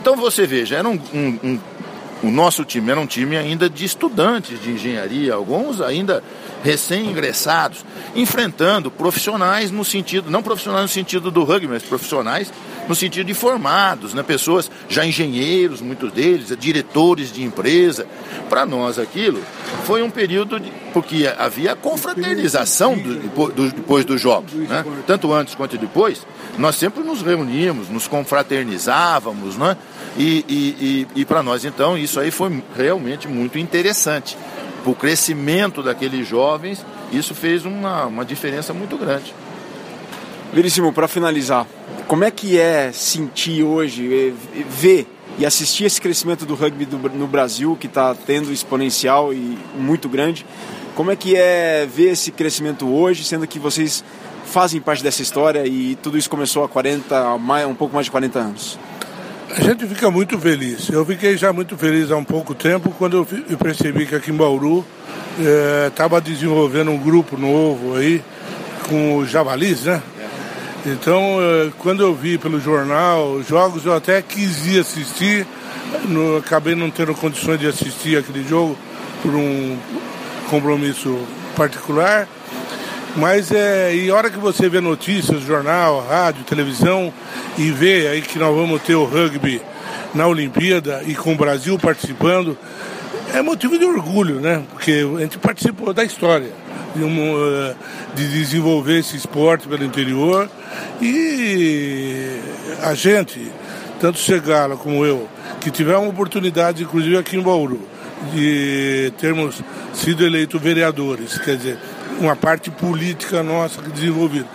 Então 0.00 0.16
você 0.16 0.46
veja, 0.46 0.76
era 0.76 0.88
um, 0.88 0.98
um, 1.14 1.38
um, 1.44 1.60
o 2.24 2.30
nosso 2.30 2.64
time 2.64 2.90
era 2.90 3.00
um 3.00 3.06
time 3.06 3.36
ainda 3.36 3.70
de 3.70 3.84
estudantes 3.84 4.60
de 4.60 4.70
engenharia, 4.72 5.34
alguns 5.34 5.80
ainda 5.80 6.22
recém-ingressados, 6.62 7.84
enfrentando 8.14 8.90
profissionais 8.90 9.70
no 9.70 9.84
sentido, 9.84 10.30
não 10.30 10.42
profissionais 10.42 10.82
no 10.82 10.88
sentido 10.88 11.30
do 11.30 11.44
rugby, 11.44 11.68
mas 11.68 11.82
profissionais 11.82 12.52
no 12.88 12.94
sentido 12.94 13.26
de 13.26 13.34
formados, 13.34 14.14
né? 14.14 14.22
pessoas 14.22 14.70
já 14.88 15.04
engenheiros, 15.04 15.80
muitos 15.80 16.12
deles, 16.12 16.56
diretores 16.58 17.32
de 17.32 17.42
empresa. 17.42 18.06
Para 18.48 18.66
nós 18.66 18.98
aquilo 18.98 19.40
foi 19.84 20.02
um 20.02 20.10
período 20.10 20.58
de, 20.58 20.70
porque 20.92 21.28
havia 21.38 21.74
confraternização 21.74 22.96
do, 22.96 23.52
do, 23.52 23.70
depois 23.70 24.04
dos 24.04 24.20
jogos, 24.20 24.52
né? 24.52 24.84
tanto 25.06 25.32
antes 25.32 25.54
quanto 25.54 25.76
depois. 25.78 26.26
Nós 26.58 26.76
sempre 26.76 27.02
nos 27.02 27.22
reuníamos, 27.22 27.88
nos 27.88 28.06
confraternizávamos, 28.06 29.56
né? 29.56 29.76
E, 30.18 30.44
e, 30.46 31.06
e, 31.16 31.20
e 31.22 31.24
para 31.24 31.42
nós 31.42 31.64
então 31.64 31.96
isso 31.96 32.20
aí 32.20 32.30
foi 32.30 32.62
realmente 32.76 33.26
muito 33.26 33.58
interessante. 33.58 34.36
Para 34.82 34.90
o 34.90 34.94
crescimento 34.94 35.82
daqueles 35.82 36.26
jovens, 36.26 36.84
isso 37.12 37.34
fez 37.34 37.64
uma, 37.64 38.06
uma 38.06 38.24
diferença 38.24 38.74
muito 38.74 38.96
grande. 38.96 39.32
Veríssimo, 40.52 40.92
para 40.92 41.08
finalizar, 41.08 41.66
como 42.06 42.24
é 42.24 42.30
que 42.30 42.58
é 42.58 42.92
sentir 42.92 43.62
hoje, 43.62 44.34
ver 44.68 45.06
e 45.38 45.46
assistir 45.46 45.84
esse 45.84 46.00
crescimento 46.00 46.44
do 46.44 46.54
rugby 46.54 46.84
do, 46.84 46.98
no 46.98 47.26
Brasil, 47.26 47.76
que 47.80 47.86
está 47.86 48.14
tendo 48.14 48.52
exponencial 48.52 49.32
e 49.32 49.56
muito 49.74 50.08
grande? 50.08 50.44
Como 50.94 51.10
é 51.10 51.16
que 51.16 51.36
é 51.36 51.86
ver 51.86 52.10
esse 52.10 52.30
crescimento 52.30 52.86
hoje, 52.86 53.24
sendo 53.24 53.46
que 53.46 53.58
vocês 53.58 54.04
fazem 54.44 54.80
parte 54.80 55.02
dessa 55.02 55.22
história 55.22 55.66
e 55.66 55.96
tudo 56.02 56.18
isso 56.18 56.28
começou 56.28 56.64
há 56.64 56.68
40, 56.68 57.34
um 57.66 57.74
pouco 57.74 57.94
mais 57.94 58.04
de 58.04 58.10
40 58.10 58.38
anos? 58.38 58.78
A 59.54 59.60
gente 59.60 59.86
fica 59.86 60.10
muito 60.10 60.38
feliz. 60.38 60.88
Eu 60.88 61.04
fiquei 61.04 61.36
já 61.36 61.52
muito 61.52 61.76
feliz 61.76 62.10
há 62.10 62.16
um 62.16 62.24
pouco 62.24 62.54
tempo 62.54 62.90
quando 62.96 63.26
eu 63.50 63.58
percebi 63.58 64.06
que 64.06 64.14
aqui 64.14 64.30
em 64.30 64.34
Bauru 64.34 64.82
estava 65.86 66.16
eh, 66.16 66.20
desenvolvendo 66.22 66.90
um 66.90 66.96
grupo 66.96 67.36
novo 67.36 67.94
aí 67.94 68.22
com 68.88 69.18
os 69.18 69.28
javalis, 69.28 69.82
né? 69.82 70.02
Então, 70.86 71.36
eh, 71.38 71.70
quando 71.78 72.02
eu 72.02 72.14
vi 72.14 72.38
pelo 72.38 72.58
jornal 72.58 73.32
os 73.32 73.46
jogos, 73.46 73.84
eu 73.84 73.94
até 73.94 74.22
quis 74.22 74.66
ir 74.66 74.80
assistir, 74.80 75.46
no, 76.06 76.38
acabei 76.38 76.74
não 76.74 76.90
tendo 76.90 77.14
condições 77.14 77.60
de 77.60 77.66
assistir 77.66 78.16
aquele 78.16 78.48
jogo 78.48 78.76
por 79.20 79.34
um 79.34 79.76
compromisso 80.48 81.18
particular. 81.54 82.26
Mas 83.16 83.52
é, 83.52 83.94
e 83.94 84.10
hora 84.10 84.30
que 84.30 84.38
você 84.38 84.68
vê 84.68 84.80
notícias, 84.80 85.42
jornal, 85.42 86.06
rádio, 86.08 86.44
televisão, 86.44 87.12
e 87.58 87.70
vê 87.70 88.08
aí 88.08 88.22
que 88.22 88.38
nós 88.38 88.54
vamos 88.54 88.80
ter 88.82 88.94
o 88.94 89.04
rugby 89.04 89.60
na 90.14 90.26
Olimpíada 90.26 91.02
e 91.06 91.14
com 91.14 91.34
o 91.34 91.36
Brasil 91.36 91.78
participando, 91.78 92.56
é 93.34 93.42
motivo 93.42 93.78
de 93.78 93.84
orgulho, 93.84 94.40
né? 94.40 94.62
Porque 94.70 95.06
a 95.16 95.20
gente 95.20 95.38
participou 95.38 95.92
da 95.92 96.04
história 96.04 96.50
de, 96.94 97.02
um, 97.02 97.34
eh, 97.36 97.74
de 98.14 98.28
desenvolver 98.28 98.98
esse 98.98 99.16
esporte 99.16 99.66
pelo 99.66 99.84
interior 99.84 100.48
e 101.00 102.38
a 102.82 102.94
gente, 102.94 103.50
tanto 104.00 104.18
Segala 104.18 104.76
como 104.76 105.04
eu, 105.04 105.28
que 105.60 105.70
tivemos 105.70 106.08
oportunidade, 106.08 106.82
inclusive 106.82 107.16
aqui 107.16 107.36
em 107.36 107.42
Bauru, 107.42 107.80
de 108.34 109.12
termos 109.18 109.60
sido 109.94 110.24
eleitos 110.24 110.60
vereadores, 110.60 111.38
quer 111.38 111.56
dizer, 111.56 111.78
uma 112.22 112.36
parte 112.36 112.70
política 112.70 113.42
nossa 113.42 113.82
desenvolvida. 113.82 114.46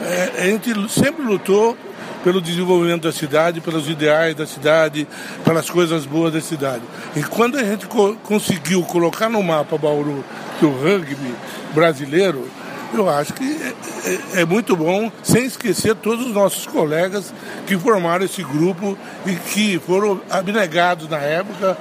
É, 0.00 0.42
a 0.42 0.46
gente 0.46 0.72
sempre 0.90 1.22
lutou 1.22 1.76
pelo 2.22 2.40
desenvolvimento 2.40 3.02
da 3.02 3.12
cidade, 3.12 3.60
pelos 3.60 3.88
ideais 3.88 4.34
da 4.34 4.46
cidade, 4.46 5.06
pelas 5.44 5.70
coisas 5.70 6.04
boas 6.04 6.32
da 6.32 6.40
cidade. 6.40 6.82
E 7.14 7.22
quando 7.22 7.56
a 7.56 7.62
gente 7.62 7.86
co 7.86 8.16
conseguiu 8.22 8.82
colocar 8.82 9.28
no 9.28 9.42
mapa 9.42 9.78
Bauru 9.78 10.24
do 10.60 10.70
rugby 10.70 11.34
brasileiro, 11.72 12.48
eu 12.92 13.08
acho 13.08 13.32
que 13.32 13.44
é, 13.44 14.38
é, 14.38 14.40
é, 14.42 14.44
muito 14.44 14.76
bom, 14.76 15.10
sem 15.22 15.44
esquecer 15.44 15.94
todos 15.96 16.26
os 16.26 16.32
nossos 16.32 16.66
colegas 16.66 17.32
que 17.66 17.76
formaram 17.78 18.24
esse 18.24 18.42
grupo 18.42 18.96
e 19.24 19.34
que 19.34 19.78
foram 19.78 20.20
abnegados 20.30 21.08
na 21.08 21.18
época, 21.18 21.76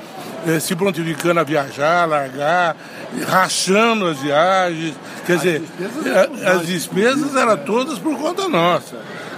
eh, 0.47 0.59
se 0.59 0.75
prontificando 0.75 1.39
a 1.39 1.43
viajar, 1.43 2.07
largar, 2.07 2.75
rachando 3.27 4.07
as 4.07 4.19
viagens. 4.19 4.95
Quer 5.25 5.33
as 5.33 5.41
dizer, 5.41 5.59
despesas 5.59 6.47
as 6.47 6.67
despesas 6.67 7.35
eram 7.35 7.57
todas 7.57 7.99
por 7.99 8.17
conta 8.17 8.47
nossa. 8.47 8.97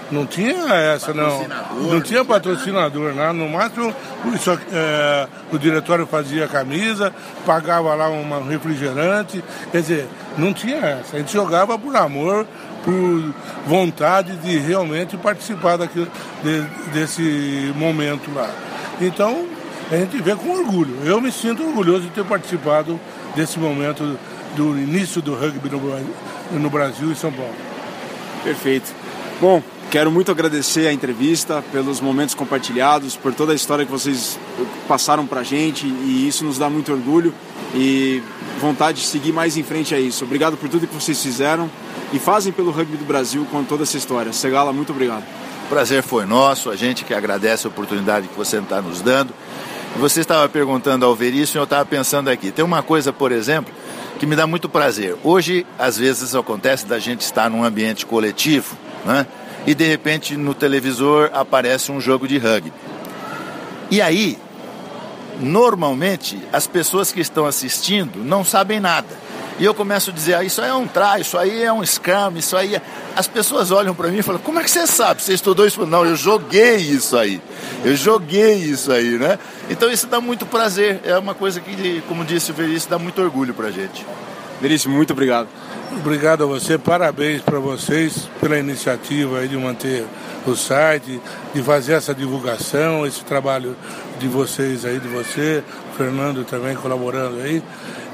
Não 0.10 0.26
tinha 0.26 0.74
essa, 0.74 1.14
não. 1.14 1.45
Não 1.82 2.01
tinha 2.01 2.24
patrocinador, 2.24 3.14
né? 3.14 3.32
No 3.34 3.49
máximo, 3.49 3.93
isso, 4.34 4.58
é, 4.72 5.28
o 5.51 5.58
diretório 5.58 6.08
fazia 6.08 6.45
a 6.45 6.47
camisa, 6.47 7.14
pagava 7.45 7.93
lá 7.93 8.10
um 8.10 8.47
refrigerante. 8.47 9.43
Quer 9.72 9.82
dizer, 9.82 10.08
não 10.38 10.53
tinha 10.53 10.78
essa. 10.78 11.18
A 11.18 11.20
gente 11.20 11.34
jogava 11.34 11.78
por 11.78 11.93
amor, 11.95 12.47
por 12.86 13.34
vontade 13.66 14.38
de 14.38 14.58
realmente 14.58 15.18
participar 15.18 15.78
daquilo, 15.78 16.08
de, 16.41 16.62
desse 16.93 17.74
momento 17.76 18.32
lá. 18.34 18.49
Então, 19.01 19.45
a 19.91 19.95
gente 19.95 20.21
vê 20.21 20.35
com 20.35 20.49
orgulho. 20.49 20.95
Eu 21.03 21.21
me 21.21 21.31
sinto 21.31 21.63
orgulhoso 21.63 22.01
de 22.01 22.09
ter 22.09 22.25
participado 22.25 22.99
desse 23.35 23.59
momento 23.59 24.17
do 24.55 24.77
início 24.77 25.21
do 25.21 25.33
rugby 25.33 25.69
no, 25.69 26.59
no 26.59 26.69
Brasil 26.69 27.11
e 27.11 27.15
São 27.15 27.31
Paulo. 27.31 27.55
Perfeito. 28.43 28.93
Bom, 29.39 29.61
Quero 29.89 30.11
muito 30.11 30.29
agradecer 30.29 30.85
a 30.85 30.91
entrevista, 30.91 31.63
pelos 31.71 32.01
momentos 32.01 32.35
compartilhados, 32.35 33.15
por 33.15 33.33
toda 33.33 33.53
a 33.53 33.55
história 33.55 33.85
que 33.85 33.91
vocês 33.91 34.38
passaram 34.85 35.25
para 35.25 35.39
a 35.39 35.43
gente 35.43 35.88
e 35.88 36.27
isso 36.27 36.43
nos 36.43 36.57
dá 36.57 36.69
muito 36.69 36.91
orgulho 36.91 37.33
e 37.73 38.21
vontade 38.59 38.99
de 38.99 39.07
seguir 39.07 39.31
mais 39.31 39.55
em 39.55 39.63
frente 39.63 39.95
a 39.95 39.99
isso. 39.99 40.25
Obrigado 40.25 40.57
por 40.57 40.67
tudo 40.67 40.85
que 40.85 40.93
vocês 40.93 41.23
fizeram 41.23 41.69
e 42.11 42.19
fazem 42.19 42.51
pelo 42.51 42.69
rugby 42.69 42.97
do 42.97 43.05
Brasil 43.05 43.47
com 43.49 43.63
toda 43.63 43.83
essa 43.83 43.95
história. 43.95 44.33
Segala, 44.33 44.73
muito 44.73 44.91
obrigado. 44.91 45.23
O 45.65 45.69
prazer 45.69 46.03
foi 46.03 46.25
nosso, 46.25 46.69
a 46.69 46.75
gente 46.75 47.05
que 47.05 47.13
agradece 47.13 47.65
a 47.65 47.69
oportunidade 47.69 48.27
que 48.27 48.35
você 48.35 48.57
está 48.57 48.81
nos 48.81 49.01
dando. 49.01 49.33
Você 50.00 50.22
estava 50.22 50.48
perguntando 50.48 51.06
ao 51.06 51.16
Veríssimo, 51.16 51.62
eu 51.62 51.64
estava 51.64 51.84
pensando 51.84 52.30
aqui. 52.30 52.52
Tem 52.52 52.64
uma 52.64 52.84
coisa, 52.84 53.12
por 53.12 53.32
exemplo, 53.32 53.74
que 54.20 54.28
me 54.28 54.36
dá 54.36 54.45
muito 54.45 54.70
prazer. 54.70 55.16
Hoje, 55.24 55.66
às 55.78 55.98
vezes, 55.98 56.36
acontece 56.36 56.86
da 56.86 57.00
gente 57.00 57.22
estar 57.22 57.50
num 57.50 57.64
ambiente 57.64 58.06
coletivo, 58.06 58.78
né? 59.04 59.26
e 59.66 59.74
de 59.74 59.86
repente 59.86 60.38
no 60.38 60.54
televisor 60.54 61.32
aparece 61.34 61.91
um 61.91 62.00
jogo 62.00 62.28
de 62.28 62.38
rugby. 62.38 62.72
E 63.89 64.00
aí, 64.00 64.38
normalmente, 65.39 66.39
as 66.54 66.68
pessoas 66.68 67.12
que 67.12 67.20
estão 67.20 67.45
assistindo 67.45 68.24
não 68.24 68.45
sabem 68.45 68.80
nada. 68.80 69.26
E 69.60 69.66
eu 69.66 69.74
começo 69.74 70.12
a 70.12 70.14
dizer, 70.14 70.36
ah, 70.36 70.43
isso 70.43 70.62
aí 70.62 70.70
é 70.70 70.74
um 70.74 70.88
try, 70.88 71.22
isso 71.22 71.38
aí 71.38 71.64
é 71.64 71.74
um 71.74 71.84
scrum, 71.84 72.38
isso 72.38 72.55
aí 72.55 72.76
é... 72.76 72.82
As 73.16 73.28
pessoas 73.28 73.72
olham 73.72 73.95
para 73.95 74.10
mim 74.10 74.20
e 74.20 74.22
falam, 74.22 74.39
como 74.41 74.60
é 74.60 74.64
que 74.64 74.70
você 74.70 74.86
sabe? 74.86 75.22
Você 75.22 75.34
estudou 75.34 75.66
isso? 75.66 75.84
Não, 75.86 76.05
eu 76.05 76.16
joguei 76.16 76.76
isso 76.76 77.18
aí. 77.18 77.41
Eu 77.84 77.95
joguei 77.95 78.53
isso 78.55 78.91
aí, 78.91 79.18
né? 79.18 79.39
Então 79.70 79.91
isso 79.91 80.05
dá 80.05 80.22
muito 80.22 80.45
prazer. 80.45 81.01
É 81.03 81.18
uma 81.18 81.34
coisa 81.34 81.60
que, 81.60 82.03
como 82.08 82.24
disse 82.24 82.51
o 82.51 82.53
Veríssimo, 82.53 82.91
dá 82.91 82.99
muito 82.99 83.20
orgulho 83.20 83.53
para 83.53 83.68
a 83.68 83.72
gente. 83.72 84.05
Veríssimo, 84.62 84.95
muito 84.95 85.14
obrigado. 85.14 85.47
Obrigado 85.91 86.43
a 86.43 86.45
você, 86.45 86.78
parabéns 86.78 87.41
para 87.41 87.60
vocês 87.60 88.30
pela 88.39 88.60
iniciativa 88.60 89.39
aí 89.39 89.47
de 89.47 89.58
manter 89.58 90.05
o 90.45 90.55
site, 90.55 91.20
de 91.53 91.64
fazer 91.64 91.93
essa 91.93 92.14
divulgação, 92.14 93.05
esse 93.05 93.24
trabalho 93.24 93.76
de 94.20 94.28
vocês 94.28 94.86
aí, 94.86 94.99
de 94.99 95.08
você, 95.08 95.64
Fernando 95.98 96.45
também 96.45 96.76
colaborando 96.76 97.41
aí, 97.41 97.62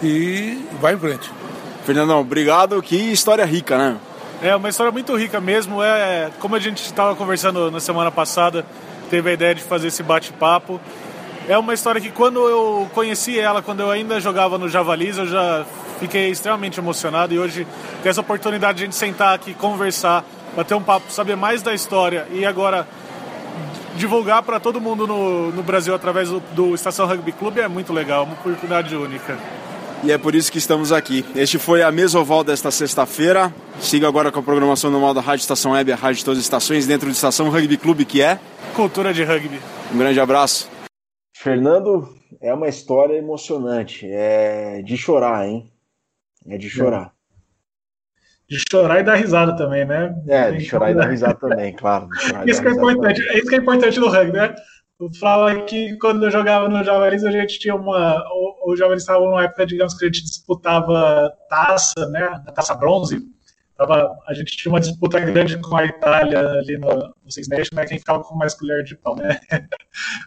e 0.01 0.65
vai 0.79 0.93
em 0.93 0.97
frente. 0.97 1.29
Fernandão, 1.85 2.19
obrigado, 2.21 2.81
que 2.81 2.95
história 2.95 3.45
rica, 3.45 3.77
né? 3.77 3.97
É, 4.41 4.55
uma 4.55 4.69
história 4.69 4.91
muito 4.91 5.15
rica 5.15 5.39
mesmo, 5.39 5.81
é 5.83 6.31
como 6.39 6.55
a 6.55 6.59
gente 6.59 6.83
estava 6.83 7.15
conversando 7.15 7.69
na 7.69 7.79
semana 7.79 8.11
passada, 8.11 8.65
teve 9.09 9.29
a 9.29 9.33
ideia 9.33 9.53
de 9.53 9.61
fazer 9.61 9.87
esse 9.87 10.01
bate-papo, 10.01 10.79
é 11.47 11.57
uma 11.57 11.73
história 11.73 11.99
que 11.99 12.09
quando 12.09 12.39
eu 12.47 12.89
conheci 12.93 13.37
ela, 13.37 13.61
quando 13.61 13.81
eu 13.81 13.91
ainda 13.91 14.19
jogava 14.19 14.57
no 14.57 14.69
Javalis, 14.69 15.17
eu 15.17 15.27
já 15.27 15.65
fiquei 15.99 16.29
extremamente 16.29 16.79
emocionado. 16.79 17.33
E 17.33 17.39
hoje 17.39 17.67
ter 18.01 18.09
essa 18.09 18.21
oportunidade 18.21 18.77
de 18.77 18.83
a 18.83 18.85
gente 18.85 18.95
sentar 18.95 19.35
aqui 19.35 19.53
conversar 19.53 20.23
bater 20.55 20.75
um 20.75 20.83
papo, 20.83 21.11
saber 21.11 21.35
mais 21.35 21.61
da 21.61 21.73
história 21.73 22.27
e 22.31 22.45
agora 22.45 22.87
divulgar 23.95 24.43
para 24.43 24.59
todo 24.59 24.81
mundo 24.81 25.07
no, 25.07 25.51
no 25.51 25.63
Brasil 25.63 25.93
através 25.93 26.29
do, 26.29 26.39
do 26.39 26.75
Estação 26.75 27.05
Rugby 27.07 27.31
Clube 27.31 27.61
é 27.61 27.67
muito 27.67 27.93
legal, 27.93 28.23
uma 28.23 28.33
oportunidade 28.33 28.95
única. 28.95 29.37
E 30.03 30.11
é 30.11 30.17
por 30.17 30.35
isso 30.35 30.51
que 30.51 30.57
estamos 30.57 30.91
aqui. 30.91 31.23
Este 31.33 31.57
foi 31.57 31.81
a 31.81 31.89
Mesoval 31.89 32.43
desta 32.43 32.69
sexta-feira. 32.69 33.53
Siga 33.79 34.05
agora 34.05 34.33
com 34.33 34.39
a 34.39 34.43
programação 34.43 34.91
normal 34.91 35.13
da 35.13 35.21
Rádio 35.21 35.43
Estação 35.43 35.71
Web, 35.71 35.93
a 35.93 35.95
Rádio 35.95 36.17
de 36.17 36.25
todas 36.25 36.39
as 36.39 36.43
estações, 36.43 36.85
dentro 36.85 37.07
do 37.07 37.13
Estação 37.13 37.49
Rugby 37.49 37.77
Clube, 37.77 38.03
que 38.03 38.21
é... 38.21 38.37
Cultura 38.75 39.13
de 39.13 39.23
Rugby. 39.23 39.61
Um 39.93 39.97
grande 39.97 40.19
abraço. 40.19 40.69
Fernando, 41.33 42.09
é 42.41 42.53
uma 42.53 42.67
história 42.67 43.15
emocionante. 43.17 44.05
É 44.05 44.81
de 44.81 44.97
chorar, 44.97 45.47
hein? 45.47 45.71
É 46.47 46.57
de 46.57 46.69
chorar. 46.69 47.13
De 48.53 48.63
chorar 48.71 48.99
e 48.99 49.03
dar 49.03 49.15
risada 49.15 49.55
também, 49.55 49.83
né? 49.83 50.13
É, 50.27 50.51
de 50.51 50.63
chorar 50.63 50.91
e 50.91 50.93
dar 50.95 51.09
risada 51.09 51.33
também, 51.33 51.73
claro. 51.73 52.07
Isso 52.45 52.61
que 52.61 52.67
é 52.67 52.71
importante. 52.71 53.21
É 53.29 53.37
isso 53.39 53.47
que 53.47 53.55
é 53.55 53.57
importante 53.57 53.99
no 53.99 54.09
rugby, 54.09 54.37
né? 54.37 54.53
Eu 54.99 55.09
falava 55.19 55.59
que 55.63 55.97
quando 55.97 56.23
eu 56.23 56.31
jogava 56.31 56.69
no 56.69 56.83
Javalis, 56.83 57.25
a 57.25 57.31
gente 57.31 57.57
tinha 57.57 57.75
uma. 57.75 58.23
O, 58.31 58.71
o 58.71 58.75
Javalis 58.75 59.01
estava 59.01 59.25
numa 59.25 59.43
época, 59.43 59.65
digamos, 59.65 59.95
que 59.95 60.05
a 60.05 60.07
gente 60.07 60.23
disputava 60.23 61.33
taça, 61.49 62.07
né? 62.11 62.23
A 62.45 62.51
taça 62.51 62.75
bronze. 62.75 63.19
Tava, 63.75 64.15
a 64.27 64.33
gente 64.33 64.55
tinha 64.55 64.71
uma 64.71 64.79
disputa 64.79 65.19
grande 65.19 65.57
com 65.57 65.75
a 65.75 65.85
Itália 65.85 66.39
ali 66.39 66.77
no, 66.77 66.89
no 67.23 67.31
Six 67.31 67.47
Nations, 67.47 67.71
né? 67.73 67.85
Quem 67.85 67.97
ficava 67.97 68.23
com 68.23 68.35
mais 68.35 68.53
colher 68.53 68.83
de 68.83 68.95
pau, 68.95 69.15
né? 69.15 69.39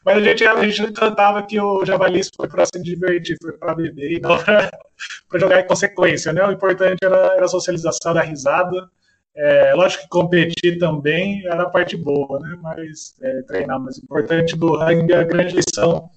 Mas 0.05 0.19
a 0.19 0.21
gente, 0.21 0.45
a 0.45 0.69
gente 0.69 0.93
cantava 0.93 1.43
que 1.45 1.61
o 1.61 1.85
Javalis 1.85 2.29
foi 2.37 2.49
para 2.49 2.67
se 2.67 2.83
divertir, 2.83 3.37
foi 3.41 3.53
para 3.53 3.75
beber 3.75 4.19
e 4.19 4.21
não 4.21 4.37
para 4.43 5.39
jogar 5.39 5.61
em 5.61 5.67
consequência, 5.67 6.33
né? 6.33 6.45
O 6.45 6.51
importante 6.51 6.99
era, 7.05 7.35
era 7.35 7.45
a 7.45 7.49
socialização, 7.49 8.13
da 8.13 8.23
risada. 8.23 8.89
É, 9.37 9.75
lógico 9.75 10.05
que 10.05 10.09
competir 10.09 10.79
também 10.79 11.47
era 11.47 11.63
a 11.63 11.71
parte 11.71 11.97
boa, 11.97 12.41
né? 12.41 12.59
Mas 12.61 13.15
é, 13.23 13.43
treinar, 13.43 13.79
mas 13.79 13.97
o 13.99 14.03
importante 14.03 14.57
do 14.57 14.77
rugby, 14.77 15.13
a 15.15 15.23
grande 15.23 15.55
lição 15.55 16.11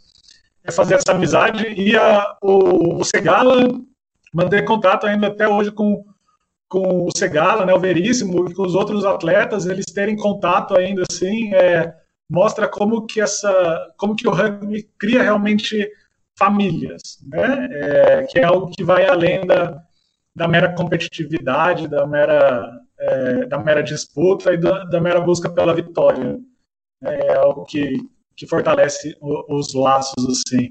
é 0.64 0.72
fazer 0.72 0.96
essa 0.96 1.12
amizade 1.12 1.68
e 1.68 1.96
a, 1.96 2.38
o, 2.42 3.02
o 3.02 3.04
Segala 3.04 3.68
manter 4.34 4.64
contato 4.64 5.06
ainda 5.06 5.28
até 5.28 5.48
hoje 5.48 5.72
com, 5.72 6.04
com 6.70 7.06
o 7.06 7.10
Segala, 7.18 7.66
né, 7.66 7.74
o 7.74 7.80
Veríssimo 7.80 8.48
e 8.48 8.54
com 8.54 8.62
os 8.62 8.76
outros 8.76 9.04
atletas, 9.04 9.66
eles 9.66 9.88
terem 9.88 10.16
contato 10.16 10.78
ainda 10.78 11.04
assim, 11.10 11.54
é, 11.54 11.94
mostra 12.30 12.68
como 12.68 13.08
que 13.08 13.20
essa, 13.20 13.92
como 13.98 14.16
que 14.16 14.28
o 14.28 14.32
rugby 14.32 14.88
cria 14.98 15.24
realmente 15.24 15.92
famílias, 16.38 17.20
né? 17.28 17.68
É, 17.72 18.24
que 18.24 18.40
é 18.40 18.44
algo 18.44 18.72
que 18.72 18.84
vai 18.84 19.06
além 19.06 19.46
da, 19.46 19.82
da 20.34 20.48
mera 20.48 20.74
competitividade, 20.74 21.88
da 21.88 22.08
mera 22.08 22.80
é, 23.00 23.46
da 23.46 23.58
mera 23.58 23.82
disputa 23.82 24.54
e 24.54 24.58
da, 24.58 24.84
da, 24.86 25.02
mera 25.02 25.22
busca 25.22 25.50
pela 25.50 25.74
vitória. 25.74 26.38
É 27.02 27.36
algo 27.36 27.66
que, 27.66 27.98
que 28.36 28.46
fortalece 28.46 29.18
o, 29.22 29.58
os 29.58 29.74
laços, 29.74 30.26
assim. 30.28 30.70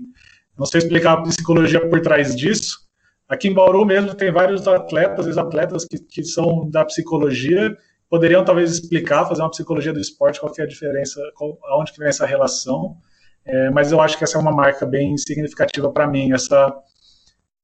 Não 0.56 0.66
sei 0.66 0.80
explicar 0.80 1.14
a 1.14 1.22
psicologia 1.22 1.88
por 1.88 2.00
trás 2.00 2.36
disso. 2.36 2.87
Aqui 3.28 3.48
em 3.48 3.54
Bauru 3.54 3.84
mesmo 3.84 4.14
tem 4.14 4.32
vários 4.32 4.66
atletas, 4.66 5.26
ex-atletas 5.26 5.84
que, 5.84 5.98
que 5.98 6.24
são 6.24 6.68
da 6.70 6.84
psicologia, 6.84 7.76
poderiam 8.08 8.44
talvez 8.44 8.72
explicar, 8.72 9.26
fazer 9.26 9.42
uma 9.42 9.50
psicologia 9.50 9.92
do 9.92 10.00
esporte, 10.00 10.40
qual 10.40 10.52
é 10.58 10.62
a 10.62 10.66
diferença, 10.66 11.20
qual, 11.34 11.58
aonde 11.64 11.92
que 11.92 11.98
vem 11.98 12.08
essa 12.08 12.24
relação. 12.24 12.96
É, 13.44 13.70
mas 13.70 13.92
eu 13.92 14.00
acho 14.00 14.16
que 14.16 14.24
essa 14.24 14.38
é 14.38 14.40
uma 14.40 14.52
marca 14.52 14.86
bem 14.86 15.16
significativa 15.18 15.90
para 15.90 16.06
mim, 16.06 16.32
essa, 16.32 16.74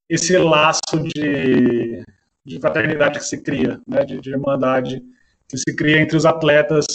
esse 0.09 0.37
laço 0.37 0.81
de, 1.15 2.03
de 2.45 2.61
fraternidade 2.61 3.19
que 3.19 3.25
se 3.25 3.43
cria, 3.43 3.81
né, 3.87 4.05
de, 4.05 4.21
de 4.21 4.31
irmandade 4.31 5.03
que 5.49 5.59
se 5.59 5.77
cria 5.77 6.01
entre 6.01 6.17
os 6.17 6.25
atletas, 6.25 6.87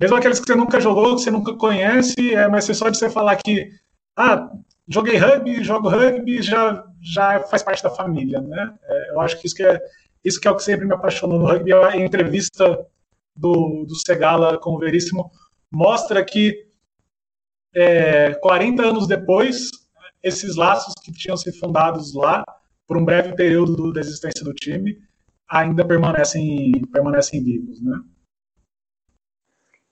mesmo 0.00 0.16
aqueles 0.16 0.40
que 0.40 0.46
você 0.46 0.56
nunca 0.56 0.80
jogou, 0.80 1.14
que 1.14 1.22
você 1.22 1.30
nunca 1.30 1.54
conhece, 1.54 2.34
é, 2.34 2.48
mas 2.48 2.64
só 2.64 2.88
de 2.88 2.98
você 2.98 3.08
falar 3.08 3.36
que, 3.36 3.68
ah, 4.16 4.50
joguei 4.88 5.16
rugby, 5.16 5.62
jogo 5.62 5.88
rugby, 5.88 6.42
já, 6.42 6.84
já 7.02 7.40
faz 7.40 7.62
parte 7.62 7.82
da 7.82 7.90
família, 7.90 8.40
né? 8.40 8.74
É, 8.84 9.10
eu 9.10 9.20
acho 9.20 9.40
que 9.40 9.46
isso 9.46 9.56
que 9.56 9.64
é 9.64 9.80
isso 10.24 10.40
que 10.40 10.46
é 10.46 10.50
o 10.50 10.56
que 10.56 10.62
sempre 10.62 10.86
me 10.86 10.94
apaixonou 10.94 11.38
no 11.38 11.46
rugby. 11.46 11.72
A 11.72 11.96
entrevista 11.96 12.86
do, 13.34 13.84
do 13.84 13.94
Segala 14.06 14.56
com 14.58 14.70
o 14.70 14.78
Veríssimo 14.78 15.30
mostra 15.70 16.24
que 16.24 16.68
é, 17.74 18.34
40 18.34 18.82
anos 18.82 19.08
depois, 19.08 19.70
esses 20.22 20.56
laços 20.56 20.94
que 21.02 21.12
tinham 21.12 21.36
se 21.36 21.50
fundados 21.58 22.14
lá 22.14 22.44
por 22.86 22.96
um 22.96 23.04
breve 23.04 23.34
período 23.34 23.92
da 23.92 24.00
existência 24.00 24.44
do 24.44 24.52
time, 24.52 24.98
ainda 25.48 25.84
permanecem, 25.84 26.72
permanecem 26.92 27.42
vivos, 27.42 27.80
né? 27.82 27.98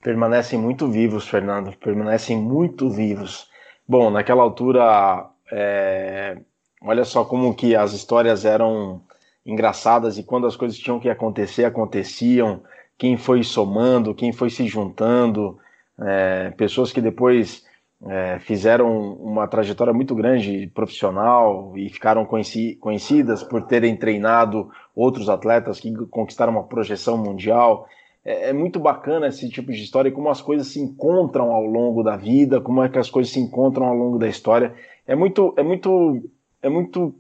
Permanecem 0.02 0.58
muito 0.58 0.88
vivos, 0.88 1.28
Fernando, 1.28 1.76
permanecem 1.76 2.36
muito 2.36 2.88
vivos. 2.88 3.48
Bom, 3.86 4.10
naquela 4.10 4.42
altura, 4.42 5.30
é... 5.52 6.40
olha 6.82 7.04
só 7.04 7.24
como 7.24 7.54
que 7.54 7.74
as 7.76 7.92
histórias 7.92 8.44
eram 8.44 9.02
engraçadas 9.44 10.18
e 10.18 10.22
quando 10.22 10.46
as 10.46 10.56
coisas 10.56 10.78
tinham 10.78 11.00
que 11.00 11.08
acontecer, 11.08 11.64
aconteciam, 11.64 12.62
quem 12.98 13.16
foi 13.16 13.42
somando, 13.42 14.14
quem 14.14 14.32
foi 14.32 14.50
se 14.50 14.66
juntando, 14.66 15.58
é... 15.98 16.50
pessoas 16.50 16.92
que 16.92 17.00
depois 17.00 17.64
é, 18.06 18.38
fizeram 18.38 19.14
uma 19.14 19.46
trajetória 19.46 19.92
muito 19.92 20.14
grande 20.14 20.66
profissional 20.74 21.76
e 21.76 21.88
ficaram 21.90 22.24
conheci 22.24 22.76
conhecidas 22.76 23.42
por 23.42 23.62
terem 23.62 23.94
treinado 23.94 24.70
outros 24.94 25.28
atletas 25.28 25.78
que 25.78 25.92
conquistaram 26.06 26.52
uma 26.52 26.64
projeção 26.64 27.18
mundial. 27.18 27.86
É, 28.24 28.50
é, 28.50 28.52
muito 28.52 28.80
bacana 28.80 29.26
esse 29.26 29.48
tipo 29.50 29.70
de 29.70 29.82
história, 29.82 30.10
como 30.10 30.30
as 30.30 30.40
coisas 30.40 30.68
se 30.68 30.80
encontram 30.80 31.52
ao 31.52 31.64
longo 31.64 32.02
da 32.02 32.16
vida, 32.16 32.60
como 32.60 32.82
é 32.82 32.88
que 32.88 32.98
as 32.98 33.10
coisas 33.10 33.32
se 33.32 33.40
encontram 33.40 33.86
ao 33.86 33.94
longo 33.94 34.18
da 34.18 34.28
história. 34.28 34.74
É 35.06 35.14
muito, 35.14 35.52
é 35.56 35.62
muito, 35.62 36.22
é 36.62 36.68
muito, 36.68 37.14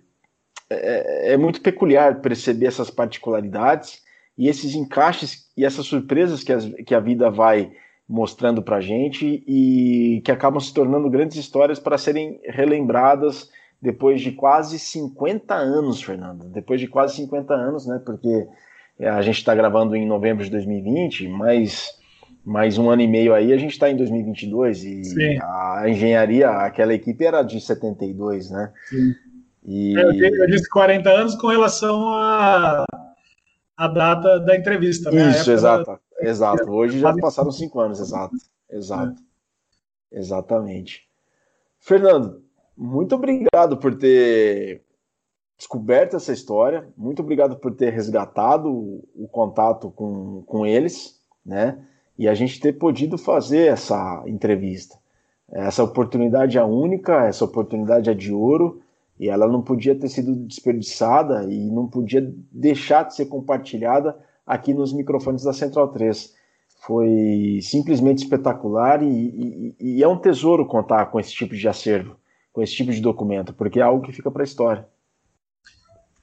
é, 0.68 1.32
é 1.32 1.36
muito 1.36 1.60
peculiar 1.60 2.20
perceber 2.20 2.66
essas 2.66 2.90
particularidades 2.90 4.02
e 4.36 4.48
esses 4.48 4.74
encaixes 4.74 5.50
e 5.56 5.64
essas 5.64 5.86
surpresas 5.86 6.42
que, 6.42 6.52
as, 6.52 6.64
que 6.86 6.94
a 6.94 7.00
vida 7.00 7.30
vai 7.30 7.72
mostrando 8.08 8.62
para 8.62 8.76
a 8.76 8.80
gente 8.80 9.44
e 9.46 10.20
que 10.24 10.32
acabam 10.32 10.60
se 10.60 10.74
tornando 10.74 11.08
grandes 11.08 11.36
histórias 11.36 11.78
para 11.78 11.96
serem 11.96 12.40
relembradas 12.44 13.48
depois 13.80 14.20
de 14.20 14.32
quase 14.32 14.78
50 14.78 15.54
anos, 15.54 16.02
Fernando. 16.02 16.44
Depois 16.46 16.80
de 16.80 16.88
quase 16.88 17.16
50 17.16 17.54
anos, 17.54 17.86
né? 17.86 18.00
Porque 18.04 18.46
a 18.98 19.22
gente 19.22 19.38
está 19.38 19.54
gravando 19.54 19.96
em 19.96 20.06
novembro 20.06 20.44
de 20.44 20.50
2020, 20.50 21.28
mas 21.28 21.98
mais 22.44 22.78
um 22.78 22.90
ano 22.90 23.02
e 23.02 23.06
meio 23.06 23.34
aí 23.34 23.52
a 23.52 23.56
gente 23.56 23.72
está 23.72 23.90
em 23.90 23.96
2022 23.96 24.84
e 24.84 25.04
Sim. 25.04 25.38
a 25.42 25.84
engenharia, 25.86 26.50
aquela 26.50 26.94
equipe 26.94 27.24
era 27.24 27.42
de 27.42 27.60
72, 27.60 28.50
né? 28.50 28.72
Sim. 28.88 29.14
E... 29.64 29.98
É, 29.98 30.42
eu 30.42 30.46
disse 30.46 30.68
40 30.68 31.10
anos 31.10 31.34
com 31.34 31.48
relação 31.48 32.08
à 32.14 32.82
a, 32.82 33.84
a, 33.84 33.88
data 33.88 34.40
da 34.40 34.56
entrevista, 34.56 35.10
né? 35.10 35.30
Isso, 35.30 35.50
exato. 35.50 35.98
Exato. 36.20 36.68
Hoje 36.72 36.98
já 36.98 37.14
passaram 37.14 37.50
cinco 37.50 37.80
anos, 37.80 38.00
exato. 38.00 38.34
Exato. 38.70 39.20
É. 40.12 40.18
Exatamente. 40.18 41.08
Fernando, 41.78 42.42
muito 42.76 43.14
obrigado 43.14 43.76
por 43.76 43.96
ter 43.96 44.82
descoberto 45.56 46.16
essa 46.16 46.32
história. 46.32 46.88
Muito 46.96 47.20
obrigado 47.20 47.56
por 47.56 47.74
ter 47.74 47.90
resgatado 47.90 48.70
o, 48.70 49.08
o 49.14 49.28
contato 49.28 49.90
com, 49.90 50.42
com 50.46 50.66
eles, 50.66 51.20
né? 51.44 51.84
E 52.18 52.28
a 52.28 52.34
gente 52.34 52.60
ter 52.60 52.74
podido 52.74 53.16
fazer 53.16 53.68
essa 53.68 54.22
entrevista. 54.26 54.98
Essa 55.50 55.82
oportunidade 55.82 56.56
é 56.58 56.64
única, 56.64 57.26
essa 57.26 57.44
oportunidade 57.44 58.08
é 58.08 58.14
de 58.14 58.32
ouro 58.32 58.80
e 59.20 59.28
ela 59.28 59.46
não 59.46 59.60
podia 59.60 59.94
ter 59.94 60.08
sido 60.08 60.34
desperdiçada 60.34 61.44
e 61.44 61.70
não 61.70 61.86
podia 61.86 62.26
deixar 62.50 63.02
de 63.02 63.14
ser 63.14 63.26
compartilhada 63.26 64.16
aqui 64.46 64.72
nos 64.72 64.94
microfones 64.94 65.44
da 65.44 65.52
Central 65.52 65.88
3. 65.88 66.34
Foi 66.86 67.58
simplesmente 67.60 68.22
espetacular 68.22 69.02
e, 69.02 69.06
e, 69.06 69.76
e 69.78 70.02
é 70.02 70.08
um 70.08 70.16
tesouro 70.16 70.64
contar 70.64 71.04
com 71.10 71.20
esse 71.20 71.32
tipo 71.32 71.54
de 71.54 71.68
acervo, 71.68 72.16
com 72.50 72.62
esse 72.62 72.74
tipo 72.74 72.90
de 72.90 73.00
documento, 73.02 73.52
porque 73.52 73.78
é 73.78 73.82
algo 73.82 74.02
que 74.02 74.10
fica 74.10 74.30
para 74.30 74.42
a 74.42 74.44
história. 74.44 74.88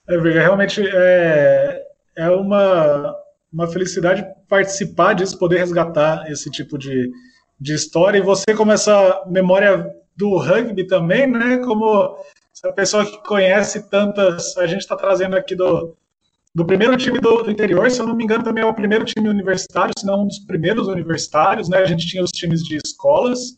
É, 0.09 0.17
realmente 0.17 0.81
é, 0.83 1.83
é 2.17 2.29
uma, 2.31 3.15
uma 3.53 3.67
felicidade 3.67 4.25
participar 4.49 5.13
disso, 5.13 5.37
poder 5.37 5.59
resgatar 5.59 6.25
esse 6.31 6.49
tipo 6.49 6.79
de, 6.79 7.11
de 7.59 7.75
história. 7.75 8.17
E 8.17 8.23
você, 8.23 8.55
como 8.55 8.71
essa 8.71 9.23
memória 9.27 9.87
do 10.17 10.35
rugby 10.35 10.87
também, 10.87 11.27
né? 11.27 11.57
Como 11.57 12.17
essa 12.63 12.73
pessoa 12.73 13.05
que 13.05 13.17
conhece 13.23 13.89
tantas. 13.89 14.57
A 14.57 14.65
gente 14.65 14.81
está 14.81 14.95
trazendo 14.95 15.35
aqui 15.35 15.55
do, 15.55 15.95
do 16.53 16.65
primeiro 16.65 16.97
time 16.97 17.19
do, 17.19 17.43
do, 17.43 17.51
interior, 17.51 17.89
se 17.91 17.99
eu 17.99 18.07
não 18.07 18.15
me 18.15 18.23
engano, 18.23 18.43
também 18.43 18.63
é 18.63 18.67
o 18.67 18.73
primeiro 18.73 19.05
time 19.05 19.29
universitário, 19.29 19.93
se 19.97 20.05
não 20.05 20.23
um 20.23 20.27
dos 20.27 20.39
primeiros 20.39 20.87
universitários, 20.87 21.69
né? 21.69 21.77
A 21.77 21.85
gente 21.85 22.07
tinha 22.07 22.23
os 22.23 22.31
times 22.31 22.63
de 22.63 22.77
escolas, 22.77 23.57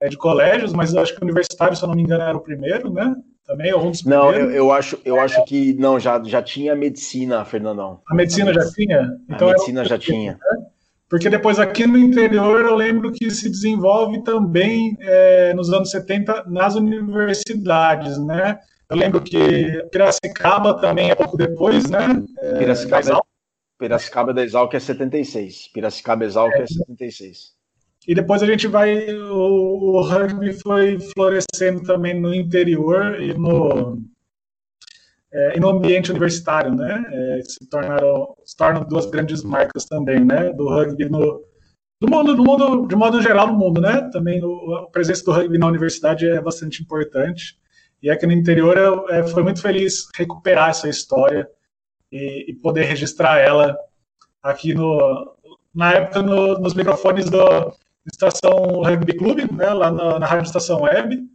é, 0.00 0.08
de 0.08 0.16
colégios, 0.16 0.72
mas 0.72 0.94
eu 0.94 1.02
acho 1.02 1.14
que 1.14 1.20
o 1.20 1.24
universitário, 1.24 1.76
se 1.76 1.82
eu 1.82 1.88
não 1.88 1.94
me 1.94 2.02
engano, 2.02 2.22
era 2.22 2.36
o 2.36 2.40
primeiro, 2.40 2.92
né? 2.92 3.14
Também, 3.44 3.72
ou 3.72 3.86
um 3.86 3.90
dos 3.90 4.04
Não, 4.04 4.30
eu, 4.32 4.50
eu, 4.50 4.70
acho, 4.70 4.98
eu 5.04 5.18
acho 5.18 5.42
que 5.46 5.72
não, 5.74 5.98
já, 5.98 6.22
já 6.22 6.42
tinha 6.42 6.74
a 6.74 6.76
medicina, 6.76 7.44
Fernandão. 7.46 8.00
A 8.06 8.14
medicina, 8.14 8.50
a 8.50 8.54
medicina 8.54 8.64
já 8.64 8.74
tinha? 8.74 9.20
Então 9.28 9.48
a 9.48 9.52
medicina 9.52 9.84
já 9.84 9.98
tinha. 9.98 10.32
Né? 10.32 10.66
Porque 11.08 11.30
depois 11.30 11.58
aqui 11.58 11.86
no 11.86 11.96
interior 11.96 12.60
eu 12.60 12.74
lembro 12.74 13.10
que 13.10 13.30
se 13.30 13.48
desenvolve 13.48 14.22
também 14.22 14.96
é, 15.00 15.54
nos 15.54 15.72
anos 15.72 15.90
70 15.90 16.44
nas 16.46 16.74
universidades, 16.74 18.18
né? 18.18 18.58
Eu 18.90 18.96
lembro 18.96 19.20
que 19.20 19.82
Piracicaba 19.90 20.80
também 20.80 21.10
é 21.10 21.14
pouco 21.14 21.36
depois, 21.36 21.88
né? 21.88 22.22
É, 22.40 22.58
Piracicaba, 22.58 23.22
Piracicaba 23.78 24.34
da 24.34 24.42
Exalc 24.42 24.74
é 24.74 24.80
76. 24.80 25.68
Piracicaba 25.72 26.24
Exalc 26.24 26.52
é, 26.54 26.62
é 26.62 26.66
76. 26.66 27.58
E 28.06 28.14
depois 28.14 28.42
a 28.42 28.46
gente 28.46 28.66
vai. 28.66 29.10
O, 29.14 29.96
o 29.96 30.02
rugby 30.02 30.52
foi 30.52 30.98
florescendo 31.14 31.82
também 31.82 32.18
no 32.18 32.34
interior 32.34 33.20
e 33.20 33.34
no, 33.34 33.98
é, 35.32 35.56
e 35.56 35.60
no 35.60 35.68
ambiente 35.68 36.10
universitário, 36.10 36.74
né? 36.74 37.04
É, 37.10 37.42
se 37.42 37.68
tornaram 37.68 38.34
se 38.44 38.56
tornam 38.56 38.84
duas 38.84 39.06
grandes 39.06 39.42
marcas 39.42 39.84
também, 39.84 40.24
né? 40.24 40.52
Do 40.52 40.68
rugby 40.68 41.08
no 41.08 41.44
do 42.00 42.08
mundo, 42.08 42.34
do 42.34 42.44
mundo 42.44 42.86
de 42.86 42.96
modo 42.96 43.20
geral 43.20 43.48
no 43.48 43.54
mundo, 43.54 43.80
né? 43.80 44.08
Também 44.12 44.40
a 44.40 44.90
presença 44.90 45.24
do 45.24 45.32
rugby 45.32 45.58
na 45.58 45.66
universidade 45.66 46.26
é 46.26 46.40
bastante 46.40 46.82
importante. 46.82 47.58
E 48.02 48.08
aqui 48.08 48.26
no 48.26 48.32
interior 48.32 48.78
eu, 48.78 49.08
é, 49.10 49.26
foi 49.26 49.42
muito 49.42 49.60
feliz 49.60 50.08
recuperar 50.14 50.70
essa 50.70 50.88
história 50.88 51.48
e, 52.10 52.50
e 52.50 52.54
poder 52.54 52.84
registrar 52.84 53.38
ela 53.38 53.76
aqui 54.42 54.72
no 54.72 55.36
na 55.74 55.92
época 55.92 56.22
no, 56.22 56.58
nos 56.58 56.74
microfones 56.74 57.28
do 57.28 57.38
Estação 58.10 58.82
Rugby 58.82 59.14
Clube, 59.14 59.52
né? 59.52 59.68
Lá 59.74 59.90
na, 59.90 60.18
na 60.18 60.26
rádio 60.26 60.46
Estação 60.46 60.82
Web 60.82 61.28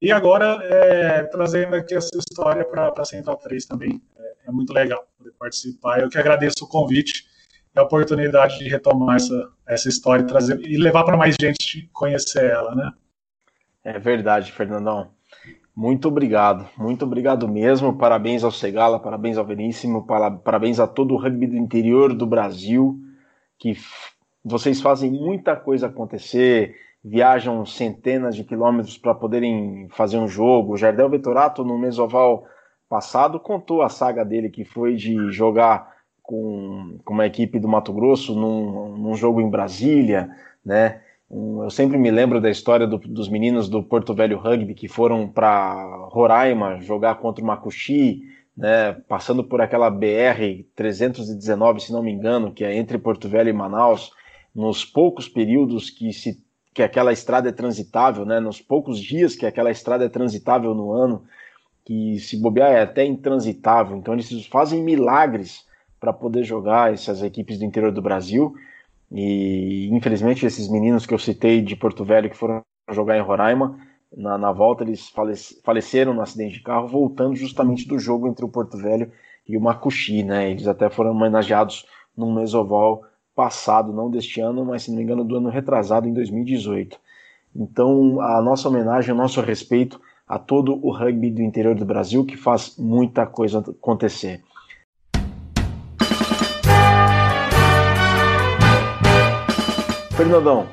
e 0.00 0.12
agora, 0.12 0.60
é, 0.62 1.24
trazendo 1.24 1.74
aqui 1.74 1.94
essa 1.94 2.16
história 2.16 2.64
para 2.64 2.92
a 2.96 3.04
Central 3.04 3.36
3 3.36 3.66
também, 3.66 4.00
é, 4.16 4.48
é, 4.48 4.52
muito 4.52 4.72
legal 4.72 5.04
poder 5.18 5.32
participar. 5.38 6.00
Eu 6.00 6.08
que 6.08 6.18
agradeço 6.18 6.64
o 6.64 6.68
convite 6.68 7.26
e 7.74 7.78
a 7.78 7.82
oportunidade 7.82 8.58
de 8.58 8.68
retomar 8.68 9.16
essa, 9.16 9.50
essa 9.66 9.88
história 9.88 10.22
e, 10.22 10.26
trazer, 10.26 10.60
e 10.60 10.76
levar 10.76 11.02
para 11.02 11.16
mais 11.16 11.34
gente 11.40 11.88
conhecer 11.92 12.50
ela, 12.50 12.74
né? 12.74 12.92
É 13.82 13.98
verdade, 13.98 14.52
Fernandão. 14.52 15.10
Muito 15.74 16.08
obrigado, 16.08 16.68
muito 16.76 17.04
obrigado 17.04 17.48
mesmo. 17.48 17.96
Parabéns 17.96 18.44
ao 18.44 18.50
Segala, 18.50 18.98
parabéns 18.98 19.36
ao 19.36 19.44
Veríssimo, 19.44 20.06
parabéns 20.44 20.80
a 20.80 20.86
todo 20.86 21.14
o 21.14 21.16
rugby 21.16 21.46
do 21.46 21.56
interior 21.56 22.12
do 22.12 22.26
Brasil, 22.26 22.98
que 23.56 23.76
vocês 24.44 24.80
fazem 24.80 25.10
muita 25.10 25.54
coisa 25.56 25.86
acontecer 25.86 26.76
viajam 27.04 27.64
centenas 27.64 28.34
de 28.34 28.44
quilômetros 28.44 28.98
para 28.98 29.14
poderem 29.14 29.88
fazer 29.90 30.18
um 30.18 30.28
jogo. 30.28 30.72
O 30.72 30.76
Jardel 30.76 31.08
Vetorato, 31.08 31.64
no 31.64 31.78
Mesoval 31.78 32.44
passado, 32.88 33.38
contou 33.38 33.82
a 33.82 33.88
saga 33.88 34.24
dele, 34.24 34.50
que 34.50 34.64
foi 34.64 34.96
de 34.96 35.30
jogar 35.30 35.96
com, 36.22 36.98
com 37.04 37.14
uma 37.14 37.26
equipe 37.26 37.58
do 37.58 37.68
Mato 37.68 37.92
Grosso 37.92 38.34
num, 38.34 38.96
num 38.96 39.14
jogo 39.14 39.40
em 39.40 39.48
Brasília, 39.48 40.30
né? 40.64 41.00
Eu 41.30 41.68
sempre 41.68 41.98
me 41.98 42.10
lembro 42.10 42.40
da 42.40 42.48
história 42.48 42.86
do, 42.86 42.96
dos 42.96 43.28
meninos 43.28 43.68
do 43.68 43.82
Porto 43.82 44.14
Velho 44.14 44.38
Rugby 44.38 44.74
que 44.74 44.88
foram 44.88 45.28
para 45.28 46.06
Roraima 46.10 46.80
jogar 46.80 47.16
contra 47.16 47.44
o 47.44 47.46
Macuxi, 47.46 48.22
né, 48.56 48.94
passando 49.06 49.44
por 49.44 49.60
aquela 49.60 49.90
BR 49.90 50.64
319, 50.74 51.80
se 51.80 51.92
não 51.92 52.02
me 52.02 52.10
engano, 52.10 52.52
que 52.52 52.64
é 52.64 52.74
entre 52.74 52.96
Porto 52.96 53.28
Velho 53.28 53.50
e 53.50 53.52
Manaus, 53.52 54.10
nos 54.54 54.86
poucos 54.86 55.28
períodos 55.28 55.90
que 55.90 56.12
se 56.14 56.42
que 56.78 56.82
aquela 56.84 57.12
estrada 57.12 57.48
é 57.48 57.52
transitável, 57.52 58.24
né? 58.24 58.38
Nos 58.38 58.60
poucos 58.60 59.00
dias 59.00 59.34
que 59.34 59.44
aquela 59.44 59.68
estrada 59.68 60.04
é 60.04 60.08
transitável 60.08 60.72
no 60.76 60.92
ano, 60.92 61.24
que 61.84 62.20
se 62.20 62.36
bobear 62.36 62.70
é 62.70 62.82
até 62.82 63.04
intransitável. 63.04 63.96
Então 63.96 64.14
eles 64.14 64.46
fazem 64.46 64.80
milagres 64.80 65.66
para 65.98 66.12
poder 66.12 66.44
jogar 66.44 66.94
essas 66.94 67.20
equipes 67.20 67.58
do 67.58 67.64
interior 67.64 67.90
do 67.90 68.00
Brasil. 68.00 68.54
E 69.10 69.88
infelizmente 69.90 70.46
esses 70.46 70.70
meninos 70.70 71.04
que 71.04 71.12
eu 71.12 71.18
citei 71.18 71.60
de 71.60 71.74
Porto 71.74 72.04
Velho 72.04 72.30
que 72.30 72.36
foram 72.36 72.62
jogar 72.92 73.18
em 73.18 73.22
Roraima, 73.22 73.76
na, 74.16 74.38
na 74.38 74.52
volta 74.52 74.84
eles 74.84 75.12
faleceram 75.64 76.14
no 76.14 76.22
acidente 76.22 76.58
de 76.58 76.62
carro, 76.62 76.86
voltando 76.86 77.34
justamente 77.34 77.88
do 77.88 77.98
jogo 77.98 78.28
entre 78.28 78.44
o 78.44 78.48
Porto 78.48 78.78
Velho 78.78 79.10
e 79.48 79.56
o 79.56 79.60
Macuxi, 79.60 80.22
né? 80.22 80.48
Eles 80.48 80.68
até 80.68 80.88
foram 80.88 81.10
homenageados 81.10 81.84
num 82.16 82.32
mesoval 82.32 83.02
passado, 83.38 83.92
não 83.92 84.10
deste 84.10 84.40
ano, 84.40 84.64
mas 84.64 84.82
se 84.82 84.90
não 84.90 84.96
me 84.96 85.04
engano 85.04 85.22
do 85.22 85.36
ano 85.36 85.48
retrasado, 85.48 86.08
em 86.08 86.12
2018. 86.12 86.98
Então, 87.54 88.20
a 88.20 88.42
nossa 88.42 88.68
homenagem, 88.68 89.14
o 89.14 89.16
nosso 89.16 89.40
respeito 89.40 90.00
a 90.26 90.40
todo 90.40 90.84
o 90.84 90.90
rugby 90.90 91.30
do 91.30 91.40
interior 91.40 91.76
do 91.76 91.84
Brasil 91.84 92.26
que 92.26 92.36
faz 92.36 92.76
muita 92.76 93.24
coisa 93.26 93.60
acontecer. 93.60 94.42
Fernandão, 100.16 100.66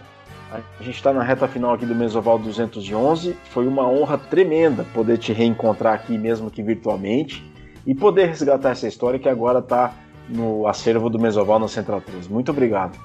a 0.52 0.82
gente 0.82 0.96
está 0.96 1.14
na 1.14 1.22
reta 1.22 1.48
final 1.48 1.76
aqui 1.76 1.86
do 1.86 1.94
Mesoval 1.94 2.40
211. 2.40 3.38
Foi 3.52 3.68
uma 3.68 3.88
honra 3.88 4.18
tremenda 4.18 4.84
poder 4.92 5.20
te 5.20 5.32
reencontrar 5.32 5.94
aqui, 5.94 6.18
mesmo 6.18 6.50
que 6.50 6.64
virtualmente, 6.64 7.46
e 7.86 7.94
poder 7.94 8.26
resgatar 8.26 8.72
essa 8.72 8.88
história 8.88 9.20
que 9.20 9.30
agora 9.30 9.60
está 9.60 9.94
no 10.30 10.68
acervo 10.68 11.10
do 11.10 11.20
Mesoval 11.20 11.60
no 11.60 11.70
Central 11.70 12.02
3. 12.02 12.28
Muito 12.28 12.52
obrigado. 12.52 12.98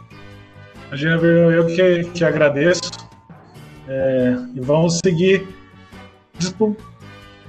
Imagina, 0.89 1.17
eu 1.17 1.67
que, 1.67 2.05
que 2.13 2.25
agradeço. 2.25 2.91
É, 3.89 4.37
e 4.55 4.61
vamos 4.61 5.01
seguir 5.05 5.47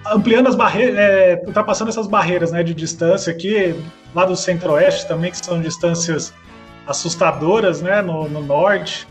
ampliando 0.06 0.48
as 0.48 0.56
barreiras, 0.56 0.98
é, 0.98 1.42
ultrapassando 1.46 1.90
essas 1.90 2.08
barreiras 2.08 2.52
né, 2.52 2.64
de 2.64 2.74
distância 2.74 3.32
aqui, 3.32 3.76
lá 4.14 4.26
do 4.26 4.36
centro-oeste 4.36 5.08
também, 5.08 5.32
que 5.32 5.44
são 5.44 5.62
distâncias 5.62 6.34
assustadoras 6.88 7.82
né, 7.82 8.02
no, 8.02 8.28
no 8.28 8.42
norte. 8.42 9.08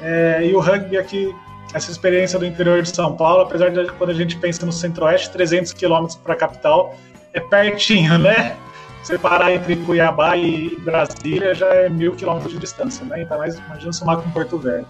É, 0.00 0.46
e 0.46 0.54
o 0.54 0.60
rugby 0.60 0.98
aqui, 0.98 1.34
essa 1.72 1.90
experiência 1.90 2.38
do 2.38 2.46
interior 2.46 2.82
de 2.82 2.94
São 2.94 3.16
Paulo, 3.16 3.42
apesar 3.42 3.70
de 3.70 3.90
quando 3.92 4.10
a 4.10 4.14
gente 4.14 4.36
pensa 4.36 4.64
no 4.66 4.72
centro-oeste, 4.72 5.30
300 5.30 5.72
quilômetros 5.72 6.16
para 6.16 6.34
a 6.34 6.36
capital, 6.36 6.94
é 7.32 7.40
pertinho, 7.40 8.18
né? 8.18 8.56
Separar 9.04 9.52
entre 9.52 9.76
Cuiabá 9.76 10.36
e 10.36 10.76
Brasília 10.80 11.54
já 11.54 11.66
é 11.66 11.88
mil 11.88 12.16
quilômetros 12.16 12.52
de 12.52 12.58
distância, 12.58 13.04
né? 13.04 13.22
Então, 13.22 13.38
mais, 13.38 13.58
imagina 13.58 13.92
somar 13.92 14.16
com 14.16 14.30
Porto 14.30 14.58
Velho. 14.58 14.86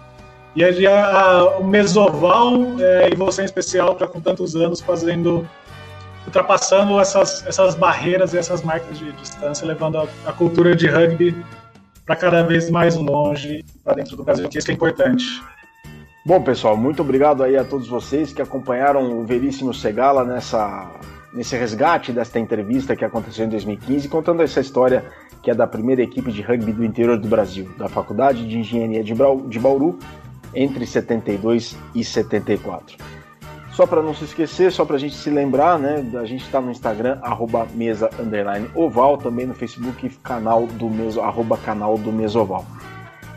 E 0.55 0.63
aí, 0.63 0.87
a, 0.87 1.57
o 1.59 1.65
Mesoval, 1.65 2.53
é, 2.79 3.09
e 3.11 3.15
você 3.15 3.41
em 3.41 3.45
especial, 3.45 3.97
já 3.99 4.07
com 4.07 4.21
tantos 4.21 4.55
anos 4.55 4.79
fazendo, 4.79 5.47
ultrapassando 6.25 6.97
essas, 6.99 7.45
essas 7.45 7.75
barreiras 7.75 8.33
e 8.33 8.37
essas 8.37 8.63
marcas 8.63 8.97
de 8.97 9.11
distância, 9.11 9.67
levando 9.67 9.97
a, 9.97 10.07
a 10.25 10.31
cultura 10.31 10.73
de 10.73 10.87
rugby 10.87 11.35
para 12.05 12.15
cada 12.15 12.41
vez 12.43 12.69
mais 12.69 12.95
longe 12.95 13.65
para 13.83 13.95
dentro 13.95 14.15
do 14.15 14.23
Brasil, 14.23 14.47
que 14.47 14.57
isso 14.57 14.71
é 14.71 14.73
importante. 14.73 15.25
Bom, 16.25 16.41
pessoal, 16.41 16.77
muito 16.77 17.01
obrigado 17.01 17.43
aí 17.43 17.57
a 17.57 17.65
todos 17.65 17.87
vocês 17.87 18.31
que 18.31 18.41
acompanharam 18.41 19.19
o 19.19 19.25
Veríssimo 19.25 19.73
Segala 19.73 20.23
nessa 20.23 20.89
nesse 21.35 21.55
resgate 21.57 22.13
desta 22.13 22.39
entrevista 22.39 22.95
que 22.95 23.03
aconteceu 23.03 23.45
em 23.45 23.49
2015, 23.49 24.07
contando 24.07 24.41
essa 24.41 24.61
história 24.61 25.03
que 25.43 25.51
é 25.51 25.53
da 25.53 25.67
primeira 25.67 26.01
equipe 26.01 26.31
de 26.31 26.41
rugby 26.41 26.71
do 26.71 26.83
interior 26.83 27.19
do 27.19 27.27
Brasil, 27.27 27.69
da 27.77 27.87
Faculdade 27.87 28.47
de 28.47 28.57
Engenharia 28.57 29.03
de 29.03 29.59
Bauru, 29.59 29.99
entre 30.55 30.87
72 30.87 31.77
e 31.93 32.03
74. 32.03 32.97
Só 33.71 33.85
para 33.85 34.01
não 34.01 34.15
se 34.15 34.23
esquecer, 34.23 34.71
só 34.71 34.85
para 34.85 34.95
a 34.95 34.99
gente 34.99 35.15
se 35.15 35.29
lembrar, 35.29 35.77
né? 35.77 36.03
A 36.15 36.25
gente 36.25 36.45
está 36.45 36.61
no 36.61 36.71
Instagram, 36.71 37.19
arroba 37.21 37.67
mesa 37.75 38.09
oval, 38.73 39.17
também 39.17 39.45
no 39.45 39.53
Facebook, 39.53 40.09
canal 40.23 40.65
do 40.65 40.89
meso, 40.89 41.19
arroba 41.19 41.57
canal 41.57 41.97
do 41.97 42.11
mesoval. 42.11 42.65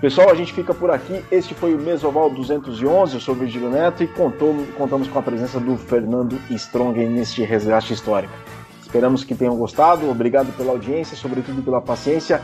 Pessoal, 0.01 0.30
a 0.30 0.34
gente 0.34 0.53
fica 0.53 0.72
por 0.72 0.92
aqui. 0.92 1.24
Este 1.28 1.55
foi 1.55 1.74
o 1.74 1.78
Mesoval 1.78 2.30
211. 2.30 3.14
Eu 3.14 3.20
sou 3.20 3.34
o 3.34 3.38
Virgílio 3.38 3.68
Neto 3.68 4.05
e 4.05 4.07
contou, 4.07 4.55
contamos 4.76 5.09
com 5.09 5.18
a 5.18 5.22
presença 5.22 5.59
do 5.59 5.76
Fernando 5.76 6.38
Strong 6.51 7.05
neste 7.07 7.42
resgate 7.42 7.92
histórico. 7.92 8.32
Esperamos 8.80 9.24
que 9.24 9.34
tenham 9.34 9.57
gostado. 9.57 10.09
Obrigado 10.09 10.57
pela 10.57 10.70
audiência, 10.70 11.16
sobretudo 11.16 11.62
pela 11.62 11.80
paciência. 11.80 12.40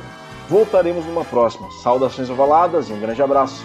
Voltaremos 0.49 1.07
numa 1.07 1.25
próxima. 1.25 1.71
Saudações 1.81 2.29
ovaladas 2.29 2.91
e 2.91 2.93
um 2.93 3.01
grande 3.01 3.23
abraço. 3.23 3.65